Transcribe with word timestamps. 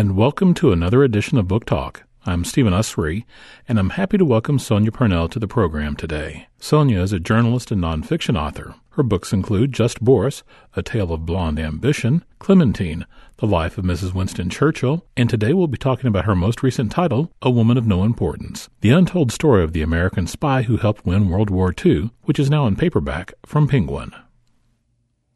and 0.00 0.16
welcome 0.16 0.54
to 0.54 0.72
another 0.72 1.04
edition 1.04 1.36
of 1.36 1.46
Book 1.46 1.66
Talk. 1.66 2.04
I'm 2.24 2.42
Stephen 2.42 2.72
Usry, 2.72 3.26
and 3.68 3.78
I'm 3.78 3.90
happy 3.90 4.16
to 4.16 4.24
welcome 4.24 4.58
Sonia 4.58 4.90
Purnell 4.90 5.28
to 5.28 5.38
the 5.38 5.46
program 5.46 5.94
today. 5.94 6.48
Sonia 6.58 7.02
is 7.02 7.12
a 7.12 7.20
journalist 7.20 7.70
and 7.70 7.82
nonfiction 7.82 8.34
author. 8.34 8.74
Her 8.92 9.02
books 9.02 9.34
include 9.34 9.74
Just 9.74 10.00
Boris, 10.00 10.42
A 10.74 10.82
Tale 10.82 11.12
of 11.12 11.26
Blonde 11.26 11.58
Ambition, 11.58 12.24
Clementine, 12.38 13.04
The 13.36 13.46
Life 13.46 13.76
of 13.76 13.84
Mrs. 13.84 14.14
Winston 14.14 14.48
Churchill, 14.48 15.04
and 15.18 15.28
today 15.28 15.52
we'll 15.52 15.66
be 15.66 15.76
talking 15.76 16.08
about 16.08 16.24
her 16.24 16.34
most 16.34 16.62
recent 16.62 16.90
title, 16.90 17.30
A 17.42 17.50
Woman 17.50 17.76
of 17.76 17.86
No 17.86 18.02
Importance, 18.02 18.70
the 18.80 18.92
untold 18.92 19.30
story 19.30 19.62
of 19.62 19.74
the 19.74 19.82
American 19.82 20.26
spy 20.26 20.62
who 20.62 20.78
helped 20.78 21.04
win 21.04 21.28
World 21.28 21.50
War 21.50 21.74
II, 21.84 22.08
which 22.22 22.38
is 22.38 22.48
now 22.48 22.66
in 22.66 22.74
paperback 22.74 23.34
from 23.44 23.68
Penguin. 23.68 24.12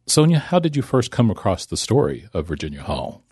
Sonia, 0.06 0.38
how 0.38 0.58
did 0.58 0.74
you 0.74 0.80
first 0.80 1.10
come 1.10 1.30
across 1.30 1.66
the 1.66 1.76
story 1.76 2.30
of 2.32 2.46
Virginia 2.46 2.80
Hall? 2.80 3.23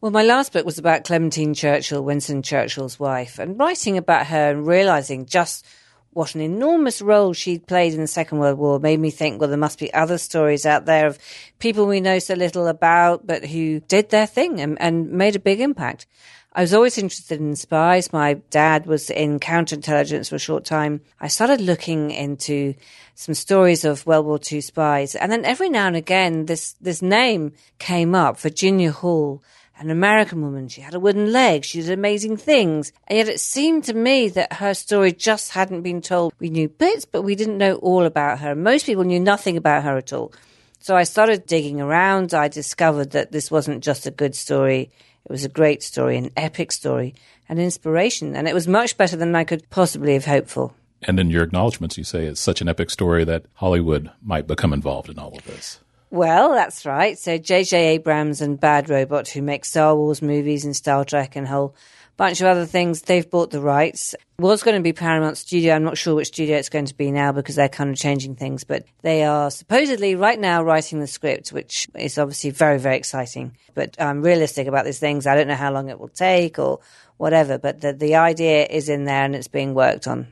Well, 0.00 0.12
my 0.12 0.22
last 0.22 0.52
book 0.52 0.64
was 0.64 0.78
about 0.78 1.02
Clementine 1.02 1.54
Churchill, 1.54 2.04
Winston 2.04 2.42
Churchill's 2.42 3.00
wife, 3.00 3.40
and 3.40 3.58
writing 3.58 3.98
about 3.98 4.28
her 4.28 4.50
and 4.50 4.64
realizing 4.64 5.26
just 5.26 5.66
what 6.12 6.36
an 6.36 6.40
enormous 6.40 7.02
role 7.02 7.32
she'd 7.32 7.66
played 7.66 7.94
in 7.94 8.02
the 8.02 8.06
Second 8.06 8.38
World 8.38 8.60
War 8.60 8.78
made 8.78 9.00
me 9.00 9.10
think, 9.10 9.40
well, 9.40 9.48
there 9.48 9.58
must 9.58 9.80
be 9.80 9.92
other 9.92 10.16
stories 10.16 10.64
out 10.64 10.84
there 10.84 11.08
of 11.08 11.18
people 11.58 11.84
we 11.84 12.00
know 12.00 12.20
so 12.20 12.34
little 12.34 12.68
about, 12.68 13.26
but 13.26 13.44
who 13.44 13.80
did 13.80 14.10
their 14.10 14.26
thing 14.26 14.60
and, 14.60 14.80
and 14.80 15.10
made 15.10 15.34
a 15.34 15.40
big 15.40 15.58
impact. 15.58 16.06
I 16.52 16.60
was 16.60 16.74
always 16.74 16.96
interested 16.96 17.40
in 17.40 17.56
spies. 17.56 18.12
My 18.12 18.34
dad 18.50 18.86
was 18.86 19.10
in 19.10 19.40
counterintelligence 19.40 20.28
for 20.28 20.36
a 20.36 20.40
short 20.40 20.64
time. 20.64 21.00
I 21.20 21.26
started 21.26 21.60
looking 21.60 22.12
into 22.12 22.74
some 23.16 23.34
stories 23.34 23.84
of 23.84 24.06
World 24.06 24.26
War 24.26 24.38
II 24.40 24.60
spies. 24.60 25.16
And 25.16 25.32
then 25.32 25.44
every 25.44 25.68
now 25.68 25.88
and 25.88 25.96
again, 25.96 26.46
this, 26.46 26.74
this 26.80 27.02
name 27.02 27.52
came 27.80 28.14
up, 28.14 28.38
Virginia 28.38 28.92
Hall 28.92 29.42
an 29.78 29.90
American 29.90 30.42
woman. 30.42 30.68
She 30.68 30.80
had 30.80 30.94
a 30.94 31.00
wooden 31.00 31.32
leg. 31.32 31.64
She 31.64 31.80
did 31.80 31.90
amazing 31.90 32.36
things. 32.36 32.92
And 33.06 33.18
yet 33.18 33.28
it 33.28 33.40
seemed 33.40 33.84
to 33.84 33.94
me 33.94 34.28
that 34.30 34.54
her 34.54 34.74
story 34.74 35.12
just 35.12 35.52
hadn't 35.52 35.82
been 35.82 36.00
told. 36.00 36.32
We 36.38 36.50
knew 36.50 36.68
bits, 36.68 37.04
but 37.04 37.22
we 37.22 37.34
didn't 37.34 37.58
know 37.58 37.74
all 37.76 38.04
about 38.04 38.40
her. 38.40 38.54
Most 38.54 38.86
people 38.86 39.04
knew 39.04 39.20
nothing 39.20 39.56
about 39.56 39.84
her 39.84 39.96
at 39.96 40.12
all. 40.12 40.32
So 40.80 40.96
I 40.96 41.04
started 41.04 41.46
digging 41.46 41.80
around. 41.80 42.34
I 42.34 42.48
discovered 42.48 43.12
that 43.12 43.32
this 43.32 43.50
wasn't 43.50 43.84
just 43.84 44.06
a 44.06 44.10
good 44.10 44.34
story. 44.34 44.90
It 45.24 45.32
was 45.32 45.44
a 45.44 45.48
great 45.48 45.82
story, 45.82 46.16
an 46.16 46.30
epic 46.36 46.72
story, 46.72 47.14
an 47.48 47.58
inspiration. 47.58 48.34
And 48.34 48.48
it 48.48 48.54
was 48.54 48.68
much 48.68 48.96
better 48.96 49.16
than 49.16 49.34
I 49.34 49.44
could 49.44 49.68
possibly 49.70 50.14
have 50.14 50.24
hoped 50.24 50.48
for. 50.48 50.72
And 51.02 51.20
in 51.20 51.30
your 51.30 51.44
acknowledgments, 51.44 51.96
you 51.96 52.04
say 52.04 52.26
it's 52.26 52.40
such 52.40 52.60
an 52.60 52.68
epic 52.68 52.90
story 52.90 53.24
that 53.24 53.44
Hollywood 53.54 54.10
might 54.22 54.46
become 54.46 54.72
involved 54.72 55.08
in 55.08 55.18
all 55.18 55.36
of 55.36 55.44
this. 55.44 55.78
Well, 56.10 56.52
that's 56.52 56.86
right. 56.86 57.18
So 57.18 57.36
J.J. 57.36 57.88
Abrams 57.88 58.40
and 58.40 58.58
Bad 58.58 58.88
Robot, 58.88 59.28
who 59.28 59.42
make 59.42 59.64
Star 59.64 59.94
Wars 59.94 60.22
movies 60.22 60.64
and 60.64 60.74
Star 60.74 61.04
Trek 61.04 61.36
and 61.36 61.46
a 61.46 61.50
whole 61.50 61.74
bunch 62.16 62.40
of 62.40 62.46
other 62.46 62.66
things, 62.66 63.02
they've 63.02 63.28
bought 63.28 63.50
the 63.50 63.60
rights. 63.60 64.14
Was 64.38 64.62
going 64.62 64.76
to 64.76 64.82
be 64.82 64.92
Paramount 64.92 65.36
Studio. 65.36 65.74
I'm 65.74 65.84
not 65.84 65.98
sure 65.98 66.14
which 66.14 66.28
studio 66.28 66.56
it's 66.56 66.68
going 66.68 66.86
to 66.86 66.94
be 66.94 67.10
now 67.10 67.32
because 67.32 67.56
they're 67.56 67.68
kind 67.68 67.90
of 67.90 67.96
changing 67.96 68.36
things, 68.36 68.64
but 68.64 68.84
they 69.02 69.24
are 69.24 69.50
supposedly 69.50 70.14
right 70.14 70.38
now 70.38 70.62
writing 70.62 71.00
the 71.00 71.06
script, 71.06 71.50
which 71.50 71.88
is 71.94 72.18
obviously 72.18 72.50
very, 72.50 72.78
very 72.78 72.96
exciting. 72.96 73.56
But 73.74 73.96
I'm 73.98 74.22
realistic 74.22 74.66
about 74.66 74.84
these 74.84 74.98
things. 74.98 75.26
I 75.26 75.34
don't 75.36 75.48
know 75.48 75.54
how 75.54 75.72
long 75.72 75.88
it 75.88 75.98
will 75.98 76.08
take 76.08 76.58
or 76.58 76.80
whatever, 77.16 77.58
but 77.58 77.80
the, 77.80 77.92
the 77.92 78.16
idea 78.16 78.66
is 78.66 78.88
in 78.88 79.04
there 79.04 79.24
and 79.24 79.34
it's 79.34 79.48
being 79.48 79.74
worked 79.74 80.06
on. 80.06 80.28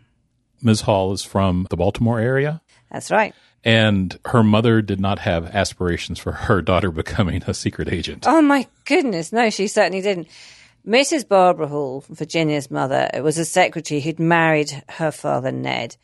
Ms. 0.62 0.82
Hall 0.82 1.12
is 1.12 1.22
from 1.22 1.66
the 1.70 1.76
Baltimore 1.76 2.18
area? 2.18 2.62
That's 2.90 3.10
right. 3.10 3.34
And 3.64 4.18
her 4.26 4.44
mother 4.44 4.80
did 4.80 5.00
not 5.00 5.18
have 5.20 5.54
aspirations 5.54 6.18
for 6.18 6.32
her 6.32 6.62
daughter 6.62 6.90
becoming 6.90 7.42
a 7.46 7.54
secret 7.54 7.92
agent. 7.92 8.24
Oh 8.26 8.40
my 8.42 8.66
goodness, 8.84 9.32
no, 9.32 9.50
she 9.50 9.66
certainly 9.66 10.02
didn't. 10.02 10.28
Mrs. 10.86 11.26
Barbara 11.26 11.66
Hall, 11.66 12.04
Virginia's 12.08 12.70
mother, 12.70 13.10
was 13.20 13.38
a 13.38 13.44
secretary 13.44 14.00
who'd 14.00 14.20
married 14.20 14.84
her 14.88 15.10
father, 15.10 15.50
Ned. 15.50 15.96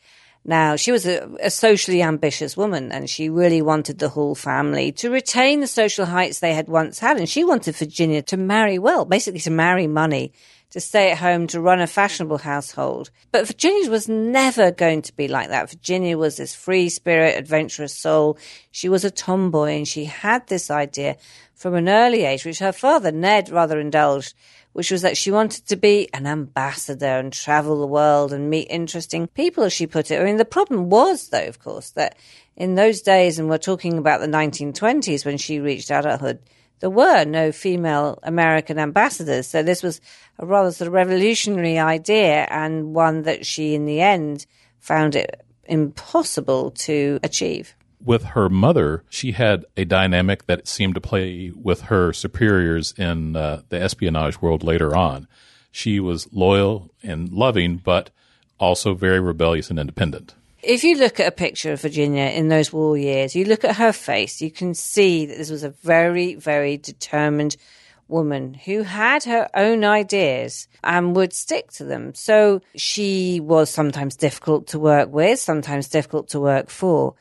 Now, 0.45 0.75
she 0.75 0.91
was 0.91 1.05
a, 1.05 1.29
a, 1.41 1.49
socially 1.49 2.01
ambitious 2.01 2.57
woman 2.57 2.91
and 2.91 3.09
she 3.09 3.29
really 3.29 3.61
wanted 3.61 3.99
the 3.99 4.09
Hall 4.09 4.35
family 4.35 4.91
to 4.93 5.09
retain 5.09 5.61
the 5.61 5.67
social 5.67 6.05
heights 6.05 6.39
they 6.39 6.53
had 6.53 6.67
once 6.67 6.99
had. 6.99 7.15
And 7.17 7.29
she 7.29 7.45
wanted 7.45 7.77
Virginia 7.77 8.21
to 8.23 8.35
marry 8.35 8.77
well, 8.77 9.05
basically 9.05 9.39
to 9.41 9.51
marry 9.51 9.87
money 9.87 10.33
to 10.73 10.79
stay 10.79 11.11
at 11.11 11.19
home 11.19 11.45
to 11.45 11.61
run 11.61 11.79
a 11.79 11.85
fashionable 11.85 12.39
household. 12.39 13.11
But 13.31 13.45
Virginia 13.45 13.91
was 13.91 14.09
never 14.09 14.71
going 14.71 15.03
to 15.03 15.15
be 15.15 15.27
like 15.27 15.49
that. 15.49 15.69
Virginia 15.69 16.17
was 16.17 16.37
this 16.37 16.55
free 16.55 16.89
spirit, 16.89 17.37
adventurous 17.37 17.95
soul. 17.95 18.39
She 18.71 18.89
was 18.89 19.05
a 19.05 19.11
tomboy 19.11 19.73
and 19.73 19.87
she 19.87 20.05
had 20.05 20.47
this 20.47 20.71
idea 20.71 21.17
from 21.53 21.75
an 21.75 21.87
early 21.87 22.23
age, 22.23 22.43
which 22.43 22.57
her 22.57 22.71
father, 22.71 23.11
Ned, 23.11 23.49
rather 23.49 23.79
indulged, 23.79 24.33
which 24.71 24.89
was 24.89 25.03
that 25.03 25.15
she 25.15 25.29
wanted 25.29 25.67
to 25.67 25.75
be 25.75 26.09
an 26.11 26.25
ambassador 26.25 27.19
and 27.19 27.31
travel 27.31 27.79
the 27.79 27.85
world 27.85 28.33
and 28.33 28.49
meet 28.49 28.67
interesting 28.71 29.27
people, 29.27 29.63
as 29.63 29.73
she 29.73 29.85
put 29.85 30.09
it. 30.09 30.19
I 30.19 30.23
mean, 30.23 30.37
the 30.37 30.43
problem 30.43 30.89
was, 30.89 31.29
though, 31.29 31.45
of 31.45 31.59
course, 31.59 31.91
that 31.91 32.17
in 32.57 32.73
those 32.73 33.01
days, 33.01 33.37
and 33.37 33.47
we're 33.47 33.59
talking 33.59 33.99
about 33.99 34.21
the 34.21 34.27
1920s 34.27 35.23
when 35.23 35.37
she 35.37 35.59
reached 35.59 35.91
adulthood, 35.91 36.39
there 36.83 36.89
were 36.89 37.23
no 37.23 37.53
female 37.53 38.19
American 38.23 38.77
ambassadors. 38.77 39.47
So 39.47 39.63
this 39.63 39.81
was 39.81 40.01
a 40.37 40.45
rather 40.45 40.69
sort 40.69 40.87
of 40.89 40.93
revolutionary 40.93 41.79
idea 41.79 42.45
and 42.49 42.93
one 42.93 43.21
that 43.21 43.45
she, 43.45 43.73
in 43.73 43.85
the 43.85 44.01
end, 44.01 44.45
found 44.81 45.15
it 45.15 45.45
impossible 45.63 46.71
to 46.71 47.21
achieve. 47.23 47.73
With 48.03 48.23
her 48.23 48.49
mother, 48.49 49.05
she 49.09 49.31
had 49.31 49.63
a 49.77 49.85
dynamic 49.85 50.45
that 50.47 50.67
seemed 50.67 50.95
to 50.95 50.99
play 50.99 51.53
with 51.55 51.83
her 51.83 52.11
superiors 52.11 52.93
in 52.97 53.37
uh, 53.37 53.61
the 53.69 53.81
espionage 53.81 54.41
world 54.41 54.61
later 54.61 54.93
on. 54.93 55.29
She 55.71 56.01
was 56.01 56.27
loyal 56.33 56.91
and 57.01 57.31
loving, 57.31 57.77
but 57.77 58.09
also 58.59 58.93
very 58.93 59.21
rebellious 59.21 59.69
and 59.69 59.79
independent 59.79 60.35
if 60.63 60.83
you 60.83 60.95
look 60.97 61.19
at 61.19 61.27
a 61.27 61.31
picture 61.31 61.73
of 61.73 61.81
Virginia 61.81 62.23
in 62.23 62.47
those 62.47 62.71
war 62.71 62.97
years, 62.97 63.35
you 63.35 63.45
look 63.45 63.63
at 63.63 63.75
her 63.75 63.91
face, 63.91 64.41
you 64.41 64.49
can 64.49 64.73
see 64.73 65.25
that 65.25 65.37
this 65.37 65.49
was 65.49 65.63
a 65.63 65.69
very, 65.69 66.35
very 66.35 66.77
determined 66.77 67.57
woman 68.07 68.53
who 68.53 68.83
had 68.83 69.23
her 69.23 69.49
own 69.53 69.83
ideas 69.83 70.67
and 70.83 71.15
would 71.15 71.33
stick 71.33 71.71
to 71.71 71.83
them. 71.83 72.13
So 72.13 72.61
she 72.75 73.39
was 73.39 73.69
sometimes 73.69 74.15
difficult 74.15 74.67
to 74.67 74.79
work 74.79 75.11
with, 75.11 75.39
sometimes 75.39 75.89
difficult 75.89 76.29
to 76.29 76.39
work 76.39 76.69
for, 76.69 77.15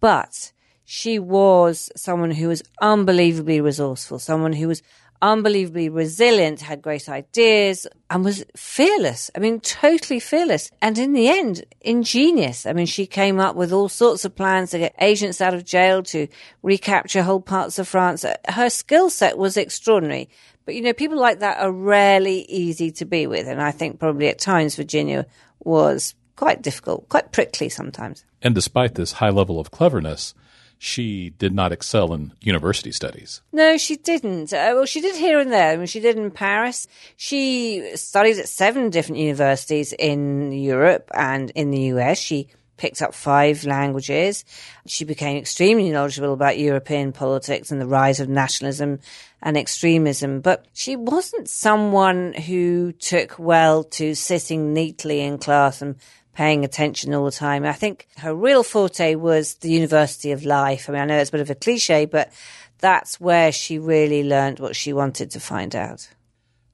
but 0.00 0.52
she 0.84 1.18
was 1.18 1.90
someone 1.96 2.30
who 2.30 2.48
was 2.48 2.62
unbelievably 2.80 3.60
resourceful, 3.60 4.18
someone 4.18 4.52
who 4.52 4.68
was 4.68 4.82
unbelievably 5.22 5.88
resilient, 5.88 6.60
had 6.60 6.82
great 6.82 7.08
ideas, 7.08 7.86
and 8.10 8.24
was 8.24 8.44
fearless. 8.56 9.30
I 9.34 9.38
mean, 9.38 9.60
totally 9.60 10.20
fearless. 10.20 10.70
And 10.82 10.98
in 10.98 11.12
the 11.12 11.28
end, 11.28 11.64
ingenious. 11.80 12.66
I 12.66 12.72
mean, 12.72 12.86
she 12.86 13.06
came 13.06 13.40
up 13.40 13.56
with 13.56 13.72
all 13.72 13.88
sorts 13.88 14.24
of 14.24 14.34
plans 14.34 14.70
to 14.70 14.78
get 14.78 14.94
agents 15.00 15.40
out 15.40 15.54
of 15.54 15.64
jail, 15.64 16.02
to 16.04 16.28
recapture 16.62 17.22
whole 17.22 17.40
parts 17.40 17.78
of 17.78 17.88
France. 17.88 18.24
Her 18.48 18.70
skill 18.70 19.10
set 19.10 19.38
was 19.38 19.56
extraordinary. 19.56 20.28
But, 20.64 20.74
you 20.74 20.82
know, 20.82 20.92
people 20.92 21.18
like 21.18 21.40
that 21.40 21.58
are 21.58 21.72
rarely 21.72 22.42
easy 22.42 22.90
to 22.92 23.04
be 23.04 23.26
with. 23.26 23.46
And 23.46 23.60
I 23.60 23.70
think 23.70 23.98
probably 23.98 24.28
at 24.28 24.38
times 24.38 24.76
Virginia 24.76 25.26
was 25.60 26.14
quite 26.36 26.62
difficult, 26.62 27.08
quite 27.08 27.32
prickly 27.32 27.68
sometimes. 27.68 28.24
And 28.42 28.54
despite 28.54 28.94
this 28.94 29.12
high 29.12 29.30
level 29.30 29.60
of 29.60 29.70
cleverness, 29.70 30.34
she 30.78 31.30
did 31.30 31.54
not 31.54 31.72
excel 31.72 32.12
in 32.12 32.32
university 32.40 32.92
studies. 32.92 33.40
No, 33.52 33.76
she 33.76 33.96
didn't. 33.96 34.52
Uh, 34.52 34.72
well, 34.74 34.86
she 34.86 35.00
did 35.00 35.16
here 35.16 35.38
and 35.38 35.52
there. 35.52 35.72
I 35.72 35.76
mean, 35.76 35.86
she 35.86 36.00
did 36.00 36.16
in 36.16 36.30
Paris. 36.30 36.86
She 37.16 37.96
studied 37.96 38.38
at 38.38 38.48
seven 38.48 38.90
different 38.90 39.20
universities 39.20 39.92
in 39.92 40.52
Europe 40.52 41.10
and 41.14 41.50
in 41.50 41.70
the 41.70 41.80
US. 41.92 42.18
She 42.18 42.48
picked 42.76 43.02
up 43.02 43.14
five 43.14 43.64
languages. 43.64 44.44
She 44.86 45.04
became 45.04 45.36
extremely 45.36 45.90
knowledgeable 45.90 46.32
about 46.32 46.58
European 46.58 47.12
politics 47.12 47.70
and 47.70 47.80
the 47.80 47.86
rise 47.86 48.20
of 48.20 48.28
nationalism 48.28 49.00
and 49.42 49.56
extremism. 49.56 50.40
But 50.40 50.66
she 50.72 50.96
wasn't 50.96 51.48
someone 51.48 52.32
who 52.32 52.92
took 52.92 53.38
well 53.38 53.84
to 53.84 54.14
sitting 54.14 54.72
neatly 54.72 55.20
in 55.20 55.38
class 55.38 55.82
and 55.82 55.96
paying 56.34 56.64
attention 56.64 57.14
all 57.14 57.24
the 57.24 57.30
time. 57.30 57.64
I 57.64 57.72
think 57.72 58.06
her 58.18 58.34
real 58.34 58.62
forte 58.62 59.14
was 59.14 59.54
the 59.56 59.70
University 59.70 60.32
of 60.32 60.44
Life. 60.44 60.88
I 60.88 60.92
mean, 60.92 61.02
I 61.02 61.04
know 61.06 61.18
it's 61.18 61.30
a 61.30 61.32
bit 61.32 61.40
of 61.40 61.50
a 61.50 61.54
cliche, 61.54 62.04
but 62.06 62.32
that's 62.78 63.20
where 63.20 63.52
she 63.52 63.78
really 63.78 64.24
learned 64.24 64.58
what 64.58 64.76
she 64.76 64.92
wanted 64.92 65.30
to 65.32 65.40
find 65.40 65.74
out. 65.74 66.08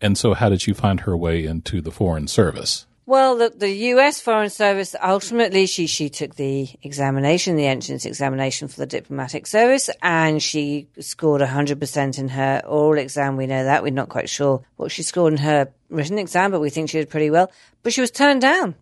And 0.00 0.16
so, 0.16 0.34
how 0.34 0.48
did 0.48 0.62
she 0.62 0.72
find 0.72 1.00
her 1.00 1.16
way 1.16 1.44
into 1.44 1.80
the 1.80 1.90
Foreign 1.90 2.26
Service? 2.26 2.86
Well, 3.10 3.38
the, 3.38 3.50
the 3.50 3.70
U.S. 3.70 4.20
Foreign 4.20 4.50
Service 4.50 4.94
ultimately 5.02 5.66
she 5.66 5.88
she 5.88 6.08
took 6.08 6.36
the 6.36 6.68
examination, 6.82 7.56
the 7.56 7.66
entrance 7.66 8.06
examination 8.06 8.68
for 8.68 8.76
the 8.76 8.86
diplomatic 8.86 9.48
service, 9.48 9.90
and 10.00 10.40
she 10.40 10.86
scored 11.00 11.42
hundred 11.42 11.80
percent 11.80 12.18
in 12.18 12.28
her 12.28 12.62
oral 12.64 13.00
exam. 13.00 13.36
We 13.36 13.48
know 13.48 13.64
that 13.64 13.82
we're 13.82 13.90
not 13.90 14.10
quite 14.10 14.28
sure 14.28 14.62
what 14.76 14.92
she 14.92 15.02
scored 15.02 15.32
in 15.32 15.40
her 15.40 15.72
written 15.88 16.18
exam, 16.18 16.52
but 16.52 16.60
we 16.60 16.70
think 16.70 16.88
she 16.88 16.98
did 16.98 17.10
pretty 17.10 17.30
well. 17.30 17.50
But 17.82 17.92
she 17.92 18.00
was 18.00 18.12
turned 18.12 18.42
down 18.42 18.76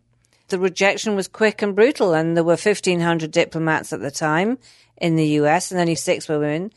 the 0.49 0.59
rejection 0.59 1.15
was 1.15 1.29
quick 1.29 1.63
and 1.63 1.75
brutal, 1.75 2.15
and 2.15 2.37
there 2.37 2.45
were 2.45 2.53
1,500 2.53 3.31
diplomats 3.31 3.93
at 3.93 4.01
the 4.01 4.11
time 4.11 4.59
in 4.97 5.17
the 5.17 5.27
US, 5.41 5.71
and 5.71 5.81
only 5.81 5.95
six 5.95 6.29
were 6.29 6.39
women, 6.39 6.73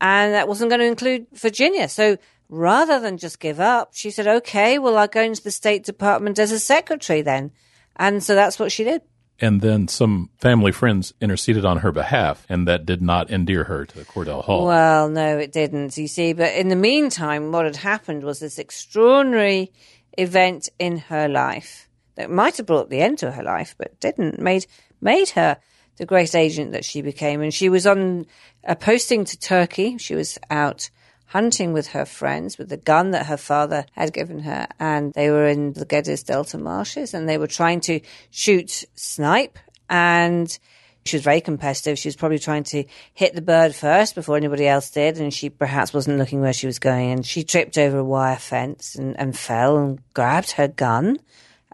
and 0.00 0.34
that 0.34 0.48
wasn't 0.48 0.70
going 0.70 0.80
to 0.80 0.86
include 0.86 1.26
Virginia. 1.32 1.88
So 1.88 2.18
rather 2.48 3.00
than 3.00 3.18
just 3.18 3.40
give 3.40 3.60
up, 3.60 3.90
she 3.92 4.10
said, 4.10 4.26
okay, 4.26 4.78
well, 4.78 4.96
I'll 4.96 5.08
go 5.08 5.22
into 5.22 5.42
the 5.42 5.50
State 5.50 5.84
Department 5.84 6.38
as 6.38 6.52
a 6.52 6.60
secretary 6.60 7.22
then. 7.22 7.50
And 7.96 8.22
so 8.22 8.34
that's 8.34 8.58
what 8.58 8.72
she 8.72 8.84
did. 8.84 9.02
And 9.40 9.60
then 9.60 9.88
some 9.88 10.30
family 10.38 10.70
friends 10.70 11.12
interceded 11.20 11.64
on 11.64 11.78
her 11.78 11.90
behalf, 11.90 12.46
and 12.48 12.68
that 12.68 12.86
did 12.86 13.02
not 13.02 13.30
endear 13.30 13.64
her 13.64 13.84
to 13.86 13.98
Cordell 14.04 14.44
Hull. 14.44 14.66
Well, 14.66 15.08
no, 15.08 15.38
it 15.38 15.52
didn't, 15.52 15.96
you 15.96 16.06
see. 16.06 16.32
But 16.32 16.54
in 16.54 16.68
the 16.68 16.76
meantime, 16.76 17.50
what 17.50 17.64
had 17.64 17.76
happened 17.76 18.22
was 18.22 18.38
this 18.38 18.58
extraordinary 18.58 19.72
event 20.16 20.68
in 20.78 20.98
her 20.98 21.28
life 21.28 21.88
that 22.16 22.30
might 22.30 22.56
have 22.56 22.66
brought 22.66 22.90
the 22.90 23.00
end 23.00 23.18
to 23.18 23.32
her 23.32 23.42
life, 23.42 23.74
but 23.78 23.98
didn't, 24.00 24.38
made, 24.38 24.66
made 25.00 25.30
her 25.30 25.58
the 25.96 26.06
great 26.06 26.34
agent 26.34 26.72
that 26.72 26.84
she 26.84 27.02
became. 27.02 27.40
And 27.40 27.52
she 27.52 27.68
was 27.68 27.86
on 27.86 28.26
a 28.64 28.76
posting 28.76 29.24
to 29.24 29.38
Turkey. 29.38 29.98
She 29.98 30.14
was 30.14 30.38
out 30.50 30.90
hunting 31.26 31.72
with 31.72 31.88
her 31.88 32.04
friends 32.04 32.58
with 32.58 32.68
the 32.68 32.76
gun 32.76 33.10
that 33.10 33.26
her 33.26 33.36
father 33.36 33.86
had 33.92 34.12
given 34.12 34.40
her. 34.40 34.68
And 34.78 35.12
they 35.14 35.30
were 35.30 35.48
in 35.48 35.72
the 35.72 35.86
Gediz 35.86 36.24
Delta 36.24 36.58
marshes 36.58 37.14
and 37.14 37.28
they 37.28 37.38
were 37.38 37.46
trying 37.46 37.80
to 37.82 38.00
shoot 38.30 38.84
snipe. 38.94 39.58
And 39.88 40.56
she 41.04 41.16
was 41.16 41.24
very 41.24 41.40
competitive. 41.40 41.98
She 41.98 42.08
was 42.08 42.16
probably 42.16 42.38
trying 42.38 42.64
to 42.64 42.84
hit 43.12 43.34
the 43.34 43.42
bird 43.42 43.74
first 43.74 44.14
before 44.14 44.36
anybody 44.36 44.66
else 44.66 44.90
did. 44.90 45.18
And 45.18 45.34
she 45.34 45.50
perhaps 45.50 45.92
wasn't 45.92 46.18
looking 46.18 46.40
where 46.40 46.52
she 46.52 46.66
was 46.66 46.78
going. 46.78 47.10
And 47.10 47.26
she 47.26 47.42
tripped 47.42 47.78
over 47.78 47.98
a 47.98 48.04
wire 48.04 48.36
fence 48.36 48.94
and, 48.94 49.18
and 49.18 49.36
fell 49.36 49.76
and 49.76 50.00
grabbed 50.14 50.52
her 50.52 50.68
gun 50.68 51.18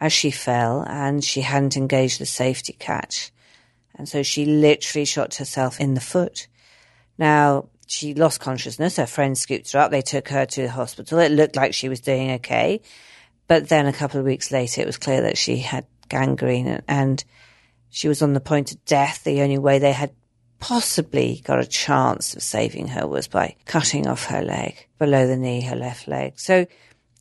as 0.00 0.12
she 0.12 0.30
fell. 0.30 0.84
And 0.88 1.22
she 1.22 1.42
hadn't 1.42 1.76
engaged 1.76 2.20
the 2.20 2.26
safety 2.26 2.72
catch. 2.72 3.30
And 3.94 4.08
so 4.08 4.22
she 4.22 4.46
literally 4.46 5.04
shot 5.04 5.34
herself 5.34 5.78
in 5.78 5.94
the 5.94 6.00
foot. 6.00 6.46
Now, 7.18 7.68
she 7.86 8.14
lost 8.14 8.40
consciousness. 8.40 8.96
Her 8.96 9.06
friends 9.06 9.40
scooped 9.40 9.72
her 9.72 9.80
up. 9.80 9.90
They 9.90 10.00
took 10.00 10.28
her 10.28 10.46
to 10.46 10.62
the 10.62 10.70
hospital. 10.70 11.18
It 11.18 11.32
looked 11.32 11.56
like 11.56 11.74
she 11.74 11.88
was 11.88 12.00
doing 12.00 12.30
okay. 12.32 12.80
But 13.46 13.68
then 13.68 13.86
a 13.86 13.92
couple 13.92 14.20
of 14.20 14.26
weeks 14.26 14.52
later, 14.52 14.80
it 14.80 14.86
was 14.86 14.96
clear 14.96 15.22
that 15.22 15.36
she 15.36 15.58
had 15.58 15.86
gangrene 16.08 16.82
and 16.86 17.22
she 17.90 18.08
was 18.08 18.22
on 18.22 18.32
the 18.32 18.40
point 18.40 18.70
of 18.70 18.84
death. 18.84 19.24
The 19.24 19.42
only 19.42 19.58
way 19.58 19.80
they 19.80 19.92
had 19.92 20.12
possibly 20.60 21.40
got 21.44 21.58
a 21.58 21.66
chance 21.66 22.34
of 22.36 22.42
saving 22.42 22.88
her 22.88 23.06
was 23.08 23.26
by 23.26 23.56
cutting 23.64 24.06
off 24.06 24.26
her 24.26 24.42
leg 24.42 24.86
below 24.98 25.26
the 25.26 25.36
knee, 25.36 25.62
her 25.62 25.74
left 25.74 26.06
leg. 26.06 26.38
So 26.38 26.66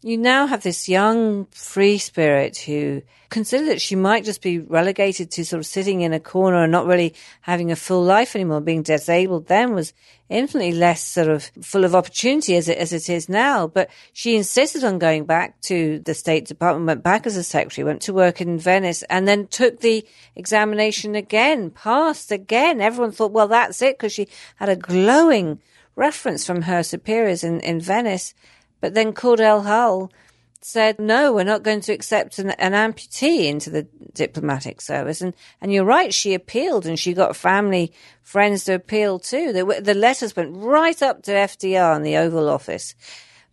you 0.02 0.18
now 0.18 0.48
have 0.48 0.64
this 0.64 0.88
young 0.88 1.46
free 1.52 1.98
spirit 1.98 2.58
who 2.58 3.02
considered 3.30 3.68
that 3.68 3.82
she 3.82 3.96
might 3.96 4.24
just 4.24 4.42
be 4.42 4.58
relegated 4.58 5.30
to 5.30 5.44
sort 5.44 5.60
of 5.60 5.66
sitting 5.66 6.02
in 6.02 6.14
a 6.14 6.20
corner 6.20 6.64
and 6.64 6.72
not 6.72 6.86
really 6.86 7.14
having 7.42 7.70
a 7.70 7.76
full 7.76 8.02
life 8.02 8.34
anymore. 8.36 8.62
Being 8.62 8.82
disabled 8.82 9.48
then 9.48 9.74
was 9.74 9.94
infinitely 10.30 10.72
less 10.72 11.04
sort 11.04 11.28
of 11.28 11.52
full 11.62 11.84
of 11.84 11.96
opportunity 11.96 12.56
as 12.56 12.70
it, 12.70 12.78
as 12.78 12.94
it 12.94 13.10
is 13.10 13.28
now. 13.28 13.68
But 13.68 13.90
she 14.14 14.38
insisted 14.38 14.86
on 14.86 15.00
going 15.00 15.26
back 15.26 15.60
to 15.64 16.00
the 16.00 16.14
State 16.14 16.46
Department, 16.46 16.88
went 16.88 17.04
back 17.04 17.28
as 17.28 17.36
a 17.36 17.44
secretary, 17.44 17.84
went 17.84 18.02
to 18.04 18.14
work 18.14 18.40
in 18.40 18.58
Venice 18.58 19.04
and 19.04 19.28
then 19.28 19.48
took 19.48 19.82
the 19.82 20.08
examination 20.36 21.14
again, 21.14 21.72
passed 21.72 22.32
again. 22.32 22.80
Everyone 22.80 23.12
thought, 23.12 23.34
well, 23.34 23.50
that's 23.50 23.82
it 23.82 23.98
because 23.98 24.14
she 24.14 24.30
had 24.56 24.70
a 24.70 24.78
glowing 24.78 25.60
reference 25.98 26.46
from 26.46 26.62
her 26.62 26.84
superiors 26.84 27.44
in, 27.44 27.60
in 27.60 27.82
Venice 27.82 28.34
but 28.82 28.94
then 28.94 29.14
Cordell 29.14 29.64
Hull 29.64 30.12
said, 30.62 31.00
no, 31.00 31.34
we're 31.34 31.44
not 31.44 31.64
going 31.64 31.82
to 31.82 31.94
accept 31.94 32.38
an, 32.40 32.52
an, 32.52 32.74
amputee 32.74 33.46
into 33.46 33.70
the 33.70 33.88
diplomatic 34.14 34.82
service. 34.82 35.22
And, 35.22 35.34
and 35.62 35.72
you're 35.72 35.86
right, 35.86 36.14
she 36.14 36.34
appealed 36.34 36.86
and 36.86 37.00
she 37.00 37.14
got 37.14 37.36
family 37.36 37.94
friends 38.22 38.66
to 38.66 38.74
appeal 38.74 39.20
too. 39.20 39.54
The, 39.54 39.82
the 39.82 39.94
letters 39.94 40.36
went 40.36 40.56
right 40.58 41.02
up 41.02 41.24
to 41.24 41.32
FDR 41.32 41.96
in 41.96 42.04
the 42.04 42.18
Oval 42.18 42.50
Office. 42.50 42.96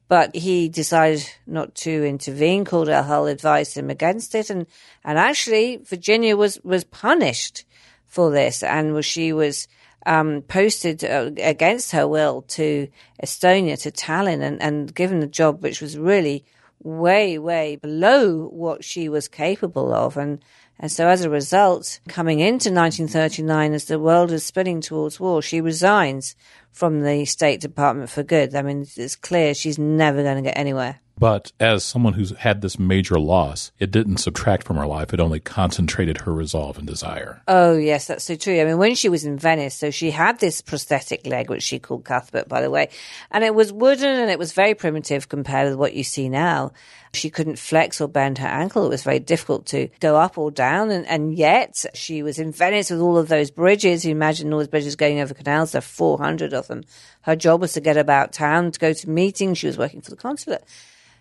But 0.08 0.36
he 0.36 0.68
decided 0.68 1.28
not 1.46 1.74
to 1.76 2.04
intervene. 2.04 2.64
Cordell 2.64 3.04
Hull 3.04 3.26
advised 3.26 3.76
him 3.76 3.90
against 3.90 4.34
it. 4.34 4.50
And, 4.50 4.66
and 5.04 5.18
actually, 5.18 5.78
Virginia 5.78 6.36
was, 6.36 6.60
was 6.62 6.84
punished 6.84 7.64
for 8.06 8.30
this 8.30 8.62
and 8.62 9.04
she 9.04 9.32
was 9.32 9.68
um, 10.06 10.42
posted 10.42 11.04
uh, 11.04 11.32
against 11.38 11.92
her 11.92 12.06
will 12.06 12.42
to 12.42 12.88
Estonia, 13.22 13.80
to 13.82 13.90
Tallinn, 13.90 14.40
and, 14.40 14.62
and 14.62 14.94
given 14.94 15.22
a 15.22 15.26
job 15.26 15.62
which 15.62 15.82
was 15.82 15.98
really 15.98 16.44
way, 16.82 17.36
way 17.38 17.76
below 17.76 18.46
what 18.46 18.84
she 18.84 19.08
was 19.08 19.26
capable 19.26 19.92
of. 19.92 20.16
And, 20.16 20.42
and 20.78 20.92
so 20.92 21.08
as 21.08 21.24
a 21.24 21.30
result, 21.30 21.98
coming 22.08 22.38
into 22.38 22.70
1939, 22.70 23.72
as 23.72 23.86
the 23.86 23.98
world 23.98 24.30
is 24.30 24.46
spinning 24.46 24.80
towards 24.80 25.18
war, 25.18 25.42
she 25.42 25.60
resigns 25.60 26.36
from 26.70 27.02
the 27.02 27.24
State 27.24 27.60
Department 27.60 28.08
for 28.08 28.22
good. 28.22 28.54
I 28.54 28.62
mean, 28.62 28.86
it's 28.96 29.16
clear 29.16 29.54
she's 29.54 29.78
never 29.78 30.22
going 30.22 30.36
to 30.36 30.42
get 30.42 30.56
anywhere. 30.56 31.00
But 31.18 31.52
as 31.58 31.82
someone 31.82 32.12
who's 32.12 32.36
had 32.36 32.60
this 32.60 32.78
major 32.78 33.18
loss, 33.18 33.72
it 33.78 33.90
didn't 33.90 34.18
subtract 34.18 34.64
from 34.64 34.76
her 34.76 34.86
life. 34.86 35.14
It 35.14 35.20
only 35.20 35.40
concentrated 35.40 36.18
her 36.18 36.32
resolve 36.32 36.76
and 36.76 36.86
desire. 36.86 37.40
Oh, 37.48 37.74
yes, 37.76 38.06
that's 38.06 38.24
so 38.24 38.36
true. 38.36 38.60
I 38.60 38.64
mean, 38.64 38.76
when 38.76 38.94
she 38.94 39.08
was 39.08 39.24
in 39.24 39.38
Venice, 39.38 39.74
so 39.74 39.90
she 39.90 40.10
had 40.10 40.40
this 40.40 40.60
prosthetic 40.60 41.26
leg, 41.26 41.48
which 41.48 41.62
she 41.62 41.78
called 41.78 42.04
Cuthbert, 42.04 42.48
by 42.48 42.60
the 42.60 42.70
way, 42.70 42.90
and 43.30 43.44
it 43.44 43.54
was 43.54 43.72
wooden 43.72 44.04
and 44.04 44.30
it 44.30 44.38
was 44.38 44.52
very 44.52 44.74
primitive 44.74 45.28
compared 45.30 45.70
with 45.70 45.78
what 45.78 45.94
you 45.94 46.04
see 46.04 46.28
now. 46.28 46.72
She 47.14 47.30
couldn't 47.30 47.58
flex 47.58 47.98
or 47.98 48.08
bend 48.08 48.36
her 48.38 48.46
ankle. 48.46 48.84
It 48.84 48.90
was 48.90 49.02
very 49.02 49.20
difficult 49.20 49.64
to 49.66 49.88
go 50.00 50.16
up 50.16 50.36
or 50.36 50.50
down. 50.50 50.90
And, 50.90 51.06
and 51.06 51.34
yet 51.34 51.86
she 51.94 52.22
was 52.22 52.38
in 52.38 52.52
Venice 52.52 52.90
with 52.90 53.00
all 53.00 53.16
of 53.16 53.28
those 53.28 53.50
bridges. 53.50 54.04
You 54.04 54.10
imagine 54.10 54.52
all 54.52 54.58
those 54.58 54.68
bridges 54.68 54.96
going 54.96 55.20
over 55.20 55.32
canals. 55.32 55.72
There 55.72 55.78
are 55.78 55.82
400 55.82 56.52
of 56.52 56.68
them. 56.68 56.84
Her 57.22 57.34
job 57.34 57.62
was 57.62 57.72
to 57.72 57.80
get 57.80 57.96
about 57.96 58.34
town, 58.34 58.70
to 58.70 58.78
go 58.78 58.92
to 58.92 59.08
meetings. 59.08 59.56
She 59.56 59.66
was 59.66 59.78
working 59.78 60.02
for 60.02 60.10
the 60.10 60.16
consulate. 60.16 60.62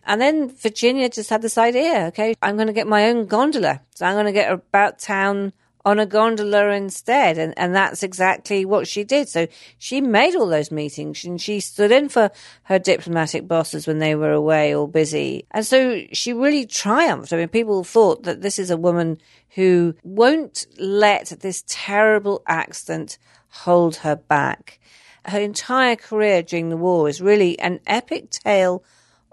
And 0.06 0.22
then 0.22 0.50
Virginia 0.50 1.10
just 1.10 1.30
had 1.30 1.42
this 1.42 1.58
idea, 1.58 2.06
okay, 2.08 2.36
I'm 2.42 2.56
going 2.56 2.68
to 2.68 2.74
get 2.74 2.88
my 2.88 3.10
own 3.10 3.26
gondola. 3.26 3.82
So 3.96 4.06
I'm 4.06 4.14
going 4.14 4.26
to 4.28 4.32
get 4.32 4.52
about 4.52 5.00
town 5.00 5.54
on 5.86 6.00
a 6.00 6.06
gondola 6.06 6.70
instead. 6.70 7.38
And, 7.38 7.54
and 7.58 7.76
that's 7.76 8.02
exactly 8.02 8.66
what 8.66 8.88
she 8.88 9.04
did. 9.04 9.30
So 9.30 9.48
she 9.78 10.02
made 10.02 10.36
all 10.36 10.48
those 10.48 10.72
meetings 10.72 11.24
and 11.24 11.40
she 11.40 11.60
stood 11.60 11.92
in 11.92 12.10
for 12.10 12.32
her 12.64 12.80
diplomatic 12.80 13.48
bosses 13.48 13.86
when 13.86 14.00
they 14.00 14.16
were 14.16 14.32
away 14.32 14.76
or 14.76 14.88
busy. 14.88 15.46
And 15.52 15.66
so 15.66 16.02
she 16.12 16.34
really 16.34 16.66
triumphed. 16.66 17.32
I 17.32 17.38
mean, 17.38 17.50
people 17.50 17.84
thought 17.84 18.24
that 18.24 18.42
this 18.42 18.58
is 18.58 18.72
a 18.72 18.78
woman 18.78 19.20
who 19.50 19.96
won't 20.04 20.66
let 20.80 21.28
this 21.40 21.64
terrible 21.68 22.42
accident 22.48 23.20
hold 23.50 23.98
her 23.98 24.16
back. 24.16 24.80
Her 25.26 25.40
entire 25.40 25.96
career 25.96 26.42
during 26.42 26.70
the 26.70 26.78
war 26.78 27.08
is 27.08 27.22
really 27.22 27.58
an 27.60 27.80
epic 27.88 28.32
tale 28.32 28.84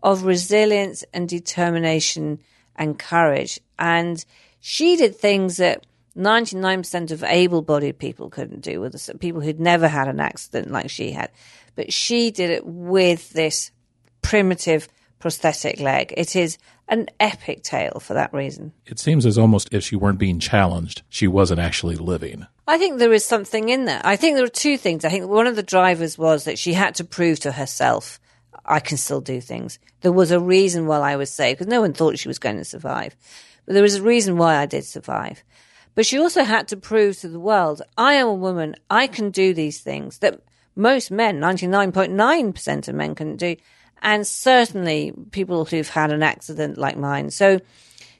of 0.02 0.24
resilience 0.24 1.04
and 1.12 1.28
determination 1.28 2.38
and 2.76 2.98
courage. 2.98 3.60
And 3.78 4.24
she 4.60 4.96
did 4.96 5.16
things 5.16 5.58
that 5.58 5.86
99% 6.16 7.10
of 7.10 7.24
able 7.24 7.62
bodied 7.62 7.98
people 7.98 8.28
couldn't 8.28 8.60
do 8.60 8.80
with 8.80 9.20
people 9.20 9.40
who'd 9.40 9.60
never 9.60 9.88
had 9.88 10.08
an 10.08 10.20
accident 10.20 10.70
like 10.70 10.90
she 10.90 11.12
had. 11.12 11.30
But 11.74 11.92
she 11.92 12.30
did 12.30 12.50
it 12.50 12.66
with 12.66 13.30
this 13.30 13.70
primitive 14.20 14.88
prosthetic 15.18 15.80
leg. 15.80 16.12
It 16.16 16.36
is 16.36 16.58
an 16.88 17.08
epic 17.20 17.62
tale 17.62 18.00
for 18.00 18.14
that 18.14 18.34
reason. 18.34 18.72
It 18.84 18.98
seems 18.98 19.24
as 19.24 19.38
almost 19.38 19.72
if 19.72 19.84
she 19.84 19.96
weren't 19.96 20.18
being 20.18 20.38
challenged, 20.38 21.02
she 21.08 21.26
wasn't 21.26 21.60
actually 21.60 21.96
living. 21.96 22.46
I 22.66 22.76
think 22.76 22.98
there 22.98 23.12
is 23.12 23.24
something 23.24 23.68
in 23.68 23.86
that. 23.86 24.04
I 24.04 24.16
think 24.16 24.36
there 24.36 24.44
are 24.44 24.48
two 24.48 24.76
things. 24.76 25.04
I 25.04 25.08
think 25.08 25.28
one 25.28 25.46
of 25.46 25.56
the 25.56 25.62
drivers 25.62 26.18
was 26.18 26.44
that 26.44 26.58
she 26.58 26.74
had 26.74 26.96
to 26.96 27.04
prove 27.04 27.40
to 27.40 27.52
herself 27.52 28.20
I 28.64 28.80
can 28.80 28.96
still 28.96 29.20
do 29.20 29.40
things. 29.40 29.78
There 30.00 30.12
was 30.12 30.30
a 30.30 30.40
reason 30.40 30.86
why 30.86 30.98
I 30.98 31.16
was 31.16 31.30
saved 31.30 31.58
because 31.58 31.70
no 31.70 31.80
one 31.80 31.92
thought 31.92 32.18
she 32.18 32.28
was 32.28 32.38
going 32.38 32.56
to 32.56 32.64
survive. 32.64 33.16
But 33.66 33.74
there 33.74 33.82
was 33.82 33.96
a 33.96 34.02
reason 34.02 34.36
why 34.36 34.56
I 34.56 34.66
did 34.66 34.84
survive. 34.84 35.42
But 35.94 36.06
she 36.06 36.18
also 36.18 36.44
had 36.44 36.68
to 36.68 36.76
prove 36.76 37.18
to 37.18 37.28
the 37.28 37.40
world, 37.40 37.82
I 37.98 38.14
am 38.14 38.26
a 38.26 38.34
woman, 38.34 38.76
I 38.88 39.06
can 39.06 39.30
do 39.30 39.52
these 39.52 39.80
things 39.80 40.18
that 40.18 40.40
most 40.74 41.10
men, 41.10 41.38
99.9% 41.38 42.88
of 42.88 42.94
men 42.94 43.14
can 43.14 43.36
do. 43.36 43.56
And 44.00 44.26
certainly 44.26 45.12
people 45.30 45.64
who've 45.64 45.88
had 45.88 46.10
an 46.10 46.22
accident 46.22 46.78
like 46.78 46.96
mine. 46.96 47.30
So 47.30 47.60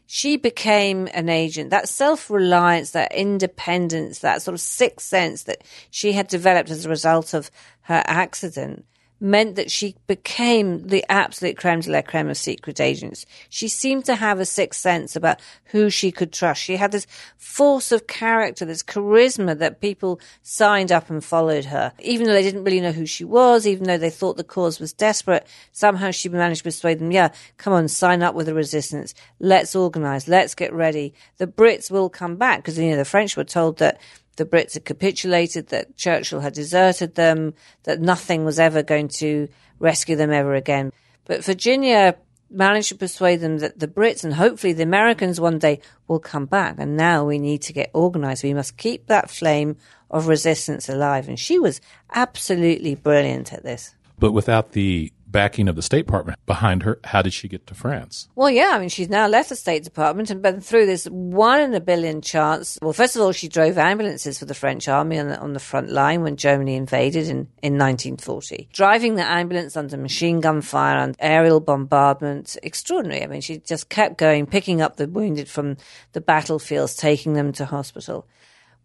she 0.07 0.37
became 0.37 1.09
an 1.15 1.29
agent. 1.29 1.71
That 1.71 1.89
self 1.89 2.31
reliance, 2.31 2.91
that 2.91 3.15
independence, 3.15 4.19
that 4.19 4.43
sort 4.43 4.55
of 4.55 4.61
sixth 4.61 5.07
sense 5.07 5.45
that 5.45 5.63
she 5.91 6.13
had 6.13 6.29
developed 6.29 6.71
as 6.71 6.85
a 6.85 6.91
result 6.91 7.33
of 7.33 7.51
her 7.83 8.03
accident 8.07 8.85
meant 9.23 9.55
that 9.55 9.71
she 9.71 9.95
became 10.09 10.89
the 10.89 11.05
absolute 11.09 11.57
creme 11.57 11.81
de 11.81 11.91
la 11.91 12.03
creme 12.03 12.29
of 12.29 12.37
secret 12.37 12.81
agents. 12.81 13.25
She 13.49 13.69
seemed 13.69 14.05
to 14.07 14.17
have 14.17 14.41
a 14.41 14.45
sixth 14.45 14.81
sense 14.81 15.15
about 15.15 15.41
who 15.67 15.89
she 15.89 16.11
could 16.11 16.33
trust. 16.33 16.61
She 16.61 16.77
had 16.77 16.91
this 16.91 17.07
force 17.39 17.93
of 17.93 18.09
character, 18.09 18.65
this 18.65 18.83
charisma 18.83 19.57
that 19.59 19.81
people 19.81 20.21
signed 20.43 20.91
up 20.91 21.09
and 21.09 21.25
followed 21.25 21.67
her. 21.67 21.93
Even 22.01 22.27
though 22.27 22.33
they 22.33 22.43
didn't 22.43 22.65
really 22.65 22.81
know 22.81 22.93
who 22.93 23.07
she 23.07 23.25
was, 23.25 23.67
even 23.67 23.85
though 23.85 23.97
they 23.97 24.11
thought 24.11 24.37
the 24.37 24.45
cause 24.45 24.81
was 24.81 24.93
desperate, 24.93 25.47
somehow 25.71 26.11
she 26.11 26.29
managed 26.29 26.59
to 26.59 26.65
persuade 26.65 26.99
them, 26.99 27.13
yeah, 27.13 27.29
come 27.59 27.73
on, 27.73 27.87
sign 27.87 28.23
up 28.23 28.35
with 28.35 28.47
the 28.47 28.55
resistance. 28.55 29.15
Let's 29.39 29.77
organize. 29.77 30.27
Let's 30.27 30.57
get 30.57 30.73
ready. 30.73 31.15
The 31.39 31.47
Brits 31.47 31.91
will 31.91 32.11
come 32.11 32.37
back 32.37 32.59
because, 32.59 32.77
you 32.77 32.91
know, 32.91 32.97
the 32.97 33.05
French 33.05 33.37
were 33.37 33.45
told 33.45 33.79
that 33.79 34.01
the 34.37 34.45
Brits 34.45 34.75
had 34.75 34.85
capitulated, 34.85 35.69
that 35.69 35.97
Churchill 35.97 36.41
had 36.41 36.55
deserted 36.55 37.15
them, 37.15 37.55
that 37.85 38.01
nothing 38.01 38.45
was 38.45 38.59
ever 38.59 38.83
going 38.83 39.09
to 39.09 39.49
rescue 39.79 40.17
them 40.17 40.33
ever 40.33 40.55
again. 40.55 40.93
But 41.25 41.45
Virginia 41.45 42.17
managed 42.51 42.89
to 42.91 42.95
persuade 42.97 43.41
them 43.41 43.59
that 43.59 43.79
the 43.79 43.89
Brits 43.89 44.25
and 44.25 44.35
hopefully 44.35 44.73
the 44.73 44.83
Americans 44.83 45.41
one 45.41 45.59
day 45.59 45.81
will 46.09 46.19
come 46.19 46.47
back. 46.47 46.77
And 46.79 46.97
now 46.97 47.25
we 47.25 47.39
need 47.39 47.63
to 47.63 47.73
get 47.73 47.91
organized. 47.93 48.45
We 48.45 48.55
must 48.55 48.77
keep 48.77 49.07
that 49.07 49.31
flame 49.31 49.77
of 50.11 50.27
resistance 50.29 50.89
alive. 50.89 51.29
And 51.29 51.39
she 51.39 51.59
was 51.59 51.81
absolutely 52.13 52.95
brilliant 52.95 53.53
at 53.53 53.63
this. 53.63 53.95
But 54.19 54.33
without 54.33 54.73
the 54.73 55.13
backing 55.33 55.69
of 55.69 55.75
the 55.75 55.83
State 55.83 56.07
Department 56.07 56.39
behind 56.47 56.83
her, 56.83 57.01
how 57.05 57.23
did 57.23 57.33
she 57.33 57.49
get 57.49 57.67
to 57.67 57.75
France? 57.75 58.29
Well, 58.37 58.51
yeah, 58.51 58.71
I 58.73 58.79
mean, 58.79 58.91
she's 58.91 59.09
now 59.09 59.27
left 59.27 59.49
the 59.49 59.57
State 59.57 59.83
Department 59.83 60.31
and 60.31 60.43
been 60.43 60.61
through 60.61 60.87
this 60.87 61.07
one 61.07 61.61
in 61.61 61.75
a 61.75 61.81
billion 61.81 62.21
chance. 62.21 62.79
Well, 62.83 62.93
first 62.93 63.17
of 63.17 63.23
all, 63.23 63.33
she 63.33 63.49
drove 63.49 63.79
ambulances 63.79 64.39
for 64.39 64.45
the 64.45 64.55
French 64.55 64.87
army 64.87 65.19
on 65.19 65.29
the, 65.29 65.39
on 65.39 65.55
the 65.55 65.61
front 65.61 65.91
line 65.91 66.23
when 66.23 66.37
Germany 66.37 66.77
invaded 66.77 67.25
in, 67.25 67.49
in 67.63 67.79
1940. 67.79 68.69
Driving 68.73 69.15
the 69.15 69.25
ambulance 69.25 69.77
under 69.77 69.97
machine 69.97 70.41
gun 70.41 70.61
fire 70.61 70.99
and 70.99 71.17
aerial 71.19 71.61
bombardment, 71.61 72.57
extraordinary. 72.63 73.25
I 73.25 73.27
mean, 73.27 73.41
she 73.41 73.59
just 73.59 73.89
kept 73.89 74.19
going, 74.19 74.47
picking 74.47 74.83
up 74.83 74.97
the 74.97 75.09
wounded 75.09 75.49
from 75.49 75.79
the 76.13 76.21
battlefields, 76.21 76.95
taking 76.95 77.33
them 77.33 77.53
to 77.53 77.65
hospital. 77.65 78.27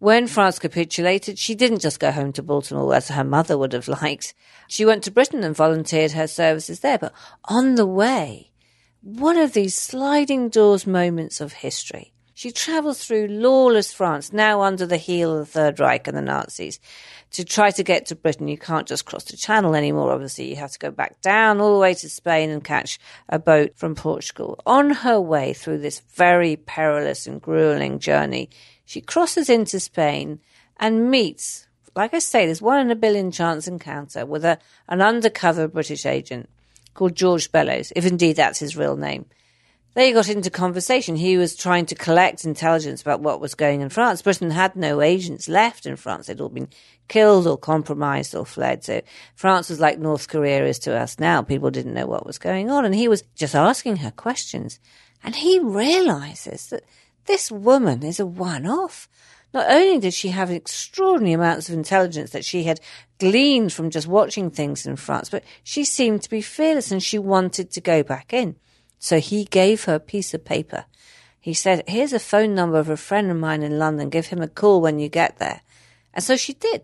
When 0.00 0.28
France 0.28 0.60
capitulated, 0.60 1.38
she 1.38 1.56
didn't 1.56 1.80
just 1.80 1.98
go 1.98 2.12
home 2.12 2.32
to 2.34 2.42
Baltimore 2.42 2.94
as 2.94 3.08
her 3.08 3.24
mother 3.24 3.58
would 3.58 3.72
have 3.72 3.88
liked. 3.88 4.32
She 4.68 4.84
went 4.84 5.02
to 5.04 5.10
Britain 5.10 5.42
and 5.42 5.56
volunteered 5.56 6.12
her 6.12 6.28
services 6.28 6.80
there. 6.80 6.98
But 6.98 7.12
on 7.46 7.74
the 7.74 7.86
way, 7.86 8.52
one 9.02 9.36
of 9.36 9.54
these 9.54 9.74
sliding 9.74 10.50
doors 10.50 10.86
moments 10.86 11.40
of 11.40 11.52
history. 11.52 12.12
She 12.32 12.52
travels 12.52 13.04
through 13.04 13.26
lawless 13.26 13.92
France, 13.92 14.32
now 14.32 14.62
under 14.62 14.86
the 14.86 14.96
heel 14.96 15.36
of 15.36 15.46
the 15.46 15.52
Third 15.52 15.80
Reich 15.80 16.06
and 16.06 16.16
the 16.16 16.22
Nazis, 16.22 16.78
to 17.32 17.44
try 17.44 17.72
to 17.72 17.82
get 17.82 18.06
to 18.06 18.14
Britain. 18.14 18.46
You 18.46 18.56
can't 18.56 18.86
just 18.86 19.06
cross 19.06 19.24
the 19.24 19.36
channel 19.36 19.74
anymore, 19.74 20.12
obviously. 20.12 20.48
You 20.48 20.54
have 20.54 20.70
to 20.70 20.78
go 20.78 20.92
back 20.92 21.20
down 21.20 21.60
all 21.60 21.74
the 21.74 21.80
way 21.80 21.94
to 21.94 22.08
Spain 22.08 22.50
and 22.50 22.62
catch 22.62 23.00
a 23.28 23.40
boat 23.40 23.72
from 23.74 23.96
Portugal. 23.96 24.60
On 24.64 24.90
her 24.90 25.20
way 25.20 25.52
through 25.52 25.78
this 25.78 25.98
very 26.14 26.54
perilous 26.54 27.26
and 27.26 27.42
grueling 27.42 27.98
journey, 27.98 28.50
she 28.88 29.02
crosses 29.02 29.50
into 29.50 29.78
Spain 29.80 30.40
and 30.78 31.10
meets, 31.10 31.66
like 31.94 32.14
I 32.14 32.20
say, 32.20 32.46
there's 32.46 32.62
one 32.62 32.80
in 32.80 32.90
a 32.90 32.96
billion 32.96 33.30
chance 33.30 33.68
encounter 33.68 34.24
with 34.24 34.46
a, 34.46 34.58
an 34.88 35.02
undercover 35.02 35.68
British 35.68 36.06
agent 36.06 36.48
called 36.94 37.14
George 37.14 37.52
Bellows, 37.52 37.92
if 37.94 38.06
indeed 38.06 38.36
that's 38.36 38.60
his 38.60 38.78
real 38.78 38.96
name. 38.96 39.26
They 39.92 40.10
got 40.12 40.30
into 40.30 40.48
conversation. 40.48 41.16
He 41.16 41.36
was 41.36 41.54
trying 41.54 41.84
to 41.86 41.94
collect 41.94 42.46
intelligence 42.46 43.02
about 43.02 43.20
what 43.20 43.42
was 43.42 43.54
going 43.54 43.82
in 43.82 43.90
France. 43.90 44.22
Britain 44.22 44.50
had 44.50 44.74
no 44.74 45.02
agents 45.02 45.50
left 45.50 45.84
in 45.84 45.96
France. 45.96 46.28
They'd 46.28 46.40
all 46.40 46.48
been 46.48 46.70
killed 47.08 47.46
or 47.46 47.58
compromised 47.58 48.34
or 48.34 48.46
fled. 48.46 48.84
So 48.84 49.02
France 49.34 49.68
was 49.68 49.80
like 49.80 49.98
North 49.98 50.28
Korea 50.28 50.64
is 50.64 50.78
to 50.80 50.96
us 50.96 51.18
now. 51.18 51.42
People 51.42 51.70
didn't 51.70 51.92
know 51.92 52.06
what 52.06 52.24
was 52.24 52.38
going 52.38 52.70
on. 52.70 52.86
And 52.86 52.94
he 52.94 53.06
was 53.06 53.22
just 53.34 53.54
asking 53.54 53.96
her 53.96 54.12
questions. 54.12 54.80
And 55.22 55.36
he 55.36 55.58
realizes 55.58 56.68
that 56.68 56.84
this 57.28 57.52
woman 57.52 58.02
is 58.02 58.18
a 58.18 58.26
one 58.26 58.66
off. 58.66 59.08
Not 59.54 59.70
only 59.70 59.98
did 59.98 60.14
she 60.14 60.28
have 60.28 60.50
extraordinary 60.50 61.34
amounts 61.34 61.68
of 61.68 61.74
intelligence 61.74 62.30
that 62.30 62.44
she 62.44 62.64
had 62.64 62.80
gleaned 63.18 63.72
from 63.72 63.90
just 63.90 64.06
watching 64.06 64.50
things 64.50 64.86
in 64.86 64.96
France, 64.96 65.30
but 65.30 65.44
she 65.62 65.84
seemed 65.84 66.22
to 66.22 66.30
be 66.30 66.42
fearless 66.42 66.90
and 66.90 67.02
she 67.02 67.18
wanted 67.18 67.70
to 67.70 67.80
go 67.80 68.02
back 68.02 68.32
in. 68.32 68.56
So 68.98 69.20
he 69.20 69.44
gave 69.44 69.84
her 69.84 69.94
a 69.94 70.00
piece 70.00 70.34
of 70.34 70.44
paper. 70.44 70.86
He 71.40 71.54
said, 71.54 71.84
Here's 71.86 72.12
a 72.12 72.18
phone 72.18 72.54
number 72.54 72.78
of 72.78 72.88
a 72.88 72.96
friend 72.96 73.30
of 73.30 73.36
mine 73.36 73.62
in 73.62 73.78
London. 73.78 74.10
Give 74.10 74.26
him 74.26 74.42
a 74.42 74.48
call 74.48 74.80
when 74.80 74.98
you 74.98 75.08
get 75.08 75.38
there. 75.38 75.60
And 76.12 76.24
so 76.24 76.36
she 76.36 76.54
did. 76.54 76.82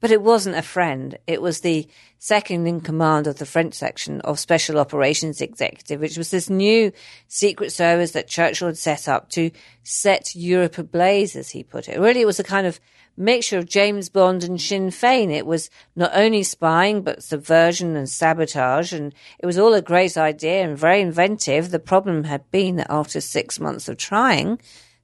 But 0.00 0.10
it 0.10 0.22
wasn't 0.22 0.56
a 0.56 0.62
friend. 0.62 1.18
It 1.26 1.40
was 1.40 1.60
the 1.60 1.88
second 2.18 2.66
in 2.66 2.80
command 2.80 3.26
of 3.26 3.38
the 3.38 3.46
French 3.46 3.74
section 3.74 4.20
of 4.22 4.38
Special 4.38 4.78
Operations 4.78 5.40
Executive, 5.40 6.00
which 6.00 6.18
was 6.18 6.30
this 6.30 6.50
new 6.50 6.92
secret 7.28 7.72
service 7.72 8.12
that 8.12 8.28
Churchill 8.28 8.68
had 8.68 8.78
set 8.78 9.08
up 9.08 9.30
to 9.30 9.50
set 9.82 10.34
Europe 10.34 10.78
ablaze, 10.78 11.34
as 11.34 11.50
he 11.50 11.62
put 11.62 11.88
it. 11.88 11.98
Really, 11.98 12.20
it 12.20 12.26
was 12.26 12.40
a 12.40 12.44
kind 12.44 12.66
of 12.66 12.78
mixture 13.16 13.58
of 13.58 13.68
James 13.68 14.08
Bond 14.08 14.44
and 14.44 14.60
Sinn 14.60 14.90
Fein. 14.90 15.30
It 15.30 15.46
was 15.46 15.70
not 15.94 16.10
only 16.14 16.42
spying, 16.42 17.02
but 17.02 17.22
subversion 17.22 17.96
and 17.96 18.08
sabotage. 18.08 18.92
And 18.92 19.14
it 19.38 19.46
was 19.46 19.58
all 19.58 19.74
a 19.74 19.82
great 19.82 20.16
idea 20.16 20.62
and 20.62 20.76
very 20.76 21.00
inventive. 21.00 21.70
The 21.70 21.78
problem 21.78 22.24
had 22.24 22.50
been 22.50 22.76
that 22.76 22.90
after 22.90 23.20
six 23.20 23.58
months 23.58 23.88
of 23.88 23.96
trying, 23.96 24.58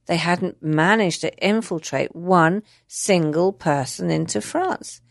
they 0.05 0.17
hadn't 0.17 0.61
managed 0.61 1.21
to 1.21 1.35
infiltrate 1.37 2.15
one 2.15 2.63
single 2.87 3.53
person 3.53 4.09
into 4.09 4.41
France. 4.41 5.01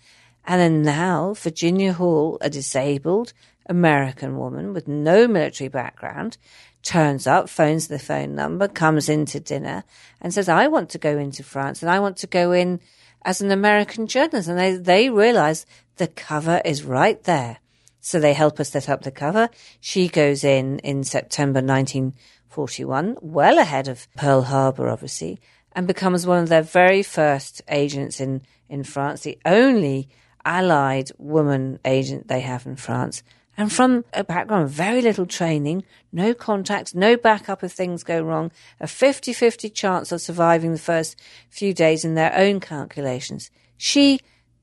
And 0.44 0.60
then 0.60 0.82
now 0.82 1.34
Virginia 1.34 1.92
Hall, 1.92 2.38
a 2.40 2.50
disabled 2.50 3.32
American 3.66 4.36
woman 4.36 4.72
with 4.72 4.88
no 4.88 5.28
military 5.28 5.68
background, 5.68 6.36
turns 6.82 7.26
up, 7.26 7.48
phones 7.48 7.88
the 7.88 7.98
phone 7.98 8.34
number, 8.34 8.68
comes 8.68 9.08
in 9.08 9.24
to 9.26 9.40
dinner 9.40 9.84
and 10.20 10.34
says, 10.34 10.48
I 10.48 10.66
want 10.66 10.90
to 10.90 10.98
go 10.98 11.16
into 11.16 11.42
France 11.42 11.80
and 11.80 11.90
I 11.90 12.00
want 12.00 12.16
to 12.18 12.26
go 12.26 12.52
in 12.52 12.80
as 13.24 13.40
an 13.40 13.50
American 13.50 14.06
journalist. 14.06 14.48
And 14.48 14.58
they, 14.58 14.76
they 14.76 15.10
realize 15.10 15.64
the 15.96 16.08
cover 16.08 16.60
is 16.64 16.82
right 16.82 17.22
there. 17.22 17.58
So 18.00 18.18
they 18.18 18.32
help 18.32 18.58
us 18.58 18.70
set 18.70 18.88
up 18.88 19.02
the 19.02 19.12
cover. 19.12 19.48
She 19.80 20.08
goes 20.08 20.42
in 20.42 20.80
in 20.80 21.04
September 21.04 21.62
19 21.62 22.14
41, 22.52 23.16
well 23.20 23.58
ahead 23.58 23.88
of 23.88 24.06
Pearl 24.16 24.42
Harbor, 24.42 24.88
obviously, 24.88 25.40
and 25.72 25.86
becomes 25.86 26.26
one 26.26 26.42
of 26.42 26.48
their 26.48 26.62
very 26.62 27.02
first 27.02 27.62
agents 27.68 28.20
in, 28.20 28.42
in 28.68 28.84
France, 28.84 29.22
the 29.22 29.38
only 29.44 30.08
allied 30.44 31.10
woman 31.18 31.78
agent 31.84 32.28
they 32.28 32.40
have 32.40 32.66
in 32.66 32.76
France. 32.76 33.22
And 33.56 33.72
from 33.72 34.04
a 34.12 34.24
background 34.24 34.64
of 34.64 34.70
very 34.70 35.02
little 35.02 35.26
training, 35.26 35.84
no 36.10 36.32
contacts, 36.34 36.94
no 36.94 37.16
backup 37.16 37.62
if 37.62 37.72
things 37.72 38.02
go 38.02 38.22
wrong, 38.22 38.50
a 38.80 38.86
50 38.86 39.32
50 39.32 39.68
chance 39.70 40.10
of 40.10 40.20
surviving 40.20 40.72
the 40.72 40.78
first 40.78 41.20
few 41.50 41.74
days 41.74 42.04
in 42.04 42.14
their 42.14 42.34
own 42.34 42.60
calculations, 42.60 43.50
she 43.76 44.20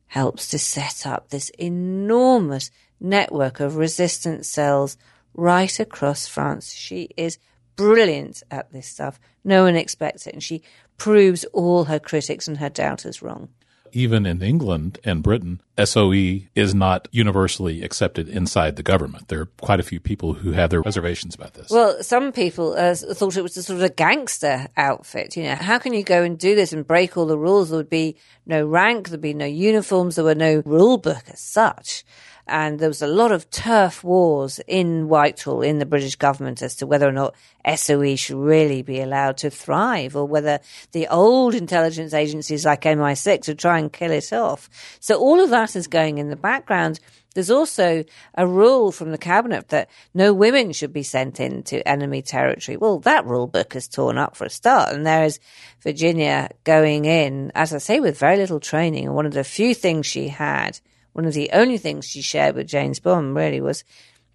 helps 0.07 0.49
to 0.49 0.57
set 0.57 1.05
up 1.05 1.29
this 1.29 1.49
enormous 1.51 2.71
network 2.99 3.59
of 3.59 3.75
resistance 3.75 4.47
cells 4.47 4.97
right 5.35 5.79
across 5.79 6.27
France. 6.27 6.73
She 6.73 7.09
is 7.15 7.37
brilliant 7.79 8.43
at 8.51 8.71
this 8.73 8.87
stuff. 8.87 9.19
No 9.45 9.63
one 9.63 9.77
expects 9.77 10.27
it. 10.27 10.33
And 10.33 10.43
she 10.43 10.61
proves 10.97 11.45
all 11.53 11.85
her 11.85 11.99
critics 11.99 12.45
and 12.47 12.57
her 12.57 12.69
doubters 12.69 13.21
wrong. 13.21 13.47
Even 13.91 14.27
in 14.27 14.43
England 14.43 14.99
and 15.03 15.23
Britain, 15.23 15.61
SOE 15.83 16.41
is 16.53 16.75
not 16.75 17.07
universally 17.11 17.81
accepted 17.81 18.29
inside 18.29 18.75
the 18.75 18.83
government. 18.83 19.29
There 19.29 19.41
are 19.41 19.49
quite 19.61 19.79
a 19.79 19.83
few 19.83 19.99
people 19.99 20.33
who 20.33 20.51
have 20.51 20.69
their 20.69 20.81
reservations 20.81 21.33
about 21.33 21.55
this. 21.55 21.71
Well, 21.71 22.03
some 22.03 22.31
people 22.31 22.73
uh, 22.73 22.93
thought 22.93 23.35
it 23.35 23.41
was 23.41 23.57
a 23.57 23.63
sort 23.63 23.77
of 23.77 23.83
a 23.83 23.89
gangster 23.89 24.67
outfit. 24.77 25.35
You 25.35 25.43
know, 25.43 25.55
how 25.55 25.79
can 25.79 25.93
you 25.93 26.03
go 26.03 26.21
and 26.21 26.37
do 26.37 26.53
this 26.53 26.71
and 26.71 26.85
break 26.85 27.17
all 27.17 27.25
the 27.25 27.37
rules? 27.37 27.69
There 27.69 27.77
would 27.77 27.89
be 27.89 28.17
no 28.45 28.63
rank, 28.63 29.09
there'd 29.09 29.21
be 29.21 29.33
no 29.33 29.45
uniforms, 29.45 30.17
there 30.17 30.25
were 30.25 30.35
no 30.35 30.61
rule 30.65 30.99
book 30.99 31.23
as 31.27 31.39
such 31.39 32.03
and 32.49 32.79
there 32.79 32.89
was 32.89 33.01
a 33.01 33.07
lot 33.07 33.31
of 33.31 33.49
turf 33.51 34.03
wars 34.03 34.59
in 34.67 35.07
Whitehall 35.07 35.61
in 35.61 35.79
the 35.79 35.85
British 35.85 36.15
government 36.15 36.61
as 36.61 36.75
to 36.77 36.87
whether 36.87 37.07
or 37.07 37.11
not 37.11 37.35
SOE 37.75 38.15
should 38.15 38.37
really 38.37 38.81
be 38.81 38.99
allowed 39.01 39.37
to 39.37 39.49
thrive 39.49 40.15
or 40.15 40.25
whether 40.25 40.59
the 40.91 41.07
old 41.07 41.53
intelligence 41.53 42.13
agencies 42.13 42.65
like 42.65 42.81
MI6 42.81 43.47
would 43.47 43.59
try 43.59 43.77
and 43.77 43.93
kill 43.93 44.11
it 44.11 44.33
off. 44.33 44.69
So 44.99 45.19
all 45.19 45.39
of 45.39 45.51
that 45.51 45.75
is 45.75 45.87
going 45.87 46.17
in 46.17 46.29
the 46.29 46.35
background. 46.35 46.99
There's 47.35 47.51
also 47.51 48.03
a 48.33 48.47
rule 48.47 48.91
from 48.91 49.11
the 49.11 49.17
cabinet 49.19 49.69
that 49.69 49.89
no 50.15 50.33
women 50.33 50.73
should 50.73 50.91
be 50.91 51.03
sent 51.03 51.39
into 51.39 51.87
enemy 51.87 52.23
territory. 52.23 52.75
Well, 52.77 52.99
that 52.99 53.25
rule 53.25 53.45
book 53.45 53.75
is 53.75 53.87
torn 53.87 54.17
up 54.17 54.35
for 54.35 54.45
a 54.45 54.49
start. 54.49 54.93
And 54.93 55.05
there 55.05 55.23
is 55.23 55.39
Virginia 55.81 56.49
going 56.63 57.05
in, 57.05 57.51
as 57.53 57.73
I 57.73 57.77
say, 57.77 57.99
with 57.99 58.17
very 58.17 58.37
little 58.37 58.59
training. 58.59 59.05
And 59.05 59.15
one 59.15 59.27
of 59.27 59.33
the 59.33 59.43
few 59.43 59.75
things 59.75 60.07
she 60.07 60.29
had 60.29 60.79
one 61.13 61.25
of 61.25 61.33
the 61.33 61.49
only 61.53 61.77
things 61.77 62.07
she 62.07 62.21
shared 62.21 62.55
with 62.55 62.67
James 62.67 62.99
Bond 62.99 63.35
really 63.35 63.61
was 63.61 63.83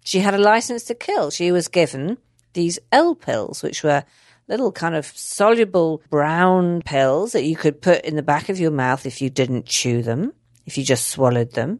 she 0.03 0.19
had 0.19 0.33
a 0.33 0.39
license 0.39 0.83
to 0.85 0.95
kill. 0.95 1.31
She 1.31 1.51
was 1.51 1.67
given 1.67 2.17
these 2.53 2.79
L 2.91 3.15
pills, 3.15 3.63
which 3.63 3.83
were 3.83 4.03
little 4.47 4.71
kind 4.71 4.95
of 4.95 5.05
soluble 5.05 6.01
brown 6.09 6.81
pills 6.83 7.31
that 7.31 7.43
you 7.43 7.55
could 7.55 7.81
put 7.81 8.05
in 8.05 8.15
the 8.15 8.23
back 8.23 8.49
of 8.49 8.59
your 8.59 8.71
mouth 8.71 9.05
if 9.05 9.21
you 9.21 9.29
didn't 9.29 9.65
chew 9.65 10.01
them, 10.03 10.33
if 10.65 10.77
you 10.77 10.83
just 10.83 11.07
swallowed 11.07 11.53
them. 11.53 11.79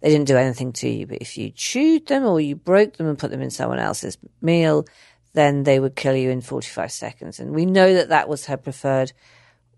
They 0.00 0.08
didn't 0.08 0.28
do 0.28 0.36
anything 0.36 0.72
to 0.74 0.88
you, 0.88 1.06
but 1.06 1.18
if 1.20 1.36
you 1.36 1.50
chewed 1.50 2.06
them 2.06 2.24
or 2.24 2.40
you 2.40 2.56
broke 2.56 2.96
them 2.96 3.06
and 3.06 3.18
put 3.18 3.30
them 3.30 3.42
in 3.42 3.50
someone 3.50 3.78
else's 3.78 4.16
meal, 4.40 4.86
then 5.34 5.62
they 5.62 5.78
would 5.78 5.94
kill 5.94 6.16
you 6.16 6.30
in 6.30 6.40
45 6.40 6.90
seconds. 6.90 7.38
And 7.38 7.52
we 7.52 7.66
know 7.66 7.94
that 7.94 8.08
that 8.08 8.28
was 8.28 8.46
her 8.46 8.56
preferred 8.56 9.12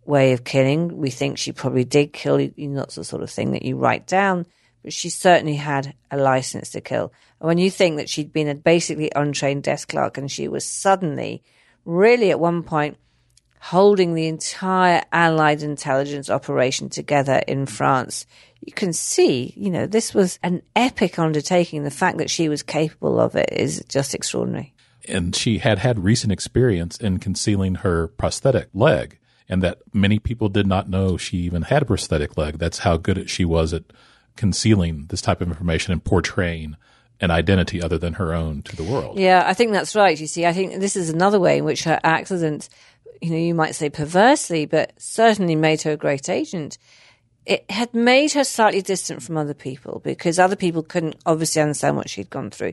way 0.05 0.33
of 0.33 0.45
killing. 0.45 0.97
We 0.97 1.11
think 1.11 1.39
she 1.39 1.53
probably 1.53 1.85
did 1.85 2.13
kill 2.13 2.41
you, 2.41 2.53
not 2.57 2.91
the 2.91 3.05
sort 3.05 3.23
of 3.23 3.31
thing 3.31 3.53
that 3.53 3.65
you 3.65 3.77
write 3.77 4.07
down, 4.07 4.47
but 4.83 4.93
she 4.93 5.11
certainly 5.11 5.57
had 5.57 5.95
a 6.11 6.17
license 6.17 6.71
to 6.71 6.81
kill. 6.81 7.13
And 7.41 7.49
when 7.49 7.59
you 7.59 7.71
think 7.71 7.97
that 7.97 8.09
she'd 8.09 8.33
been 8.33 8.49
a 8.49 8.55
basically 8.55 9.11
untrained 9.15 9.63
desk 9.63 9.89
clerk 9.89 10.19
and 10.19 10.31
she 10.31 10.49
was 10.49 10.67
suddenly, 10.67 11.43
really 11.85 12.31
at 12.31 12.41
one 12.41 12.63
point, 12.63 12.97
holding 13.63 14.15
the 14.15 14.27
entire 14.27 15.03
Allied 15.13 15.63
intelligence 15.63 16.29
operation 16.29 16.89
together 16.89 17.41
in 17.47 17.65
France. 17.65 18.27
You 18.61 18.73
can 18.73 18.93
see, 18.93 19.55
you 19.57 19.71
know, 19.71 19.87
this 19.87 20.13
was 20.13 20.41
an 20.43 20.63
epic 20.75 21.17
undertaking. 21.17 21.85
The 21.85 21.91
fact 21.93 22.19
that 22.19 22.29
she 22.29 22.49
was 22.49 22.65
capable 22.65 23.21
of 23.21 23.37
it 23.37 23.51
is 23.53 23.85
just 23.89 24.17
extraordinary. 24.17 24.75
And 25.09 25.35
she 25.35 25.59
had 25.59 25.79
had 25.79 26.03
recent 26.03 26.33
experience 26.33 26.97
in 26.97 27.19
concealing 27.21 27.77
her 27.77 28.09
prosthetic 28.09 28.69
leg, 28.75 29.19
and 29.53 29.63
that 29.63 29.83
many 29.93 30.19
people 30.19 30.49
did 30.49 30.67
not 30.67 30.89
know 30.89 31.19
she 31.19 31.37
even 31.37 31.61
had 31.61 31.83
a 31.83 31.85
prosthetic 31.85 32.39
leg. 32.39 32.57
That's 32.57 32.79
how 32.79 32.97
good 32.97 33.29
she 33.29 33.45
was 33.45 33.75
at 33.75 33.83
concealing 34.35 35.05
this 35.11 35.21
type 35.21 35.43
of 35.43 35.49
information 35.49 35.93
and 35.93 36.03
portraying 36.03 36.75
an 37.21 37.31
identity 37.31 37.83
other 37.83 37.99
than 37.99 38.15
her 38.15 38.33
own 38.33 38.63
to 38.63 38.75
the 38.75 38.83
world. 38.83 39.19
Yeah, 39.19 39.43
I 39.47 39.53
think 39.53 39.73
that's 39.73 39.95
right. 39.95 40.19
You 40.19 40.27
see, 40.27 40.47
I 40.47 40.55
think 40.55 40.81
this 40.81 40.97
is 40.97 41.11
another 41.11 41.39
way 41.39 41.59
in 41.59 41.65
which 41.65 41.85
her 41.85 42.01
accident, 42.03 42.71
you 43.21 43.29
know, 43.29 43.37
you 43.37 43.55
might 43.55 43.75
say 43.75 43.91
perversely, 43.91 44.65
but 44.65 44.95
certainly 44.97 45.55
made 45.55 45.83
her 45.83 45.93
a 45.93 45.99
great 45.99 46.31
agent. 46.31 46.79
It 47.45 47.71
had 47.71 47.93
made 47.93 48.33
her 48.33 48.45
slightly 48.45 48.81
distant 48.81 49.23
from 49.23 49.37
other 49.37 49.53
people 49.53 50.01
because 50.03 50.39
other 50.39 50.57
people 50.57 50.83
couldn't 50.83 51.17
obviously 51.27 51.61
understand 51.61 51.99
what 51.99 52.09
she'd 52.09 52.31
gone 52.31 52.49
through. 52.49 52.73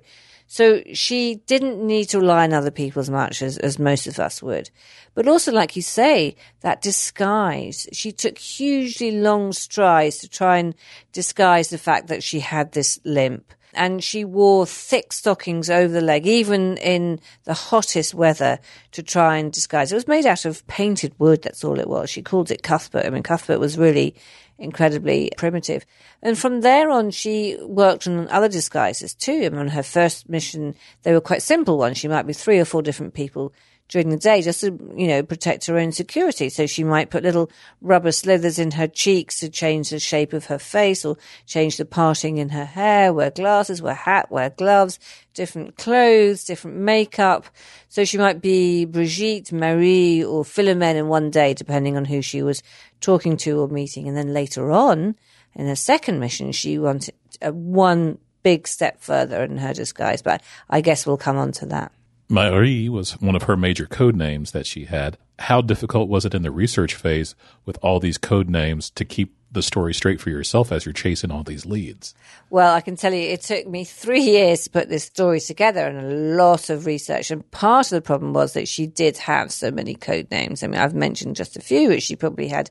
So 0.51 0.81
she 0.93 1.35
didn't 1.45 1.79
need 1.79 2.05
to 2.05 2.19
rely 2.19 2.43
on 2.43 2.53
other 2.53 2.71
people 2.71 3.01
as 3.01 3.09
much 3.09 3.43
as, 3.43 3.59
as 3.59 3.77
most 3.77 4.07
of 4.07 4.17
us 4.19 4.41
would. 4.41 4.71
But 5.13 5.27
also, 5.27 5.51
like 5.51 5.75
you 5.75 5.83
say, 5.83 6.35
that 6.61 6.81
disguise, 6.81 7.87
she 7.93 8.11
took 8.11 8.39
hugely 8.39 9.11
long 9.11 9.53
strides 9.53 10.17
to 10.17 10.27
try 10.27 10.57
and 10.57 10.73
disguise 11.13 11.69
the 11.69 11.77
fact 11.77 12.07
that 12.07 12.23
she 12.23 12.39
had 12.39 12.71
this 12.71 12.99
limp 13.05 13.53
and 13.75 14.03
she 14.03 14.25
wore 14.25 14.65
thick 14.65 15.13
stockings 15.13 15.69
over 15.69 15.93
the 15.93 16.01
leg, 16.01 16.25
even 16.25 16.77
in 16.77 17.19
the 17.43 17.53
hottest 17.53 18.15
weather, 18.15 18.57
to 18.93 19.03
try 19.03 19.37
and 19.37 19.53
disguise. 19.53 19.91
It 19.91 19.95
was 19.95 20.07
made 20.07 20.25
out 20.25 20.45
of 20.45 20.65
painted 20.65 21.13
wood. 21.19 21.43
That's 21.43 21.63
all 21.63 21.79
it 21.79 21.87
was. 21.87 22.09
She 22.09 22.23
called 22.23 22.49
it 22.49 22.63
Cuthbert. 22.63 23.05
I 23.05 23.11
mean, 23.11 23.21
Cuthbert 23.21 23.59
was 23.59 23.77
really 23.77 24.15
incredibly 24.59 25.31
primitive. 25.37 25.85
And 26.21 26.37
from 26.37 26.61
there 26.61 26.89
on, 26.89 27.11
she 27.11 27.57
worked 27.61 28.07
on 28.07 28.27
other 28.29 28.49
disguises 28.49 29.13
too. 29.13 29.43
I 29.45 29.49
mean, 29.49 29.59
on 29.59 29.67
her 29.69 29.83
first 29.83 30.29
mission, 30.29 30.75
they 31.03 31.13
were 31.13 31.21
quite 31.21 31.41
simple 31.41 31.77
ones. 31.77 31.97
She 31.97 32.07
might 32.07 32.27
be 32.27 32.33
three 32.33 32.59
or 32.59 32.65
four 32.65 32.81
different 32.81 33.13
people 33.13 33.53
during 33.89 34.09
the 34.09 34.17
day 34.17 34.41
just 34.41 34.61
to, 34.61 34.67
you 34.95 35.07
know, 35.07 35.23
protect 35.23 35.65
her 35.65 35.77
own 35.77 35.91
security. 35.91 36.47
So 36.47 36.67
she 36.67 36.83
might 36.83 37.09
put 37.09 37.23
little 37.23 37.51
rubber 37.81 38.11
slithers 38.11 38.59
in 38.59 38.71
her 38.71 38.87
cheeks 38.87 39.39
to 39.39 39.49
change 39.49 39.89
the 39.89 39.99
shape 39.99 40.31
of 40.31 40.45
her 40.45 40.59
face 40.59 41.03
or 41.03 41.17
change 41.47 41.77
the 41.77 41.85
parting 41.85 42.37
in 42.37 42.49
her 42.49 42.65
hair, 42.65 43.11
wear 43.11 43.31
glasses, 43.31 43.81
wear 43.81 43.95
hat, 43.95 44.31
wear 44.31 44.51
gloves, 44.51 44.99
different 45.33 45.75
clothes, 45.75 46.43
different 46.43 46.77
makeup. 46.77 47.47
So 47.89 48.05
she 48.05 48.19
might 48.19 48.41
be 48.41 48.85
Brigitte, 48.85 49.51
Marie, 49.51 50.23
or 50.23 50.43
Philomene 50.43 50.95
in 50.95 51.07
one 51.07 51.31
day, 51.31 51.55
depending 51.55 51.97
on 51.97 52.05
who 52.05 52.21
she 52.21 52.43
was 52.43 52.61
talking 53.01 53.37
to 53.37 53.59
or 53.59 53.67
meeting. 53.67 54.07
And 54.07 54.15
then 54.15 54.33
later 54.33 54.71
on, 54.71 55.15
in 55.55 55.67
her 55.67 55.75
second 55.75 56.19
mission, 56.19 56.51
she 56.51 56.77
wanted 56.77 57.15
one 57.41 58.19
big 58.43 58.67
step 58.67 59.01
further 59.01 59.43
in 59.43 59.57
her 59.57 59.73
disguise. 59.73 60.21
But 60.21 60.43
I 60.69 60.81
guess 60.81 61.07
we'll 61.07 61.17
come 61.17 61.37
on 61.37 61.51
to 61.53 61.65
that. 61.67 61.91
Marie 62.31 62.87
was 62.87 63.19
one 63.19 63.35
of 63.35 63.43
her 63.43 63.57
major 63.57 63.87
code 63.87 64.15
names 64.15 64.51
that 64.51 64.67
she 64.67 64.85
had. 64.85 65.17
How 65.39 65.61
difficult 65.61 66.09
was 66.09 66.25
it 66.25 66.35
in 66.35 66.43
the 66.43 66.51
research 66.51 66.93
phase 66.93 67.33
with 67.65 67.79
all 67.81 67.99
these 67.99 68.19
code 68.19 68.49
names 68.49 68.91
to 68.91 69.03
keep 69.03 69.35
the 69.51 69.63
story 69.63 69.95
straight 69.95 70.21
for 70.21 70.29
yourself 70.29 70.71
as 70.71 70.85
you're 70.85 70.93
chasing 70.93 71.31
all 71.31 71.41
these 71.43 71.65
leads? 71.65 72.13
Well, 72.51 72.75
I 72.75 72.81
can 72.81 72.95
tell 72.95 73.13
you 73.15 73.21
it 73.21 73.41
took 73.41 73.65
me 73.65 73.83
three 73.83 74.21
years 74.21 74.65
to 74.65 74.69
put 74.69 74.89
this 74.89 75.05
story 75.05 75.39
together 75.39 75.87
and 75.87 75.99
a 75.99 76.35
lot 76.35 76.69
of 76.69 76.85
research. 76.85 77.31
And 77.31 77.49
part 77.49 77.87
of 77.87 77.95
the 77.95 78.01
problem 78.01 78.33
was 78.33 78.53
that 78.53 78.67
she 78.67 78.85
did 78.85 79.17
have 79.17 79.51
so 79.51 79.71
many 79.71 79.95
code 79.95 80.29
names. 80.29 80.61
I 80.61 80.67
mean, 80.67 80.79
I've 80.79 80.93
mentioned 80.93 81.35
just 81.35 81.57
a 81.57 81.61
few, 81.61 81.89
but 81.89 82.03
she 82.03 82.15
probably 82.15 82.47
had 82.47 82.69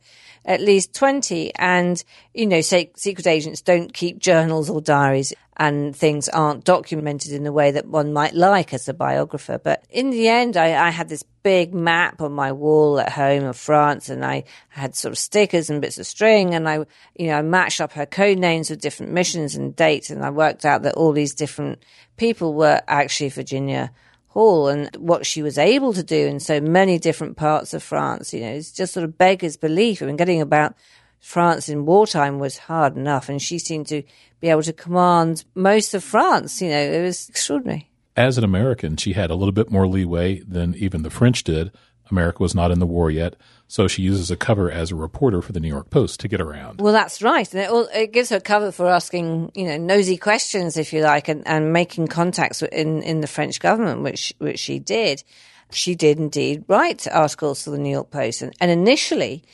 at 0.48 0.62
least 0.62 0.94
20. 0.94 1.54
And, 1.56 2.02
you 2.34 2.46
know, 2.46 2.62
secret 2.62 3.26
agents 3.26 3.60
don't 3.60 3.92
keep 3.92 4.18
journals 4.18 4.70
or 4.70 4.80
diaries 4.80 5.34
and 5.58 5.94
things 5.94 6.28
aren't 6.28 6.64
documented 6.64 7.32
in 7.32 7.42
the 7.42 7.52
way 7.52 7.72
that 7.72 7.86
one 7.86 8.12
might 8.12 8.32
like 8.32 8.72
as 8.72 8.88
a 8.88 8.94
biographer. 8.94 9.58
But 9.58 9.84
in 9.90 10.10
the 10.10 10.28
end, 10.28 10.56
I, 10.56 10.86
I, 10.86 10.90
had 10.90 11.08
this 11.08 11.24
big 11.42 11.74
map 11.74 12.22
on 12.22 12.32
my 12.32 12.52
wall 12.52 13.00
at 13.00 13.12
home 13.12 13.44
of 13.44 13.56
France 13.56 14.08
and 14.08 14.24
I 14.24 14.44
had 14.68 14.94
sort 14.94 15.12
of 15.12 15.18
stickers 15.18 15.68
and 15.68 15.82
bits 15.82 15.98
of 15.98 16.06
string 16.06 16.54
and 16.54 16.68
I, 16.68 16.86
you 17.16 17.26
know, 17.26 17.38
I 17.38 17.42
matched 17.42 17.80
up 17.80 17.92
her 17.92 18.06
code 18.06 18.38
names 18.38 18.70
with 18.70 18.80
different 18.80 19.12
missions 19.12 19.56
and 19.56 19.74
dates 19.74 20.10
and 20.10 20.24
I 20.24 20.30
worked 20.30 20.64
out 20.64 20.82
that 20.82 20.94
all 20.94 21.12
these 21.12 21.34
different 21.34 21.84
people 22.16 22.54
were 22.54 22.80
actually 22.86 23.30
Virginia 23.30 23.90
And 24.38 24.94
what 24.96 25.26
she 25.26 25.42
was 25.42 25.58
able 25.58 25.92
to 25.92 26.02
do 26.02 26.26
in 26.26 26.38
so 26.38 26.60
many 26.60 26.98
different 26.98 27.36
parts 27.36 27.74
of 27.74 27.82
France, 27.82 28.32
you 28.32 28.40
know, 28.40 28.52
it's 28.52 28.70
just 28.70 28.92
sort 28.92 29.02
of 29.02 29.18
beggars 29.18 29.56
belief. 29.56 30.00
I 30.00 30.06
mean, 30.06 30.16
getting 30.16 30.40
about 30.40 30.76
France 31.18 31.68
in 31.68 31.84
wartime 31.84 32.38
was 32.38 32.56
hard 32.56 32.96
enough, 32.96 33.28
and 33.28 33.42
she 33.42 33.58
seemed 33.58 33.88
to 33.88 34.04
be 34.40 34.48
able 34.48 34.62
to 34.62 34.72
command 34.72 35.44
most 35.56 35.92
of 35.92 36.04
France. 36.04 36.62
You 36.62 36.68
know, 36.68 36.80
it 36.80 37.02
was 37.02 37.28
extraordinary. 37.28 37.90
As 38.16 38.38
an 38.38 38.44
American, 38.44 38.96
she 38.96 39.12
had 39.12 39.30
a 39.30 39.34
little 39.34 39.52
bit 39.52 39.72
more 39.72 39.88
leeway 39.88 40.40
than 40.40 40.74
even 40.76 41.02
the 41.02 41.10
French 41.10 41.42
did. 41.42 41.72
America 42.10 42.42
was 42.42 42.54
not 42.54 42.70
in 42.70 42.78
the 42.78 42.86
war 42.86 43.10
yet, 43.10 43.34
so 43.66 43.86
she 43.86 44.02
uses 44.02 44.30
a 44.30 44.36
cover 44.36 44.70
as 44.70 44.90
a 44.90 44.94
reporter 44.94 45.42
for 45.42 45.52
the 45.52 45.60
New 45.60 45.68
York 45.68 45.90
Post 45.90 46.20
to 46.20 46.28
get 46.28 46.40
around. 46.40 46.80
Well, 46.80 46.92
that's 46.92 47.22
right, 47.22 47.52
and 47.52 47.62
it, 47.62 47.88
it 47.94 48.12
gives 48.12 48.30
her 48.30 48.40
cover 48.40 48.72
for 48.72 48.88
asking, 48.88 49.52
you 49.54 49.66
know, 49.66 49.76
nosy 49.76 50.16
questions, 50.16 50.76
if 50.76 50.92
you 50.92 51.02
like, 51.02 51.28
and, 51.28 51.46
and 51.46 51.72
making 51.72 52.08
contacts 52.08 52.62
in 52.62 53.02
in 53.02 53.20
the 53.20 53.26
French 53.26 53.60
government, 53.60 54.02
which 54.02 54.32
which 54.38 54.58
she 54.58 54.78
did. 54.78 55.22
She 55.70 55.94
did 55.94 56.18
indeed 56.18 56.64
write 56.66 57.06
articles 57.06 57.62
for 57.62 57.70
the 57.70 57.78
New 57.78 57.90
York 57.90 58.10
Post, 58.10 58.42
and, 58.42 58.54
and 58.58 58.70
initially 58.70 59.44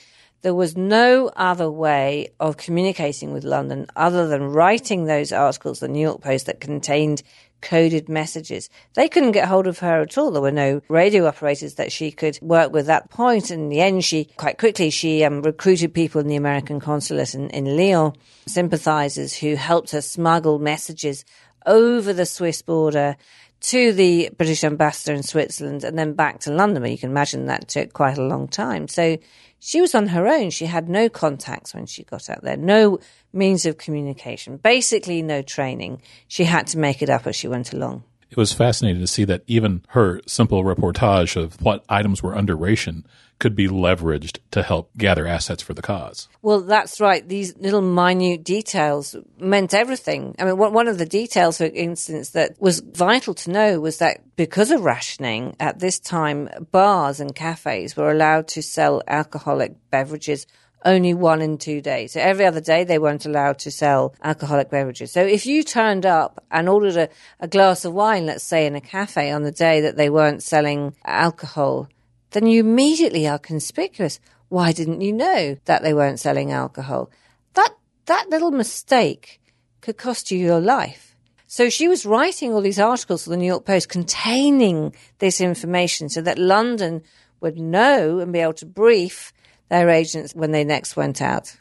there 0.45 0.55
was 0.55 0.77
no 0.77 1.31
other 1.37 1.71
way 1.71 2.29
of 2.39 2.59
communicating 2.59 3.33
with 3.33 3.45
London 3.45 3.87
other 3.97 4.29
than 4.29 4.43
writing 4.43 5.07
those 5.07 5.33
articles, 5.33 5.81
the 5.81 5.89
New 5.89 6.03
York 6.03 6.21
Post, 6.21 6.45
that 6.47 6.61
contained 6.61 7.23
coded 7.65 8.09
messages. 8.09 8.71
They 8.95 9.09
couldn't 9.09 9.33
get 9.33 9.49
hold 9.49 9.67
of 9.67 9.81
her 9.81 10.03
at 10.03 10.17
all. 10.17 10.31
There 10.31 10.43
were 10.43 10.53
no 10.53 10.83
radio 10.89 11.27
operators 11.27 11.75
that 11.75 11.91
she 11.91 12.13
could 12.13 12.39
work 12.41 12.73
with 12.73 12.89
at 12.89 13.09
that 13.09 13.11
point. 13.11 13.51
In 13.51 13.71
the 13.71 13.81
end, 13.81 14.05
she 14.05 14.27
quite 14.37 14.59
quickly 14.59 14.91
she 14.91 15.25
um, 15.25 15.43
recruited 15.43 15.93
people 15.93 16.21
in 16.21 16.29
the 16.29 16.37
American 16.37 16.79
consulate 16.79 17.35
in, 17.35 17.51
in 17.51 17.77
Lyon, 17.77 18.13
sympathizers 18.47 19.35
who 19.35 19.57
helped 19.57 19.91
her 19.91 20.03
smuggle 20.03 20.59
messages 20.59 21.25
over 21.67 22.13
the 22.13 22.27
Swiss 22.27 22.63
border 22.63 23.17
to 23.61 23.93
the 23.95 24.29
British 24.37 24.63
ambassador 24.63 25.15
in 25.15 25.23
Switzerland 25.23 25.85
and 25.85 25.99
then 25.99 26.13
back 26.13 26.41
to 26.41 26.53
London. 26.53 26.83
But 26.83 26.91
you 26.91 26.99
can 26.99 27.11
imagine 27.11 27.47
that 27.47 27.69
took 27.69 27.95
quite 27.95 28.19
a 28.19 28.23
long 28.23 28.47
time. 28.47 28.89
So 28.89 29.17
she 29.65 29.81
was 29.81 29.95
on 29.95 30.09
her 30.09 30.29
own. 30.29 30.51
She 30.51 30.67
had 30.67 30.91
no 30.91 31.09
contacts 31.09 31.73
when 31.73 31.87
she 31.87 32.05
got 32.05 32.29
out 32.29 32.43
there, 32.43 32.57
no 32.57 32.99
means 33.33 33.65
of 33.65 33.79
communication, 33.79 34.59
basically 34.59 35.23
no 35.23 35.41
training. 35.41 36.03
She 36.29 36.45
had 36.45 36.67
to 36.69 36.79
make 36.79 37.01
it 37.01 37.09
up 37.09 37.27
as 37.27 37.35
she 37.35 37.49
went 37.49 37.73
along. 37.73 38.05
It 38.31 38.37
was 38.37 38.53
fascinating 38.53 39.01
to 39.01 39.07
see 39.07 39.25
that 39.25 39.43
even 39.47 39.83
her 39.89 40.21
simple 40.27 40.65
reportage 40.65 41.37
of 41.37 41.61
what 41.63 41.83
items 41.89 42.23
were 42.23 42.37
under 42.37 42.55
ration 42.55 43.07
could 43.39 43.57
be 43.57 43.69
leveraged 43.69 44.39
to 44.53 44.63
help 44.63 44.91
gather 44.97 45.27
assets 45.27 45.63
for 45.63 45.75
the 45.75 45.83
cause. 45.83 46.29
Well, 46.43 46.61
that's 46.61 47.01
right. 47.01 47.27
These 47.27 47.57
little 47.59 47.83
minute 47.83 48.45
details 48.45 49.17
meant 49.39 49.75
everything. 49.75 50.35
I 50.39 50.45
mean, 50.45 50.59
one 50.59 50.89
of 50.89 50.99
the 50.99 51.07
details, 51.07 51.59
for 51.59 51.65
instance, 51.65 52.31
that 52.31 52.61
was 52.61 52.81
vital 52.81 53.35
to 53.35 53.51
know 53.51 53.81
was 53.81 53.99
that 53.99 54.21
because 54.37 54.71
of 54.71 54.83
rationing 54.83 55.57
at 55.61 55.79
this 55.79 55.99
time, 55.99 56.49
bars 56.71 57.21
and 57.21 57.35
cafes 57.35 57.97
were 57.97 58.11
allowed 58.11 58.49
to 58.49 58.63
sell 58.63 59.03
alcoholic 59.07 59.75
beverages 59.91 60.47
only 60.85 61.15
one 61.15 61.41
in 61.41 61.59
two 61.59 61.81
days. 61.81 62.13
So 62.13 62.21
every 62.21 62.45
other 62.45 62.61
day 62.61 62.85
they 62.85 62.99
weren't 62.99 63.27
allowed 63.27 63.59
to 63.61 63.71
sell 63.71 64.15
alcoholic 64.23 64.71
beverages. 64.71 65.13
So 65.13 65.25
if 65.25 65.47
you 65.47 65.63
turned 65.63 66.07
up 66.07 66.45
and 66.51 66.69
ordered 66.69 66.97
a, 66.97 67.09
a, 67.41 67.49
glass 67.49 67.85
of 67.85 67.95
wine, 67.95 68.27
let's 68.27 68.45
say 68.45 68.67
in 68.67 68.75
a 68.75 68.81
cafe 68.81 69.31
on 69.31 69.43
the 69.43 69.53
day 69.53 69.81
that 69.81 69.97
they 69.97 70.11
weren't 70.11 70.43
selling 70.43 70.95
alcohol, 71.05 71.89
then 72.35 72.47
you 72.47 72.61
immediately 72.61 73.27
are 73.29 73.39
conspicuous. 73.39 74.21
Why 74.49 74.73
didn't 74.73 75.01
you 75.01 75.13
know 75.13 75.57
that 75.65 75.83
they 75.83 75.95
weren't 75.95 76.21
selling 76.21 76.51
alcohol? 76.51 77.11
That, 77.55 77.71
that 78.07 78.29
little 78.29 78.51
mistake 78.51 79.41
could 79.81 79.97
cost 79.97 80.31
you 80.31 80.39
your 80.39 80.61
life. 80.61 81.15
So 81.47 81.71
she 81.71 81.87
was 81.87 82.05
writing 82.05 82.53
all 82.53 82.61
these 82.61 82.81
articles 82.81 83.25
for 83.25 83.31
the 83.31 83.37
New 83.37 83.47
York 83.47 83.65
Post 83.65 83.89
containing 83.89 84.95
this 85.21 85.41
information 85.41 86.09
so 86.09 86.21
that 86.23 86.37
London 86.37 87.03
would 87.41 87.57
know 87.57 88.19
and 88.19 88.33
be 88.33 88.41
able 88.41 88.55
to 88.55 88.67
brief 88.67 89.33
their 89.69 89.89
agents 89.89 90.35
when 90.35 90.51
they 90.51 90.65
next 90.65 90.97
went 90.97 91.23
out. 91.23 91.57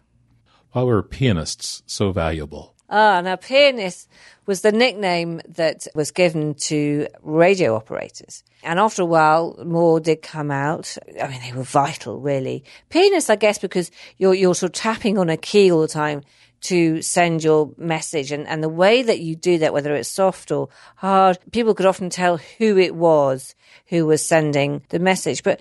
Why 0.71 0.81
were 0.81 1.03
pianists 1.03 1.83
so 1.85 2.11
valuable? 2.11 2.72
Ah, 2.95 3.21
now 3.21 3.35
pianist 3.35 4.07
was 4.45 4.61
the 4.61 4.71
nickname 4.71 5.41
that 5.47 5.87
was 5.95 6.11
given 6.11 6.53
to 6.53 7.07
radio 7.23 7.75
operators. 7.75 8.43
And 8.61 8.79
after 8.79 9.01
a 9.01 9.05
while, 9.05 9.59
more 9.65 9.99
did 9.99 10.21
come 10.21 10.51
out. 10.51 10.95
I 11.19 11.27
mean, 11.27 11.41
they 11.41 11.53
were 11.53 11.63
vital, 11.63 12.19
really. 12.19 12.63
Pianists, 12.91 13.31
I 13.31 13.35
guess, 13.35 13.57
because 13.57 13.89
you're, 14.19 14.35
you're 14.35 14.53
sort 14.53 14.69
of 14.69 14.73
tapping 14.79 15.17
on 15.17 15.31
a 15.31 15.37
key 15.37 15.71
all 15.71 15.81
the 15.81 15.87
time 15.87 16.21
to 16.61 17.01
send 17.01 17.43
your 17.43 17.71
message. 17.77 18.31
And, 18.31 18.47
and 18.47 18.61
the 18.61 18.69
way 18.69 19.01
that 19.01 19.19
you 19.21 19.35
do 19.35 19.57
that, 19.57 19.73
whether 19.73 19.95
it's 19.95 20.07
soft 20.07 20.51
or 20.51 20.69
hard, 20.97 21.39
people 21.51 21.73
could 21.73 21.87
often 21.87 22.11
tell 22.11 22.37
who 22.59 22.77
it 22.77 22.93
was 22.93 23.55
who 23.87 24.05
was 24.05 24.23
sending 24.23 24.83
the 24.89 24.99
message. 24.99 25.41
But 25.41 25.59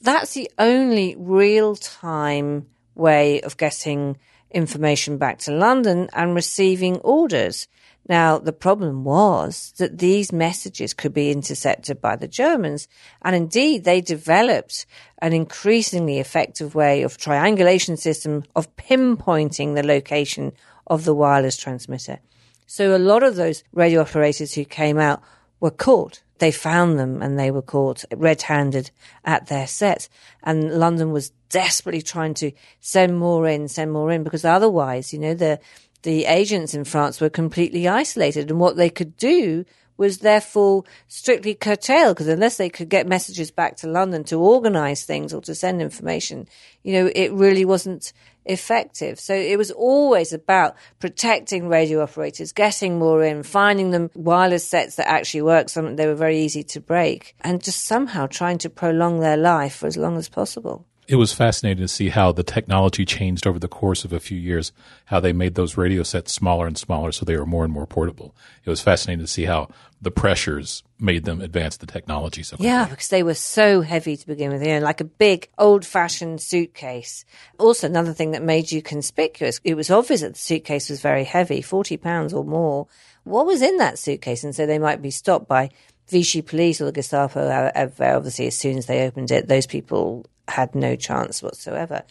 that's 0.00 0.34
the 0.34 0.50
only 0.58 1.14
real 1.16 1.76
time 1.76 2.66
way 2.96 3.42
of 3.42 3.56
getting 3.58 4.16
information 4.54 5.18
back 5.18 5.38
to 5.40 5.52
London 5.52 6.08
and 6.14 6.34
receiving 6.34 6.96
orders. 6.98 7.68
Now, 8.08 8.38
the 8.38 8.52
problem 8.52 9.04
was 9.04 9.72
that 9.78 9.98
these 9.98 10.30
messages 10.32 10.94
could 10.94 11.12
be 11.12 11.30
intercepted 11.30 12.00
by 12.00 12.16
the 12.16 12.28
Germans. 12.28 12.86
And 13.22 13.34
indeed, 13.34 13.84
they 13.84 14.00
developed 14.00 14.86
an 15.18 15.32
increasingly 15.32 16.18
effective 16.18 16.74
way 16.74 17.02
of 17.02 17.16
triangulation 17.16 17.96
system 17.96 18.44
of 18.54 18.74
pinpointing 18.76 19.74
the 19.74 19.82
location 19.82 20.52
of 20.86 21.04
the 21.04 21.14
wireless 21.14 21.56
transmitter. 21.56 22.20
So 22.66 22.94
a 22.94 22.98
lot 22.98 23.22
of 23.22 23.36
those 23.36 23.64
radio 23.72 24.02
operators 24.02 24.54
who 24.54 24.64
came 24.64 24.98
out 24.98 25.22
were 25.60 25.70
caught. 25.70 26.22
They 26.38 26.50
found 26.50 26.98
them 26.98 27.22
and 27.22 27.38
they 27.38 27.50
were 27.50 27.62
caught 27.62 28.04
red 28.14 28.42
handed 28.42 28.90
at 29.24 29.46
their 29.46 29.66
set. 29.66 30.08
And 30.42 30.78
London 30.78 31.12
was 31.12 31.30
desperately 31.48 32.02
trying 32.02 32.34
to 32.34 32.52
send 32.80 33.18
more 33.18 33.46
in, 33.46 33.68
send 33.68 33.92
more 33.92 34.10
in, 34.10 34.24
because 34.24 34.44
otherwise, 34.44 35.12
you 35.12 35.18
know, 35.18 35.34
the, 35.34 35.60
the 36.02 36.24
agents 36.26 36.74
in 36.74 36.84
France 36.84 37.20
were 37.20 37.30
completely 37.30 37.86
isolated 37.88 38.50
and 38.50 38.58
what 38.58 38.76
they 38.76 38.90
could 38.90 39.16
do 39.16 39.64
was 39.96 40.18
therefore 40.18 40.84
strictly 41.06 41.54
curtailed 41.54 42.16
because 42.16 42.28
unless 42.28 42.56
they 42.56 42.68
could 42.68 42.88
get 42.88 43.06
messages 43.06 43.50
back 43.50 43.76
to 43.76 43.86
London 43.86 44.24
to 44.24 44.40
organize 44.40 45.04
things 45.04 45.32
or 45.32 45.40
to 45.40 45.54
send 45.54 45.80
information, 45.80 46.48
you 46.82 46.92
know, 46.92 47.10
it 47.14 47.32
really 47.32 47.64
wasn't 47.64 48.12
effective. 48.44 49.18
So 49.18 49.34
it 49.34 49.56
was 49.56 49.70
always 49.70 50.32
about 50.32 50.76
protecting 50.98 51.68
radio 51.68 52.02
operators, 52.02 52.52
getting 52.52 52.98
more 52.98 53.22
in, 53.22 53.42
finding 53.42 53.90
them 53.90 54.10
wireless 54.14 54.66
sets 54.66 54.96
that 54.96 55.08
actually 55.08 55.42
work, 55.42 55.68
some 55.68 55.96
they 55.96 56.06
were 56.06 56.14
very 56.14 56.38
easy 56.38 56.62
to 56.64 56.80
break, 56.80 57.34
and 57.40 57.62
just 57.62 57.84
somehow 57.84 58.26
trying 58.26 58.58
to 58.58 58.70
prolong 58.70 59.20
their 59.20 59.36
life 59.36 59.76
for 59.76 59.86
as 59.86 59.96
long 59.96 60.16
as 60.16 60.28
possible 60.28 60.86
it 61.06 61.16
was 61.16 61.32
fascinating 61.32 61.82
to 61.82 61.88
see 61.88 62.08
how 62.08 62.32
the 62.32 62.42
technology 62.42 63.04
changed 63.04 63.46
over 63.46 63.58
the 63.58 63.68
course 63.68 64.04
of 64.04 64.12
a 64.12 64.20
few 64.20 64.38
years, 64.38 64.72
how 65.06 65.20
they 65.20 65.32
made 65.32 65.54
those 65.54 65.76
radio 65.76 66.02
sets 66.02 66.32
smaller 66.32 66.66
and 66.66 66.78
smaller 66.78 67.12
so 67.12 67.24
they 67.24 67.36
were 67.36 67.46
more 67.46 67.64
and 67.64 67.72
more 67.72 67.86
portable. 67.86 68.34
It 68.64 68.70
was 68.70 68.80
fascinating 68.80 69.24
to 69.24 69.30
see 69.30 69.44
how 69.44 69.68
the 70.00 70.10
pressures 70.10 70.82
made 70.98 71.24
them 71.24 71.40
advance 71.40 71.76
the 71.76 71.86
technology 71.86 72.42
so 72.42 72.56
quickly. 72.56 72.68
Yeah, 72.68 72.86
because 72.86 73.08
they 73.08 73.22
were 73.22 73.34
so 73.34 73.80
heavy 73.80 74.16
to 74.16 74.26
begin 74.26 74.52
with, 74.52 74.62
you 74.62 74.74
know, 74.74 74.80
like 74.80 75.00
a 75.00 75.04
big 75.04 75.48
old 75.58 75.84
fashioned 75.86 76.40
suitcase. 76.40 77.24
Also, 77.58 77.86
another 77.86 78.12
thing 78.12 78.32
that 78.32 78.42
made 78.42 78.70
you 78.70 78.82
conspicuous, 78.82 79.60
it 79.64 79.74
was 79.74 79.90
obvious 79.90 80.20
that 80.20 80.34
the 80.34 80.38
suitcase 80.38 80.90
was 80.90 81.00
very 81.00 81.24
heavy, 81.24 81.62
40 81.62 81.96
pounds 81.96 82.32
or 82.32 82.44
more. 82.44 82.86
What 83.24 83.46
was 83.46 83.62
in 83.62 83.78
that 83.78 83.98
suitcase? 83.98 84.44
And 84.44 84.54
so 84.54 84.66
they 84.66 84.78
might 84.78 85.00
be 85.00 85.10
stopped 85.10 85.48
by 85.48 85.70
Vichy 86.08 86.42
police 86.42 86.82
or 86.82 86.84
the 86.84 86.92
Gestapo, 86.92 87.70
obviously, 87.74 88.46
as 88.46 88.58
soon 88.58 88.76
as 88.76 88.84
they 88.84 89.06
opened 89.06 89.30
it, 89.30 89.48
those 89.48 89.66
people 89.66 90.26
had 90.48 90.74
no 90.74 90.96
chance 90.96 91.42
whatsoever. 91.42 92.02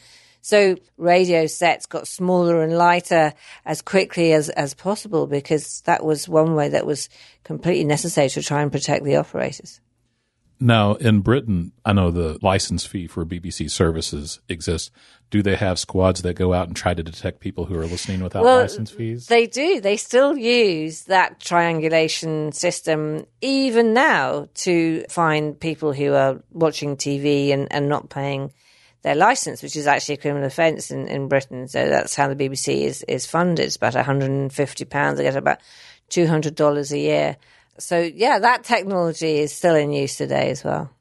So 0.41 0.75
radio 0.97 1.47
sets 1.47 1.85
got 1.85 2.05
smaller 2.05 2.61
and 2.63 2.77
lighter 2.77 3.33
as 3.65 3.81
quickly 3.81 4.33
as, 4.33 4.49
as 4.49 4.73
possible 4.73 5.25
because 5.25 5.81
that 5.85 6.03
was 6.03 6.27
one 6.27 6.53
way 6.53 6.67
that 6.69 6.85
was 6.85 7.07
completely 7.45 7.85
necessary 7.85 8.27
to 8.29 8.41
try 8.41 8.61
and 8.61 8.71
protect 8.71 9.05
the 9.05 9.15
operators. 9.15 9.79
Now, 10.63 10.93
in 10.93 11.19
Britain, 11.19 11.73
I 11.83 11.91
know 11.91 12.09
the 12.09 12.39
license 12.41 12.85
fee 12.85 13.07
for 13.07 13.25
BBC 13.25 13.69
services 13.69 14.39
exists. 14.47 14.91
Do 15.29 15.43
they 15.43 15.57
have 15.57 15.77
squads 15.77 16.21
that 16.21 16.35
go 16.35 16.53
out 16.53 16.67
and 16.67 16.75
try 16.75 16.93
to 16.93 17.03
detect 17.03 17.41
people 17.41 17.65
who 17.65 17.77
are 17.77 17.85
listening 17.85 18.23
without 18.23 18.45
well, 18.45 18.61
license 18.61 18.89
fees? 18.89 19.27
They 19.27 19.45
do. 19.45 19.81
They 19.81 19.97
still 19.97 20.37
use 20.37 21.01
that 21.03 21.41
triangulation 21.41 22.53
system 22.53 23.25
even 23.41 23.93
now 23.93 24.47
to 24.53 25.03
find 25.09 25.59
people 25.59 25.91
who 25.91 26.13
are 26.13 26.41
watching 26.53 26.95
TV 26.95 27.51
and, 27.51 27.67
and 27.69 27.89
not 27.89 28.09
paying 28.09 28.53
their 29.01 29.15
license, 29.15 29.61
which 29.61 29.75
is 29.75 29.85
actually 29.85 30.15
a 30.15 30.19
criminal 30.19 30.47
offence 30.47 30.91
in, 30.91 31.09
in 31.09 31.27
Britain. 31.27 31.67
So 31.67 31.89
that's 31.89 32.15
how 32.15 32.33
the 32.33 32.37
BBC 32.37 32.83
is, 32.83 33.03
is 33.09 33.25
funded. 33.25 33.65
It's 33.65 33.75
about 33.75 33.95
£150. 33.95 35.17
They 35.17 35.23
get 35.23 35.35
about 35.35 35.59
$200 36.09 36.91
a 36.93 36.97
year 36.97 37.37
so, 37.77 37.99
yeah, 37.99 38.39
that 38.39 38.63
technology 38.63 39.39
is 39.39 39.53
still 39.53 39.75
in 39.75 39.91
use 39.91 40.17
today 40.17 40.49
as 40.49 40.63
well. 40.63 40.91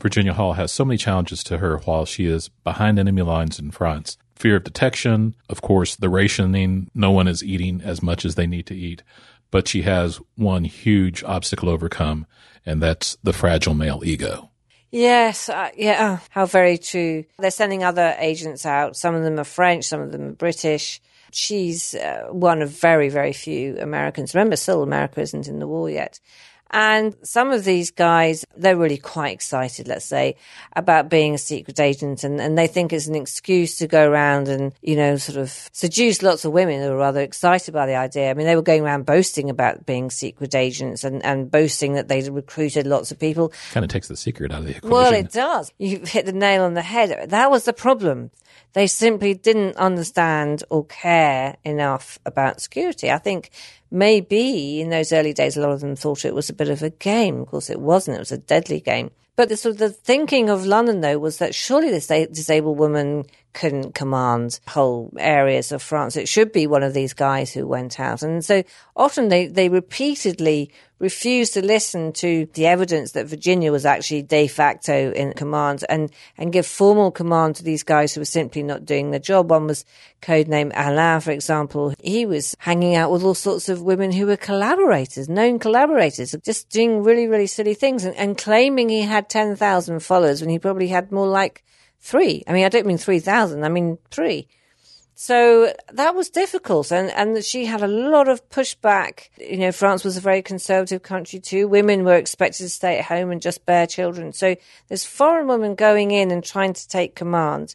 Virginia 0.00 0.34
Hall 0.34 0.54
has 0.54 0.72
so 0.72 0.84
many 0.84 0.98
challenges 0.98 1.42
to 1.44 1.58
her 1.58 1.78
while 1.78 2.04
she 2.04 2.26
is 2.26 2.48
behind 2.64 2.98
enemy 2.98 3.22
lines 3.22 3.58
in 3.58 3.70
France. 3.70 4.18
Fear 4.34 4.56
of 4.56 4.64
detection, 4.64 5.34
of 5.48 5.62
course, 5.62 5.96
the 5.96 6.10
rationing, 6.10 6.90
no 6.94 7.10
one 7.10 7.26
is 7.26 7.42
eating 7.42 7.80
as 7.82 8.02
much 8.02 8.24
as 8.24 8.34
they 8.34 8.46
need 8.46 8.66
to 8.66 8.74
eat. 8.76 9.02
But 9.50 9.68
she 9.68 9.82
has 9.82 10.20
one 10.34 10.64
huge 10.64 11.24
obstacle 11.24 11.68
overcome, 11.68 12.26
and 12.66 12.82
that's 12.82 13.16
the 13.22 13.32
fragile 13.32 13.74
male 13.74 14.02
ego. 14.04 14.50
Yes, 14.90 15.48
uh, 15.48 15.70
yeah, 15.76 16.18
how 16.30 16.46
very 16.46 16.78
true. 16.78 17.24
They're 17.38 17.50
sending 17.50 17.82
other 17.82 18.14
agents 18.18 18.66
out. 18.66 18.96
Some 18.96 19.14
of 19.14 19.22
them 19.22 19.38
are 19.38 19.44
French, 19.44 19.84
some 19.84 20.00
of 20.00 20.12
them 20.12 20.28
are 20.28 20.32
British. 20.32 21.00
She's 21.36 21.94
uh, 21.94 22.28
one 22.30 22.62
of 22.62 22.70
very, 22.70 23.10
very 23.10 23.34
few 23.34 23.76
Americans. 23.78 24.34
Remember, 24.34 24.56
still 24.56 24.82
America 24.82 25.20
isn't 25.20 25.48
in 25.48 25.58
the 25.58 25.68
war 25.68 25.90
yet. 25.90 26.18
And 26.70 27.14
some 27.22 27.52
of 27.52 27.64
these 27.64 27.90
guys, 27.90 28.44
they're 28.56 28.76
really 28.76 28.96
quite 28.96 29.32
excited, 29.32 29.86
let's 29.86 30.04
say, 30.04 30.36
about 30.74 31.08
being 31.08 31.34
a 31.34 31.38
secret 31.38 31.78
agent. 31.78 32.24
And, 32.24 32.40
and 32.40 32.58
they 32.58 32.66
think 32.66 32.92
it's 32.92 33.06
an 33.06 33.14
excuse 33.14 33.76
to 33.78 33.86
go 33.86 34.08
around 34.08 34.48
and, 34.48 34.72
you 34.82 34.96
know, 34.96 35.16
sort 35.16 35.38
of 35.38 35.50
seduce 35.72 36.22
lots 36.22 36.44
of 36.44 36.52
women 36.52 36.80
who 36.80 36.90
are 36.90 36.96
rather 36.96 37.20
excited 37.20 37.72
by 37.72 37.86
the 37.86 37.94
idea. 37.94 38.30
I 38.30 38.34
mean, 38.34 38.46
they 38.46 38.56
were 38.56 38.62
going 38.62 38.82
around 38.82 39.06
boasting 39.06 39.48
about 39.48 39.86
being 39.86 40.10
secret 40.10 40.54
agents 40.54 41.04
and, 41.04 41.24
and 41.24 41.50
boasting 41.50 41.92
that 41.94 42.08
they'd 42.08 42.28
recruited 42.28 42.86
lots 42.86 43.12
of 43.12 43.18
people. 43.18 43.52
Kind 43.70 43.84
of 43.84 43.90
takes 43.90 44.08
the 44.08 44.16
secret 44.16 44.50
out 44.50 44.60
of 44.60 44.64
the 44.64 44.76
equation. 44.76 44.90
Well, 44.90 45.12
it 45.12 45.30
does. 45.30 45.72
You've 45.78 46.08
hit 46.08 46.26
the 46.26 46.32
nail 46.32 46.64
on 46.64 46.74
the 46.74 46.82
head. 46.82 47.30
That 47.30 47.50
was 47.50 47.64
the 47.64 47.74
problem. 47.74 48.32
They 48.76 48.88
simply 48.88 49.32
didn't 49.32 49.78
understand 49.78 50.62
or 50.68 50.84
care 50.84 51.56
enough 51.64 52.18
about 52.26 52.60
security. 52.60 53.10
I 53.10 53.16
think 53.16 53.48
maybe 53.90 54.82
in 54.82 54.90
those 54.90 55.14
early 55.14 55.32
days, 55.32 55.56
a 55.56 55.62
lot 55.62 55.70
of 55.70 55.80
them 55.80 55.96
thought 55.96 56.26
it 56.26 56.34
was 56.34 56.50
a 56.50 56.52
bit 56.52 56.68
of 56.68 56.82
a 56.82 56.90
game. 56.90 57.40
Of 57.40 57.46
course, 57.46 57.70
it 57.70 57.80
wasn't. 57.80 58.18
It 58.18 58.20
was 58.20 58.32
a 58.32 58.36
deadly 58.36 58.80
game. 58.80 59.12
But 59.34 59.48
the 59.48 59.56
sort 59.56 59.72
of 59.72 59.78
the 59.78 59.88
thinking 59.88 60.50
of 60.50 60.66
London, 60.66 61.00
though, 61.00 61.18
was 61.18 61.38
that 61.38 61.54
surely 61.54 61.88
this 61.88 62.08
disabled 62.08 62.76
woman 62.76 63.24
couldn't 63.56 63.94
command 63.94 64.60
whole 64.68 65.10
areas 65.18 65.72
of 65.72 65.82
France. 65.82 66.14
It 66.16 66.28
should 66.28 66.52
be 66.52 66.66
one 66.66 66.82
of 66.82 66.92
these 66.92 67.14
guys 67.14 67.52
who 67.52 67.66
went 67.66 67.98
out. 67.98 68.22
And 68.22 68.44
so 68.44 68.62
often 68.94 69.28
they, 69.28 69.46
they 69.46 69.70
repeatedly 69.70 70.70
refused 70.98 71.54
to 71.54 71.64
listen 71.64 72.12
to 72.12 72.46
the 72.52 72.66
evidence 72.66 73.12
that 73.12 73.26
Virginia 73.26 73.72
was 73.72 73.86
actually 73.86 74.22
de 74.22 74.46
facto 74.46 75.10
in 75.12 75.32
command 75.32 75.84
and, 75.88 76.10
and 76.36 76.52
give 76.52 76.66
formal 76.66 77.10
command 77.10 77.56
to 77.56 77.64
these 77.64 77.82
guys 77.82 78.14
who 78.14 78.20
were 78.20 78.26
simply 78.26 78.62
not 78.62 78.84
doing 78.84 79.10
the 79.10 79.18
job. 79.18 79.50
One 79.50 79.66
was 79.66 79.86
codenamed 80.20 80.72
Alain, 80.74 81.20
for 81.20 81.30
example. 81.30 81.94
He 82.02 82.26
was 82.26 82.54
hanging 82.58 82.94
out 82.94 83.10
with 83.10 83.22
all 83.22 83.34
sorts 83.34 83.70
of 83.70 83.80
women 83.80 84.12
who 84.12 84.26
were 84.26 84.36
collaborators, 84.36 85.30
known 85.30 85.58
collaborators, 85.58 86.36
just 86.44 86.68
doing 86.68 87.02
really, 87.02 87.26
really 87.26 87.46
silly 87.46 87.74
things 87.74 88.04
and, 88.04 88.14
and 88.16 88.36
claiming 88.36 88.90
he 88.90 89.02
had 89.02 89.30
10,000 89.30 90.00
followers 90.00 90.42
when 90.42 90.50
he 90.50 90.58
probably 90.58 90.88
had 90.88 91.10
more 91.10 91.26
like 91.26 91.64
three. 92.00 92.42
I 92.46 92.52
mean, 92.52 92.64
I 92.64 92.68
don't 92.68 92.86
mean 92.86 92.98
3,000, 92.98 93.64
I 93.64 93.68
mean 93.68 93.98
three. 94.10 94.48
So 95.18 95.72
that 95.94 96.14
was 96.14 96.28
difficult. 96.28 96.92
And, 96.92 97.10
and 97.10 97.42
she 97.42 97.64
had 97.64 97.82
a 97.82 97.88
lot 97.88 98.28
of 98.28 98.46
pushback. 98.50 99.30
You 99.38 99.56
know, 99.56 99.72
France 99.72 100.04
was 100.04 100.18
a 100.18 100.20
very 100.20 100.42
conservative 100.42 101.02
country 101.02 101.40
too. 101.40 101.68
Women 101.68 102.04
were 102.04 102.16
expected 102.16 102.64
to 102.64 102.68
stay 102.68 102.98
at 102.98 103.06
home 103.06 103.30
and 103.30 103.40
just 103.40 103.64
bear 103.64 103.86
children. 103.86 104.34
So 104.34 104.56
this 104.88 105.06
foreign 105.06 105.46
woman 105.46 105.74
going 105.74 106.10
in 106.10 106.30
and 106.30 106.44
trying 106.44 106.74
to 106.74 106.88
take 106.88 107.14
command. 107.14 107.74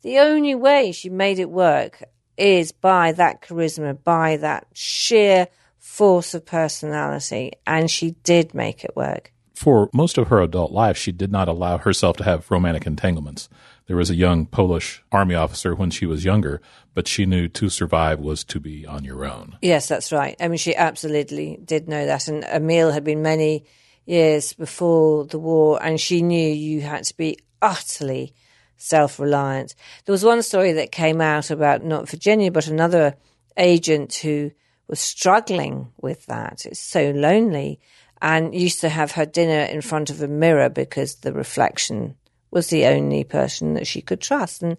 The 0.00 0.18
only 0.18 0.54
way 0.54 0.92
she 0.92 1.10
made 1.10 1.38
it 1.38 1.50
work 1.50 2.02
is 2.38 2.72
by 2.72 3.12
that 3.12 3.42
charisma, 3.42 4.02
by 4.02 4.38
that 4.38 4.66
sheer 4.72 5.48
force 5.76 6.32
of 6.32 6.46
personality. 6.46 7.52
And 7.66 7.90
she 7.90 8.12
did 8.22 8.54
make 8.54 8.82
it 8.82 8.96
work. 8.96 9.30
For 9.58 9.90
most 9.92 10.18
of 10.18 10.28
her 10.28 10.40
adult 10.40 10.70
life, 10.70 10.96
she 10.96 11.10
did 11.10 11.32
not 11.32 11.48
allow 11.48 11.78
herself 11.78 12.16
to 12.18 12.24
have 12.24 12.48
romantic 12.48 12.86
entanglements. 12.86 13.48
There 13.88 13.96
was 13.96 14.08
a 14.08 14.14
young 14.14 14.46
Polish 14.46 15.02
army 15.10 15.34
officer 15.34 15.74
when 15.74 15.90
she 15.90 16.06
was 16.06 16.24
younger, 16.24 16.62
but 16.94 17.08
she 17.08 17.26
knew 17.26 17.48
to 17.48 17.68
survive 17.68 18.20
was 18.20 18.44
to 18.44 18.60
be 18.60 18.86
on 18.86 19.02
your 19.02 19.24
own. 19.24 19.58
Yes, 19.60 19.88
that's 19.88 20.12
right. 20.12 20.36
I 20.38 20.46
mean, 20.46 20.58
she 20.58 20.76
absolutely 20.76 21.58
did 21.64 21.88
know 21.88 22.06
that. 22.06 22.28
And 22.28 22.44
Emil 22.44 22.92
had 22.92 23.02
been 23.02 23.20
many 23.20 23.64
years 24.06 24.52
before 24.52 25.24
the 25.24 25.40
war, 25.40 25.82
and 25.82 26.00
she 26.00 26.22
knew 26.22 26.48
you 26.48 26.80
had 26.82 27.02
to 27.02 27.16
be 27.16 27.38
utterly 27.60 28.34
self 28.76 29.18
reliant. 29.18 29.74
There 30.04 30.12
was 30.12 30.24
one 30.24 30.42
story 30.42 30.74
that 30.74 30.92
came 30.92 31.20
out 31.20 31.50
about 31.50 31.82
not 31.82 32.08
Virginia, 32.08 32.52
but 32.52 32.68
another 32.68 33.16
agent 33.56 34.14
who 34.14 34.52
was 34.86 35.00
struggling 35.00 35.90
with 36.00 36.26
that. 36.26 36.64
It's 36.64 36.78
so 36.78 37.10
lonely 37.10 37.80
and 38.20 38.54
used 38.54 38.80
to 38.80 38.88
have 38.88 39.12
her 39.12 39.26
dinner 39.26 39.62
in 39.62 39.80
front 39.80 40.10
of 40.10 40.22
a 40.22 40.28
mirror 40.28 40.68
because 40.68 41.16
the 41.16 41.32
reflection 41.32 42.16
was 42.50 42.68
the 42.68 42.86
only 42.86 43.24
person 43.24 43.74
that 43.74 43.86
she 43.86 44.00
could 44.00 44.20
trust. 44.20 44.62
And 44.62 44.76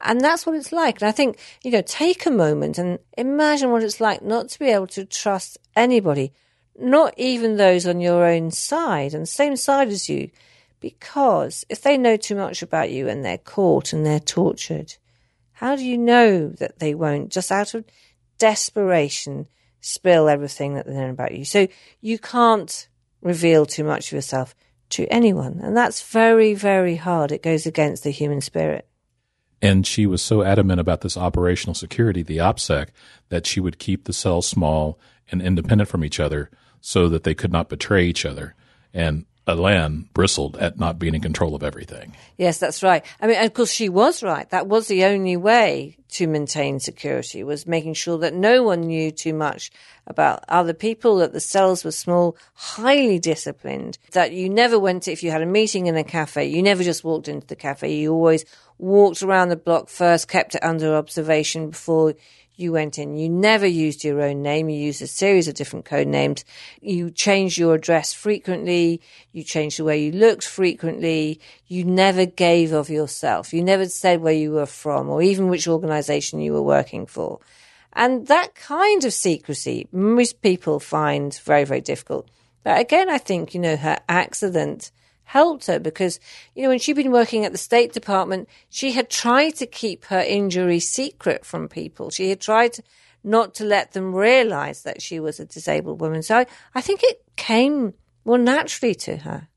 and 0.00 0.20
that's 0.20 0.46
what 0.46 0.54
it's 0.54 0.70
like. 0.70 1.00
And 1.00 1.08
I 1.08 1.12
think, 1.12 1.38
you 1.64 1.72
know, 1.72 1.82
take 1.82 2.24
a 2.24 2.30
moment 2.30 2.78
and 2.78 3.00
imagine 3.16 3.72
what 3.72 3.82
it's 3.82 4.00
like 4.00 4.22
not 4.22 4.48
to 4.50 4.58
be 4.58 4.66
able 4.66 4.86
to 4.88 5.04
trust 5.04 5.58
anybody, 5.74 6.32
not 6.78 7.14
even 7.16 7.56
those 7.56 7.84
on 7.86 8.00
your 8.00 8.24
own 8.24 8.52
side 8.52 9.12
and 9.12 9.28
same 9.28 9.56
side 9.56 9.88
as 9.88 10.08
you, 10.08 10.30
Because 10.80 11.64
if 11.68 11.82
they 11.82 11.98
know 11.98 12.16
too 12.16 12.36
much 12.36 12.62
about 12.62 12.90
you 12.90 13.08
and 13.08 13.24
they're 13.24 13.38
caught 13.38 13.92
and 13.92 14.06
they're 14.06 14.20
tortured, 14.20 14.94
how 15.54 15.74
do 15.74 15.84
you 15.84 15.98
know 15.98 16.48
that 16.48 16.78
they 16.78 16.94
won't 16.94 17.32
just 17.32 17.50
out 17.50 17.74
of 17.74 17.84
desperation 18.38 19.48
spill 19.80 20.28
everything 20.28 20.74
that 20.74 20.86
they 20.86 20.94
know 20.94 21.10
about 21.10 21.34
you? 21.34 21.44
So 21.44 21.68
you 22.00 22.18
can't 22.18 22.88
reveal 23.22 23.66
too 23.66 23.84
much 23.84 24.08
of 24.08 24.12
yourself 24.12 24.54
to 24.90 25.06
anyone. 25.06 25.60
And 25.62 25.76
that's 25.76 26.02
very, 26.02 26.54
very 26.54 26.96
hard. 26.96 27.32
It 27.32 27.42
goes 27.42 27.66
against 27.66 28.04
the 28.04 28.10
human 28.10 28.40
spirit. 28.40 28.86
And 29.60 29.86
she 29.86 30.06
was 30.06 30.22
so 30.22 30.42
adamant 30.42 30.80
about 30.80 31.00
this 31.00 31.16
operational 31.16 31.74
security, 31.74 32.22
the 32.22 32.38
OPSEC, 32.38 32.88
that 33.28 33.46
she 33.46 33.60
would 33.60 33.78
keep 33.78 34.04
the 34.04 34.12
cells 34.12 34.46
small 34.46 34.98
and 35.30 35.42
independent 35.42 35.88
from 35.88 36.04
each 36.04 36.20
other 36.20 36.50
so 36.80 37.08
that 37.08 37.24
they 37.24 37.34
could 37.34 37.52
not 37.52 37.68
betray 37.68 38.06
each 38.06 38.24
other. 38.24 38.54
And 38.94 39.26
Alain 39.48 40.08
bristled 40.12 40.56
at 40.58 40.78
not 40.78 40.98
being 40.98 41.14
in 41.14 41.22
control 41.22 41.54
of 41.54 41.62
everything. 41.62 42.14
Yes, 42.36 42.58
that's 42.58 42.82
right. 42.82 43.04
I 43.20 43.26
mean, 43.26 43.42
of 43.42 43.54
course, 43.54 43.72
she 43.72 43.88
was 43.88 44.22
right. 44.22 44.48
That 44.50 44.66
was 44.66 44.88
the 44.88 45.04
only 45.04 45.38
way 45.38 45.96
to 46.10 46.26
maintain 46.26 46.80
security 46.80 47.42
was 47.42 47.66
making 47.66 47.94
sure 47.94 48.18
that 48.18 48.34
no 48.34 48.62
one 48.62 48.82
knew 48.82 49.10
too 49.10 49.32
much 49.32 49.70
about 50.06 50.44
other 50.48 50.74
people, 50.74 51.16
that 51.16 51.32
the 51.32 51.40
cells 51.40 51.84
were 51.84 51.90
small, 51.90 52.36
highly 52.54 53.18
disciplined, 53.18 53.98
that 54.12 54.32
you 54.32 54.48
never 54.48 54.78
went 54.78 55.02
to, 55.04 55.12
if 55.12 55.22
you 55.22 55.30
had 55.30 55.42
a 55.42 55.46
meeting 55.46 55.86
in 55.86 55.96
a 55.96 56.04
cafe, 56.04 56.46
you 56.46 56.62
never 56.62 56.82
just 56.82 57.04
walked 57.04 57.28
into 57.28 57.46
the 57.46 57.56
cafe. 57.56 57.94
You 57.94 58.12
always 58.12 58.44
walked 58.78 59.22
around 59.22 59.48
the 59.48 59.56
block 59.56 59.88
first, 59.88 60.28
kept 60.28 60.54
it 60.54 60.62
under 60.62 60.94
observation 60.94 61.70
before 61.70 62.14
you 62.58 62.72
went 62.72 62.98
in. 62.98 63.16
You 63.16 63.28
never 63.28 63.66
used 63.66 64.02
your 64.02 64.20
own 64.20 64.42
name. 64.42 64.68
You 64.68 64.78
used 64.78 65.00
a 65.00 65.06
series 65.06 65.46
of 65.46 65.54
different 65.54 65.84
code 65.84 66.08
names. 66.08 66.44
You 66.80 67.10
changed 67.10 67.56
your 67.56 67.74
address 67.74 68.12
frequently. 68.12 69.00
You 69.32 69.44
changed 69.44 69.78
the 69.78 69.84
way 69.84 70.02
you 70.02 70.12
looked 70.12 70.44
frequently. 70.44 71.40
You 71.68 71.84
never 71.84 72.26
gave 72.26 72.72
of 72.72 72.90
yourself. 72.90 73.54
You 73.54 73.62
never 73.62 73.86
said 73.86 74.20
where 74.20 74.32
you 74.32 74.50
were 74.50 74.66
from 74.66 75.08
or 75.08 75.22
even 75.22 75.48
which 75.48 75.68
organization 75.68 76.40
you 76.40 76.52
were 76.52 76.62
working 76.62 77.06
for. 77.06 77.38
And 77.92 78.26
that 78.26 78.56
kind 78.56 79.04
of 79.04 79.12
secrecy, 79.12 79.86
most 79.92 80.42
people 80.42 80.80
find 80.80 81.32
very, 81.44 81.64
very 81.64 81.80
difficult. 81.80 82.28
But 82.64 82.80
again, 82.80 83.08
I 83.08 83.18
think, 83.18 83.54
you 83.54 83.60
know, 83.60 83.76
her 83.76 83.98
accident 84.08 84.90
helped 85.28 85.66
her 85.66 85.78
because, 85.78 86.18
you 86.54 86.62
know, 86.62 86.70
when 86.70 86.78
she'd 86.78 86.96
been 86.96 87.12
working 87.12 87.44
at 87.44 87.52
the 87.52 87.58
State 87.58 87.92
Department, 87.92 88.48
she 88.70 88.92
had 88.92 89.10
tried 89.10 89.50
to 89.50 89.66
keep 89.66 90.06
her 90.06 90.20
injury 90.20 90.80
secret 90.80 91.44
from 91.44 91.68
people. 91.68 92.08
She 92.08 92.30
had 92.30 92.40
tried 92.40 92.72
to, 92.72 92.82
not 93.22 93.54
to 93.56 93.64
let 93.64 93.92
them 93.92 94.14
realize 94.14 94.84
that 94.84 95.02
she 95.02 95.20
was 95.20 95.38
a 95.38 95.44
disabled 95.44 96.00
woman. 96.00 96.22
So 96.22 96.38
I, 96.38 96.46
I 96.74 96.80
think 96.80 97.02
it 97.02 97.22
came 97.36 97.92
more 98.24 98.38
naturally 98.38 98.94
to 98.94 99.18
her. 99.18 99.48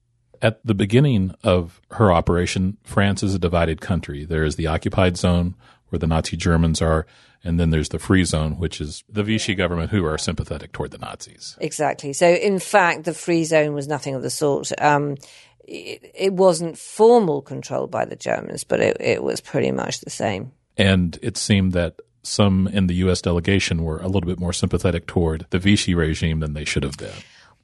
At 0.41 0.59
the 0.65 0.75
beginning 0.75 1.33
of 1.41 1.79
her 1.91 2.11
operation, 2.11 2.77
France 2.83 3.23
is 3.23 3.33
a 3.33 3.39
divided 3.39 3.79
country. 3.79 4.25
There 4.25 4.43
is 4.43 4.57
the 4.57 4.67
occupied 4.67 5.15
zone 5.15 5.55
where 5.87 5.99
the 5.99 6.07
Nazi 6.07 6.35
Germans 6.35 6.81
are, 6.81 7.05
and 7.43 7.59
then 7.59 7.69
there's 7.69 7.89
the 7.89 7.99
free 7.99 8.23
zone, 8.23 8.57
which 8.57 8.81
is 8.81 9.03
the 9.07 9.23
Vichy 9.23 9.55
government 9.55 9.91
who 9.91 10.05
are 10.05 10.17
sympathetic 10.17 10.71
toward 10.71 10.91
the 10.91 10.97
Nazis. 10.97 11.57
Exactly. 11.59 12.13
So, 12.13 12.27
in 12.27 12.59
fact, 12.59 13.03
the 13.03 13.13
free 13.13 13.43
zone 13.43 13.73
was 13.73 13.87
nothing 13.87 14.15
of 14.15 14.21
the 14.21 14.29
sort. 14.29 14.71
Um, 14.81 15.17
it, 15.67 16.11
it 16.13 16.33
wasn't 16.33 16.77
formal 16.77 17.41
control 17.41 17.87
by 17.87 18.05
the 18.05 18.15
Germans, 18.15 18.63
but 18.63 18.79
it, 18.79 18.97
it 18.99 19.23
was 19.23 19.41
pretty 19.41 19.71
much 19.71 20.01
the 20.01 20.09
same. 20.09 20.51
And 20.77 21.17
it 21.21 21.37
seemed 21.37 21.73
that 21.73 21.99
some 22.23 22.67
in 22.67 22.87
the 22.87 22.95
U.S. 22.95 23.21
delegation 23.21 23.83
were 23.83 23.97
a 23.97 24.07
little 24.07 24.29
bit 24.29 24.39
more 24.39 24.53
sympathetic 24.53 25.07
toward 25.07 25.45
the 25.49 25.59
Vichy 25.59 25.95
regime 25.95 26.39
than 26.39 26.53
they 26.53 26.65
should 26.65 26.83
have 26.83 26.97
been. 26.97 27.13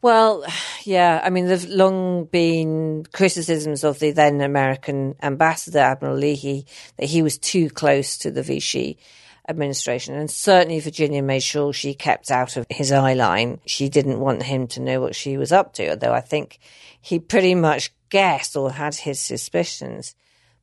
Well, 0.02 0.46
yeah, 0.84 1.22
I 1.24 1.32
mean, 1.32 1.48
there've 1.48 1.68
long 1.68 2.26
been 2.26 3.06
criticisms 3.14 3.84
of 3.84 4.00
the 4.00 4.12
then 4.12 4.42
American 4.42 5.16
ambassador, 5.22 5.80
Admiral 5.80 6.18
Leahy, 6.18 6.66
that 6.98 7.08
he 7.08 7.24
was 7.24 7.38
too 7.38 7.70
close 7.70 8.18
to 8.20 8.32
the 8.32 8.44
Vichy 8.44 9.00
administration. 9.48 10.16
And 10.16 10.30
certainly 10.30 10.80
Virginia 10.80 11.22
made 11.22 11.44
sure 11.44 11.74
she 11.74 11.94
kept 11.94 12.32
out 12.32 12.58
of 12.58 12.66
his 12.70 12.92
eye 12.92 13.14
line. 13.14 13.60
She 13.66 13.90
didn't 13.90 14.20
want 14.20 14.44
him 14.44 14.68
to 14.68 14.82
know 14.82 15.02
what 15.02 15.16
she 15.16 15.38
was 15.38 15.52
up 15.52 15.74
to, 15.74 15.90
although 15.90 16.14
I 16.14 16.22
think 16.22 16.60
he 17.00 17.20
pretty 17.20 17.56
much 17.56 17.92
guessed 18.10 18.56
or 18.56 18.72
had 18.72 18.96
his 18.96 19.20
suspicions. 19.20 20.16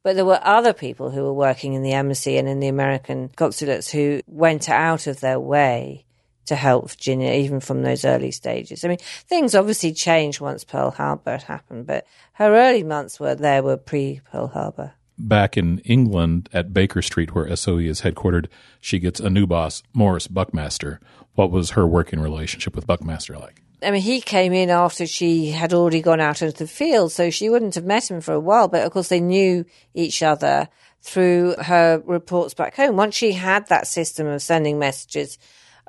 But 0.02 0.16
there 0.16 0.24
were 0.24 0.40
other 0.42 0.74
people 0.74 1.10
who 1.10 1.22
were 1.22 1.32
working 1.32 1.72
in 1.72 1.82
the 1.82 1.92
embassy 1.92 2.36
and 2.36 2.48
in 2.48 2.60
the 2.60 2.68
American 2.68 3.30
consulates 3.30 3.90
who 3.90 4.20
went 4.26 4.68
out 4.68 5.06
of 5.06 5.20
their 5.20 5.40
way 5.40 6.04
to 6.46 6.56
help 6.56 6.90
Virginia, 6.90 7.32
even 7.32 7.58
from 7.58 7.82
those 7.82 8.04
early 8.04 8.30
stages. 8.30 8.84
I 8.84 8.88
mean, 8.88 8.98
things 8.98 9.54
obviously 9.54 9.94
changed 9.94 10.42
once 10.42 10.62
Pearl 10.62 10.90
Harbor 10.90 11.38
happened, 11.38 11.86
but 11.86 12.06
her 12.34 12.54
early 12.54 12.82
months 12.82 13.18
were 13.18 13.34
there 13.34 13.62
were 13.62 13.78
pre 13.78 14.20
Pearl 14.30 14.48
Harbor 14.48 14.92
back 15.18 15.56
in 15.56 15.78
England 15.80 16.48
at 16.52 16.72
Baker 16.72 17.02
Street, 17.02 17.34
where 17.34 17.54
SOE 17.56 17.78
is 17.78 18.02
headquartered, 18.02 18.46
she 18.80 18.98
gets 18.98 19.20
a 19.20 19.30
new 19.30 19.46
boss, 19.46 19.82
Maurice 19.92 20.26
Buckmaster. 20.26 21.00
What 21.34 21.50
was 21.50 21.70
her 21.70 21.86
working 21.86 22.20
relationship 22.20 22.74
with 22.74 22.86
Buckmaster 22.86 23.36
like? 23.38 23.62
I 23.82 23.90
mean, 23.90 24.02
he 24.02 24.20
came 24.20 24.52
in 24.52 24.70
after 24.70 25.06
she 25.06 25.50
had 25.50 25.74
already 25.74 26.00
gone 26.00 26.20
out 26.20 26.40
into 26.40 26.56
the 26.56 26.66
field, 26.66 27.12
so 27.12 27.30
she 27.30 27.50
wouldn't 27.50 27.74
have 27.74 27.84
met 27.84 28.10
him 28.10 28.20
for 28.20 28.32
a 28.32 28.40
while, 28.40 28.68
but 28.68 28.84
of 28.84 28.92
course 28.92 29.08
they 29.08 29.20
knew 29.20 29.64
each 29.92 30.22
other 30.22 30.68
through 31.02 31.54
her 31.58 32.02
reports 32.06 32.54
back 32.54 32.76
home. 32.76 32.96
Once 32.96 33.14
she 33.14 33.32
had 33.32 33.68
that 33.68 33.86
system 33.86 34.26
of 34.26 34.40
sending 34.40 34.78
messages 34.78 35.38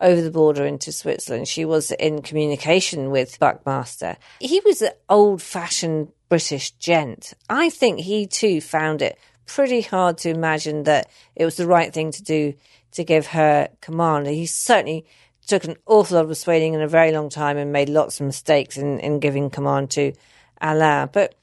over 0.01 0.21
the 0.21 0.31
border 0.31 0.65
into 0.65 0.91
Switzerland, 0.91 1.47
she 1.47 1.65
was 1.65 1.91
in 1.91 2.21
communication 2.21 3.11
with 3.11 3.39
Buckmaster. 3.39 4.17
He 4.39 4.61
was 4.65 4.81
an 4.81 4.91
old 5.09 5.41
fashioned 5.41 6.11
British 6.29 6.71
gent. 6.71 7.33
I 7.49 7.69
think 7.69 7.99
he 7.99 8.27
too 8.27 8.61
found 8.61 9.01
it 9.01 9.17
pretty 9.45 9.81
hard 9.81 10.17
to 10.19 10.29
imagine 10.29 10.83
that 10.83 11.09
it 11.35 11.45
was 11.45 11.55
the 11.55 11.67
right 11.67 11.93
thing 11.93 12.11
to 12.11 12.23
do 12.23 12.53
to 12.91 13.03
give 13.03 13.27
her 13.27 13.69
command. 13.81 14.27
He 14.27 14.45
certainly 14.45 15.05
took 15.45 15.63
an 15.63 15.75
awful 15.85 16.15
lot 16.15 16.23
of 16.23 16.29
persuading 16.29 16.73
in 16.73 16.81
a 16.81 16.87
very 16.87 17.11
long 17.11 17.29
time 17.29 17.57
and 17.57 17.71
made 17.71 17.89
lots 17.89 18.19
of 18.19 18.25
mistakes 18.25 18.77
in, 18.77 18.99
in 18.99 19.19
giving 19.19 19.49
command 19.49 19.91
to 19.91 20.13
Alain. 20.59 21.09
But, 21.11 21.35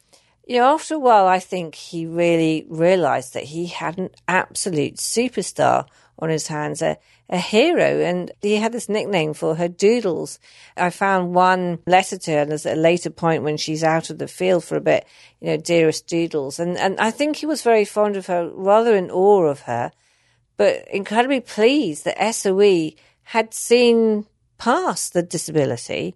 you 0.47 0.59
know, 0.59 0.75
after 0.75 0.95
a 0.95 0.99
while, 0.99 1.27
I 1.27 1.38
think 1.38 1.75
he 1.75 2.07
really 2.07 2.67
realized 2.69 3.35
that 3.35 3.45
he 3.45 3.67
had 3.67 3.99
an 3.99 4.11
absolute 4.27 4.97
superstar 4.97 5.87
on 6.19 6.31
his 6.31 6.49
hands, 6.49 6.83
a, 6.83 6.99
a 7.33 7.38
hero. 7.38 8.01
And 8.01 8.31
he 8.42 8.57
had 8.57 8.73
this 8.73 8.88
nickname 8.88 9.33
for 9.33 9.57
her 9.57 9.66
doodles. 9.66 10.38
I 10.77 10.90
found 10.90 11.35
one 11.35 11.79
letter 11.87 12.18
to 12.18 12.31
her 12.31 12.38
at 12.40 12.66
a 12.66 12.75
later 12.77 13.11
point 13.11 13.42
when 13.42 13.57
she's 13.57 13.83
out 13.83 14.11
of 14.11 14.18
the 14.18 14.29
field 14.29 14.62
for 14.62 14.77
a 14.77 14.83
bit, 14.83 15.07
you 15.40 15.49
know, 15.49 15.57
dearest 15.57 16.07
doodles. 16.07 16.61
And, 16.61 16.77
and 16.77 17.01
I 17.01 17.11
think 17.11 17.37
he 17.37 17.47
was 17.47 17.62
very 17.62 17.87
fond 17.87 18.16
of 18.16 18.27
her, 18.27 18.51
rather 18.53 18.95
in 18.95 19.11
awe 19.11 19.45
of 19.45 19.62
her, 19.62 19.90
but 20.59 20.87
incredibly 20.88 21.40
pleased 21.40 22.05
that 22.05 22.35
SOE 22.35 22.90
had 23.25 23.55
seen 23.55 24.27
past 24.59 25.14
the 25.14 25.23
disability 25.23 26.14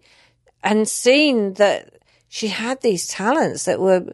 and 0.62 0.86
seen 0.86 1.54
that 1.54 1.94
she 2.28 2.48
had 2.48 2.82
these 2.82 3.08
talents 3.08 3.64
that 3.64 3.80
were 3.80 4.12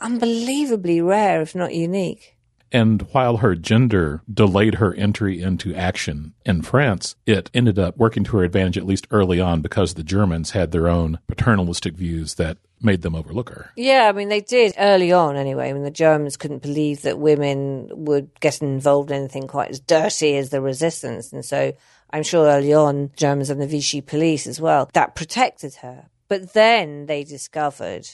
unbelievably 0.00 1.00
rare, 1.00 1.40
if 1.40 1.56
not 1.56 1.74
unique. 1.74 2.37
And 2.72 3.02
while 3.12 3.38
her 3.38 3.54
gender 3.54 4.22
delayed 4.32 4.76
her 4.76 4.94
entry 4.94 5.40
into 5.40 5.74
action 5.74 6.34
in 6.44 6.62
France, 6.62 7.16
it 7.26 7.50
ended 7.54 7.78
up 7.78 7.96
working 7.96 8.24
to 8.24 8.36
her 8.36 8.44
advantage 8.44 8.76
at 8.76 8.86
least 8.86 9.06
early 9.10 9.40
on 9.40 9.62
because 9.62 9.94
the 9.94 10.02
Germans 10.02 10.50
had 10.50 10.70
their 10.70 10.88
own 10.88 11.18
paternalistic 11.26 11.94
views 11.94 12.34
that 12.34 12.58
made 12.80 13.02
them 13.02 13.14
overlook 13.14 13.50
her. 13.50 13.72
Yeah, 13.76 14.08
I 14.08 14.12
mean, 14.12 14.28
they 14.28 14.40
did 14.40 14.74
early 14.78 15.12
on 15.12 15.36
anyway. 15.36 15.70
I 15.70 15.72
mean, 15.72 15.82
the 15.82 15.90
Germans 15.90 16.36
couldn't 16.36 16.62
believe 16.62 17.02
that 17.02 17.18
women 17.18 17.88
would 17.92 18.38
get 18.40 18.62
involved 18.62 19.10
in 19.10 19.16
anything 19.16 19.48
quite 19.48 19.70
as 19.70 19.80
dirty 19.80 20.36
as 20.36 20.50
the 20.50 20.60
resistance. 20.60 21.32
And 21.32 21.44
so 21.44 21.72
I'm 22.10 22.22
sure 22.22 22.46
early 22.46 22.74
on, 22.74 23.10
Germans 23.16 23.50
and 23.50 23.60
the 23.60 23.66
Vichy 23.66 24.00
police 24.00 24.46
as 24.46 24.60
well, 24.60 24.88
that 24.92 25.14
protected 25.14 25.74
her. 25.76 26.06
But 26.28 26.52
then 26.52 27.06
they 27.06 27.24
discovered 27.24 28.06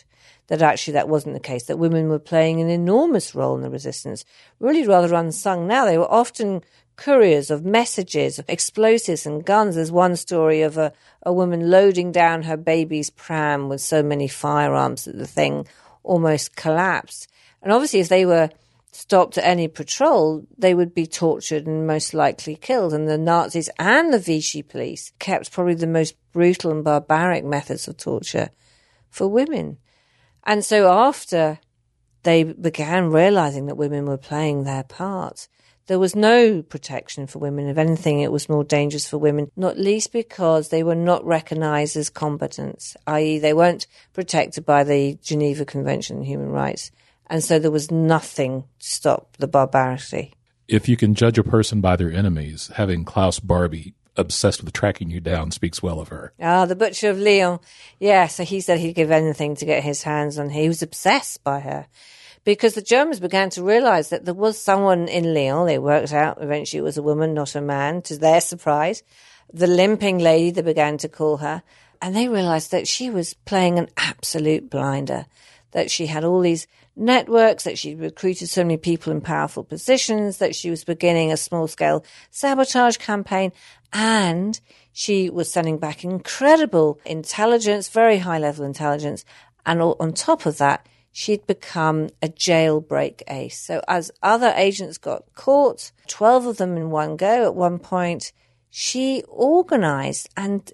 that 0.49 0.63
actually 0.63 0.93
that 0.95 1.09
wasn't 1.09 1.35
the 1.35 1.41
case, 1.41 1.65
that 1.65 1.79
women 1.79 2.09
were 2.09 2.19
playing 2.19 2.61
an 2.61 2.69
enormous 2.69 3.35
role 3.35 3.57
in 3.57 3.63
the 3.63 3.71
resistance, 3.71 4.25
really 4.61 4.87
rather 4.87 5.15
unsung 5.15 5.67
now. 5.67 5.85
They 5.85 5.99
were 5.99 6.11
often 6.11 6.63
couriers 6.97 7.51
of 7.51 7.65
messages, 7.65 8.39
of 8.39 8.49
explosives 8.49 9.27
and 9.27 9.45
guns. 9.45 9.75
There's 9.75 9.91
one 9.91 10.17
story 10.17 10.63
of 10.63 10.77
a, 10.77 10.93
a 11.23 11.33
woman 11.33 11.71
loading 11.71 12.13
down 12.13 12.43
her 12.43 12.57
baby's 12.57 13.11
pram 13.11 13.69
with 13.69 13.81
so 13.81 14.03
many 14.03 14.29
firearms 14.29 15.05
that 15.05 15.17
the 15.17 15.27
thing 15.27 15.67
almost 16.03 16.57
collapsed. 16.57 17.29
And 17.63 17.73
obviously, 17.73 18.01
if 18.01 18.09
they 18.09 18.27
were 18.27 18.51
stopped 18.93 19.39
at 19.39 19.45
any 19.45 19.67
patrol, 19.67 20.47
they 20.57 20.75
would 20.75 20.95
be 20.95 21.07
tortured 21.07 21.67
and 21.67 21.87
most 21.87 22.15
likely 22.15 22.55
killed. 22.55 22.93
And 22.93 23.09
the 23.09 23.19
Nazis 23.19 23.71
and 23.79 24.13
the 24.13 24.19
Vichy 24.19 24.63
police 24.63 25.13
kept 25.19 25.51
probably 25.51 25.75
the 25.75 25.87
most 25.87 26.15
brutal 26.33 26.71
and 26.71 26.85
barbaric 26.85 27.45
methods 27.45 27.89
of 27.89 27.97
torture 27.97 28.51
for 29.11 29.27
women. 29.27 29.79
And 30.45 30.65
so 30.65 30.91
after 30.91 31.59
they 32.23 32.45
began 32.45 33.11
realizing 33.11 33.67
that 33.67 33.77
women 33.77 34.07
were 34.07 34.19
playing 34.19 34.65
their 34.65 34.83
part, 34.83 35.49
there 35.87 35.99
was 35.99 36.17
no 36.17 36.63
protection 36.63 37.27
for 37.27 37.39
women. 37.39 37.69
If 37.69 37.77
anything, 37.77 38.21
it 38.21 38.33
was 38.33 38.49
more 38.49 38.65
dangerous 38.65 39.07
for 39.07 39.19
women, 39.19 39.51
not 39.57 39.79
least 39.79 40.13
because 40.13 40.69
they 40.69 40.83
were 40.83 40.95
not 40.95 41.25
recognized 41.25 41.97
as 41.97 42.09
combatants, 42.09 42.97
i.e., 43.07 43.39
they 43.39 43.53
weren't 43.53 43.87
protected 44.15 44.65
by 44.65 44.85
the 44.85 45.19
Geneva 45.23 45.65
Convention 45.65 46.19
on 46.19 46.25
Human 46.25 46.49
Rights. 46.49 46.91
And 47.27 47.45
so 47.45 47.59
there 47.59 47.71
was 47.71 47.91
nothing 47.91 48.65
to 48.81 48.87
stop 48.87 49.37
the 49.39 49.49
barbarity. 49.49 50.33
If 50.69 50.89
you 50.89 50.97
can 50.97 51.15
judge 51.15 51.37
a 51.37 51.45
person 51.45 51.83
by 51.83 51.97
their 51.97 52.11
enemies, 52.11 52.71
having 52.75 53.05
Klaus 53.05 53.39
Barbie 53.39 53.95
obsessed 54.17 54.63
with 54.63 54.73
tracking 54.73 55.11
you 55.11 55.21
down 55.21 55.51
speaks 55.51 55.83
well 55.83 56.01
of 56.01 56.09
her. 56.09 56.33
Ah, 56.41 56.67
the 56.67 56.77
Butcher 56.77 57.11
of 57.11 57.19
Lyon. 57.19 57.59
Yeah, 57.99 58.27
so 58.27 58.45
he 58.45 58.61
said 58.61 58.79
he'd 58.79 58.95
give 58.95 59.11
anything 59.11 59.57
to 59.57 59.65
get 59.65 59.83
his 59.83 60.03
hands 60.03 60.39
on 60.39 60.51
her. 60.51 60.61
He 60.61 60.69
was 60.69 60.83
obsessed 60.83 61.43
by 61.45 61.61
her 61.61 61.87
because 62.45 62.75
the 62.75 62.83
Germans 62.83 63.21
began 63.21 63.51
to 63.51 63.63
realize 63.63 64.11
that 64.11 64.25
there 64.25 64.35
was 64.35 64.61
someone 64.61 65.09
in 65.09 65.35
Lyon. 65.35 65.67
They 65.67 65.79
worked 65.79 66.13
out 66.13 66.39
eventually 66.41 66.79
it 66.79 66.83
was 66.83 66.99
a 66.99 67.03
woman, 67.03 67.35
not 67.35 67.55
a 67.55 67.61
man, 67.61 68.03
to 68.03 68.17
their 68.19 68.41
surprise. 68.41 69.03
The 69.53 69.67
limping 69.67 70.19
lady, 70.19 70.51
they 70.51 70.63
began 70.63 70.99
to 70.99 71.09
call 71.09 71.39
her. 71.39 71.63
And 72.03 72.15
they 72.15 72.29
realized 72.29 72.71
that 72.71 72.87
she 72.87 73.09
was 73.09 73.35
playing 73.35 73.79
an 73.79 73.89
absolute 73.97 74.69
blinder, 74.69 75.27
that 75.73 75.91
she 75.91 76.07
had 76.07 76.25
all 76.25 76.41
these 76.41 76.67
networks, 76.97 77.65
that 77.65 77.79
she 77.79 77.95
recruited 77.95 78.49
so 78.49 78.63
many 78.63 78.77
people 78.77 79.11
in 79.13 79.21
powerful 79.21 79.65
positions, 79.65 80.39
that 80.39 80.55
she 80.55 80.71
was 80.71 80.85
beginning 80.85 81.33
a 81.33 81.37
small 81.37 81.67
scale 81.67 82.05
sabotage 82.31 82.99
campaign, 82.99 83.53
and 83.95 84.61
she 84.93 85.31
was 85.31 85.51
sending 85.51 85.79
back 85.79 86.05
incredible 86.05 87.01
intelligence, 87.07 87.89
very 87.89 88.19
high 88.19 88.39
level 88.39 88.65
intelligence. 88.65 89.25
And 89.65 89.81
on 89.81 90.13
top 90.13 90.45
of 90.45 90.59
that, 90.59 90.87
she'd 91.13 91.47
become 91.47 92.11
a 92.21 92.29
jailbreak 92.29 93.23
ace. 93.29 93.59
So 93.59 93.81
as 93.87 94.11
other 94.23 94.53
agents 94.57 94.99
got 94.99 95.25
caught, 95.35 95.93
12 96.09 96.47
of 96.47 96.57
them 96.57 96.77
in 96.77 96.91
one 96.91 97.17
go 97.17 97.45
at 97.45 97.55
one 97.55 97.79
point, 97.79 98.33
she 98.69 99.23
organized 99.29 100.29
and 100.37 100.71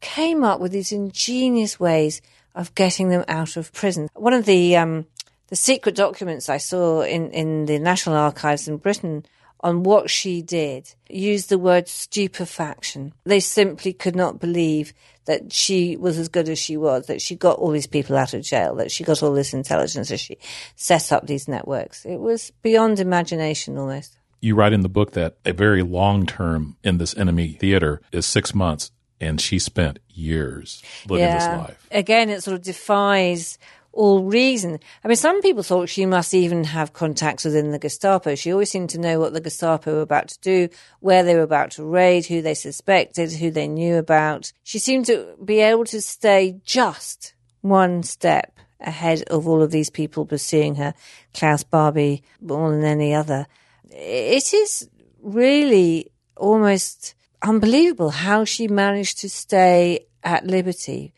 came 0.00 0.44
up 0.44 0.60
with 0.60 0.72
these 0.72 0.92
ingenious 0.92 1.80
ways 1.80 2.20
of 2.54 2.74
getting 2.74 3.08
them 3.08 3.24
out 3.28 3.56
of 3.56 3.72
prison. 3.72 4.08
One 4.14 4.34
of 4.34 4.44
the 4.44 4.76
um, 4.76 5.06
the 5.48 5.56
secret 5.56 5.94
documents 5.94 6.48
I 6.50 6.58
saw 6.58 7.00
in, 7.00 7.30
in 7.30 7.64
the 7.64 7.78
National 7.78 8.16
Archives 8.16 8.68
in 8.68 8.76
Britain 8.76 9.24
on 9.60 9.82
what 9.82 10.10
she 10.10 10.42
did 10.42 10.94
used 11.08 11.48
the 11.48 11.58
word 11.58 11.88
stupefaction. 11.88 13.12
They 13.24 13.40
simply 13.40 13.92
could 13.92 14.16
not 14.16 14.40
believe 14.40 14.92
that 15.24 15.52
she 15.52 15.96
was 15.96 16.18
as 16.18 16.28
good 16.28 16.48
as 16.48 16.58
she 16.58 16.76
was, 16.76 17.06
that 17.06 17.20
she 17.20 17.36
got 17.36 17.58
all 17.58 17.70
these 17.70 17.86
people 17.86 18.16
out 18.16 18.32
of 18.32 18.42
jail, 18.42 18.74
that 18.76 18.90
she 18.90 19.04
got 19.04 19.22
all 19.22 19.34
this 19.34 19.52
intelligence, 19.52 20.08
that 20.08 20.18
she 20.18 20.38
set 20.74 21.12
up 21.12 21.26
these 21.26 21.46
networks. 21.46 22.06
It 22.06 22.18
was 22.18 22.50
beyond 22.62 22.98
imagination 22.98 23.76
almost. 23.76 24.16
You 24.40 24.54
write 24.54 24.72
in 24.72 24.80
the 24.80 24.88
book 24.88 25.12
that 25.12 25.36
a 25.44 25.52
very 25.52 25.82
long 25.82 26.24
term 26.24 26.76
in 26.82 26.98
this 26.98 27.16
enemy 27.16 27.52
theater 27.52 28.00
is 28.12 28.24
six 28.24 28.54
months, 28.54 28.90
and 29.20 29.40
she 29.40 29.58
spent 29.58 29.98
years 30.08 30.82
living 31.08 31.26
yeah. 31.26 31.38
this 31.38 31.68
life. 31.68 31.88
Again, 31.90 32.30
it 32.30 32.42
sort 32.42 32.54
of 32.54 32.62
defies 32.62 33.58
all 33.98 34.22
reason. 34.22 34.78
I 35.02 35.08
mean, 35.08 35.16
some 35.16 35.42
people 35.42 35.64
thought 35.64 35.88
she 35.88 36.06
must 36.06 36.32
even 36.32 36.62
have 36.62 36.92
contacts 36.92 37.44
within 37.44 37.72
the 37.72 37.80
Gestapo. 37.80 38.36
She 38.36 38.52
always 38.52 38.70
seemed 38.70 38.90
to 38.90 39.00
know 39.00 39.18
what 39.18 39.32
the 39.32 39.40
Gestapo 39.40 39.96
were 39.96 40.02
about 40.02 40.28
to 40.28 40.38
do, 40.40 40.68
where 41.00 41.24
they 41.24 41.34
were 41.34 41.42
about 41.42 41.72
to 41.72 41.84
raid, 41.84 42.24
who 42.24 42.40
they 42.40 42.54
suspected, 42.54 43.32
who 43.32 43.50
they 43.50 43.66
knew 43.66 43.96
about. 43.96 44.52
She 44.62 44.78
seemed 44.78 45.06
to 45.06 45.34
be 45.44 45.58
able 45.58 45.84
to 45.86 46.00
stay 46.00 46.60
just 46.64 47.34
one 47.60 48.04
step 48.04 48.56
ahead 48.78 49.22
of 49.22 49.48
all 49.48 49.62
of 49.62 49.72
these 49.72 49.90
people 49.90 50.24
pursuing 50.24 50.76
her, 50.76 50.94
Klaus 51.34 51.64
Barbie 51.64 52.22
more 52.40 52.70
than 52.70 52.84
any 52.84 53.12
other. 53.12 53.48
It 53.90 54.54
is 54.54 54.88
really 55.20 56.12
almost 56.36 57.16
unbelievable 57.42 58.10
how 58.10 58.44
she 58.44 58.68
managed 58.68 59.18
to 59.18 59.28
stay 59.28 60.06
at 60.22 60.46
liberty 60.46 61.14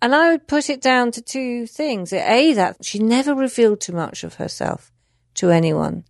and 0.00 0.14
I 0.14 0.30
would 0.30 0.46
put 0.46 0.70
it 0.70 0.80
down 0.80 1.10
to 1.12 1.22
two 1.22 1.66
things. 1.66 2.12
A, 2.12 2.52
that 2.54 2.84
she 2.84 2.98
never 2.98 3.34
revealed 3.34 3.80
too 3.80 3.92
much 3.92 4.24
of 4.24 4.34
herself 4.34 4.92
to 5.34 5.50
anyone. 5.50 6.04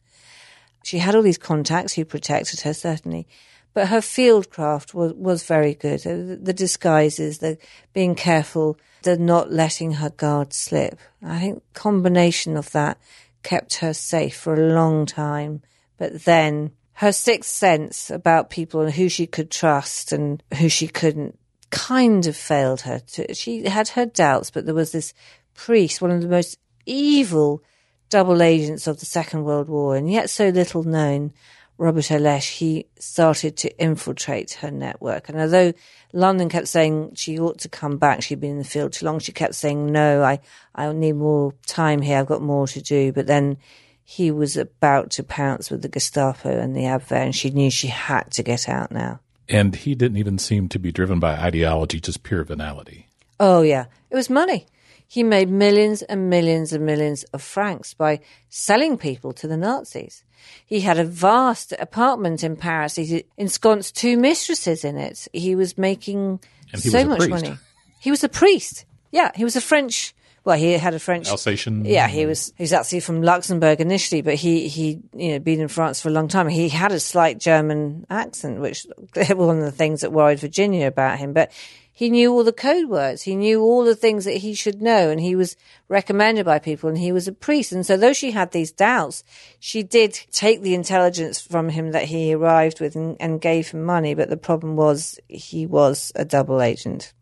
She 0.84 0.98
had 0.98 1.14
all 1.14 1.22
these 1.22 1.38
contacts 1.38 1.94
who 1.94 2.04
protected 2.04 2.60
her, 2.60 2.74
certainly, 2.74 3.26
but 3.74 3.88
her 3.88 4.00
fieldcraft 4.00 4.94
was, 4.94 5.12
was 5.14 5.42
very 5.42 5.74
good. 5.74 6.00
The, 6.00 6.38
the 6.40 6.52
disguises, 6.52 7.38
the 7.38 7.58
being 7.92 8.14
careful, 8.14 8.78
the 9.02 9.16
not 9.16 9.52
letting 9.52 9.92
her 9.92 10.10
guard 10.10 10.52
slip. 10.52 10.98
I 11.22 11.38
think 11.38 11.62
combination 11.74 12.56
of 12.56 12.70
that 12.72 12.98
kept 13.42 13.76
her 13.76 13.94
safe 13.94 14.36
for 14.36 14.54
a 14.54 14.74
long 14.74 15.06
time. 15.06 15.62
But 15.96 16.24
then 16.24 16.72
her 16.94 17.12
sixth 17.12 17.50
sense 17.50 18.10
about 18.10 18.50
people 18.50 18.80
and 18.80 18.92
who 18.92 19.08
she 19.08 19.26
could 19.26 19.50
trust 19.50 20.12
and 20.12 20.42
who 20.58 20.68
she 20.68 20.88
couldn't 20.88 21.37
kind 21.70 22.26
of 22.26 22.36
failed 22.36 22.82
her. 22.82 23.00
To, 23.00 23.34
she 23.34 23.64
had 23.68 23.88
her 23.88 24.06
doubts, 24.06 24.50
but 24.50 24.66
there 24.66 24.74
was 24.74 24.92
this 24.92 25.14
priest, 25.54 26.00
one 26.00 26.10
of 26.10 26.22
the 26.22 26.28
most 26.28 26.58
evil 26.86 27.62
double 28.10 28.42
agents 28.42 28.86
of 28.86 29.00
the 29.00 29.06
Second 29.06 29.44
World 29.44 29.68
War, 29.68 29.96
and 29.96 30.10
yet 30.10 30.30
so 30.30 30.48
little 30.48 30.82
known, 30.82 31.32
Robert 31.76 32.06
Alesch, 32.06 32.56
he 32.56 32.86
started 32.98 33.56
to 33.58 33.80
infiltrate 33.80 34.52
her 34.54 34.70
network. 34.70 35.28
And 35.28 35.40
although 35.40 35.72
London 36.12 36.48
kept 36.48 36.68
saying 36.68 37.14
she 37.14 37.38
ought 37.38 37.58
to 37.58 37.68
come 37.68 37.98
back, 37.98 38.22
she'd 38.22 38.40
been 38.40 38.52
in 38.52 38.58
the 38.58 38.64
field 38.64 38.92
too 38.92 39.06
long, 39.06 39.18
she 39.20 39.32
kept 39.32 39.54
saying, 39.54 39.86
no, 39.86 40.22
I, 40.22 40.40
I 40.74 40.92
need 40.92 41.12
more 41.12 41.54
time 41.66 42.02
here, 42.02 42.18
I've 42.18 42.26
got 42.26 42.42
more 42.42 42.66
to 42.66 42.80
do. 42.80 43.12
But 43.12 43.26
then 43.26 43.58
he 44.02 44.30
was 44.30 44.56
about 44.56 45.10
to 45.12 45.22
pounce 45.22 45.70
with 45.70 45.82
the 45.82 45.88
Gestapo 45.88 46.48
and 46.48 46.74
the 46.74 46.84
Abwehr, 46.84 47.12
and 47.12 47.36
she 47.36 47.50
knew 47.50 47.70
she 47.70 47.88
had 47.88 48.30
to 48.32 48.42
get 48.42 48.68
out 48.68 48.90
now. 48.90 49.20
And 49.48 49.74
he 49.74 49.94
didn't 49.94 50.18
even 50.18 50.38
seem 50.38 50.68
to 50.68 50.78
be 50.78 50.92
driven 50.92 51.20
by 51.20 51.36
ideology, 51.36 52.00
just 52.00 52.22
pure 52.22 52.44
venality. 52.44 53.08
Oh, 53.40 53.62
yeah. 53.62 53.86
It 54.10 54.16
was 54.16 54.28
money. 54.28 54.66
He 55.06 55.22
made 55.22 55.48
millions 55.48 56.02
and 56.02 56.28
millions 56.28 56.72
and 56.72 56.84
millions 56.84 57.24
of 57.24 57.42
francs 57.42 57.94
by 57.94 58.20
selling 58.50 58.98
people 58.98 59.32
to 59.34 59.48
the 59.48 59.56
Nazis. 59.56 60.22
He 60.66 60.80
had 60.80 60.98
a 60.98 61.04
vast 61.04 61.72
apartment 61.72 62.44
in 62.44 62.56
Paris. 62.56 62.96
He 62.96 63.24
ensconced 63.38 63.96
two 63.96 64.18
mistresses 64.18 64.84
in 64.84 64.98
it. 64.98 65.26
He 65.32 65.54
was 65.54 65.78
making 65.78 66.40
he 66.72 66.90
so 66.90 66.98
was 66.98 67.06
much 67.06 67.18
priest. 67.20 67.30
money. 67.30 67.56
He 68.00 68.10
was 68.10 68.22
a 68.22 68.28
priest. 68.28 68.84
Yeah, 69.10 69.30
he 69.34 69.44
was 69.44 69.56
a 69.56 69.62
French 69.62 70.14
well, 70.44 70.56
he 70.56 70.72
had 70.72 70.94
a 70.94 70.98
French 70.98 71.28
Alsatian. 71.28 71.84
Yeah, 71.84 72.08
he 72.08 72.26
was. 72.26 72.52
He 72.56 72.62
was 72.62 72.72
actually 72.72 73.00
from 73.00 73.22
Luxembourg 73.22 73.80
initially, 73.80 74.22
but 74.22 74.34
he 74.34 74.68
he 74.68 75.00
you 75.12 75.32
know 75.32 75.38
been 75.38 75.60
in 75.60 75.68
France 75.68 76.00
for 76.00 76.08
a 76.08 76.12
long 76.12 76.28
time. 76.28 76.48
He 76.48 76.68
had 76.68 76.92
a 76.92 77.00
slight 77.00 77.38
German 77.38 78.06
accent, 78.08 78.60
which 78.60 78.86
was 79.16 79.28
one 79.34 79.58
of 79.58 79.64
the 79.64 79.72
things 79.72 80.00
that 80.00 80.12
worried 80.12 80.40
Virginia 80.40 80.86
about 80.86 81.18
him. 81.18 81.32
But 81.32 81.52
he 81.98 82.10
knew 82.10 82.32
all 82.32 82.44
the 82.44 82.52
code 82.52 82.88
words. 82.88 83.22
He 83.22 83.34
knew 83.34 83.60
all 83.60 83.82
the 83.82 83.96
things 83.96 84.24
that 84.24 84.36
he 84.36 84.54
should 84.54 84.80
know, 84.80 85.10
and 85.10 85.20
he 85.20 85.34
was 85.34 85.56
recommended 85.88 86.46
by 86.46 86.60
people. 86.60 86.88
And 86.88 86.96
he 86.96 87.10
was 87.10 87.26
a 87.26 87.32
priest. 87.32 87.72
And 87.72 87.84
so, 87.84 87.96
though 87.96 88.12
she 88.12 88.30
had 88.30 88.52
these 88.52 88.70
doubts, 88.70 89.24
she 89.58 89.82
did 89.82 90.12
take 90.30 90.62
the 90.62 90.74
intelligence 90.74 91.40
from 91.40 91.70
him 91.70 91.90
that 91.90 92.04
he 92.04 92.32
arrived 92.32 92.80
with 92.80 92.94
and, 92.94 93.16
and 93.18 93.40
gave 93.40 93.72
him 93.72 93.82
money. 93.82 94.14
But 94.14 94.30
the 94.30 94.36
problem 94.36 94.76
was 94.76 95.18
he 95.26 95.66
was 95.66 96.12
a 96.14 96.24
double 96.24 96.62
agent. 96.62 97.14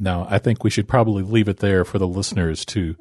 Now, 0.00 0.26
I 0.30 0.38
think 0.38 0.64
we 0.64 0.70
should 0.70 0.88
probably 0.88 1.22
leave 1.22 1.46
it 1.48 1.58
there 1.58 1.84
for 1.84 1.98
the 1.98 2.08
listeners 2.08 2.64
to 2.66 2.96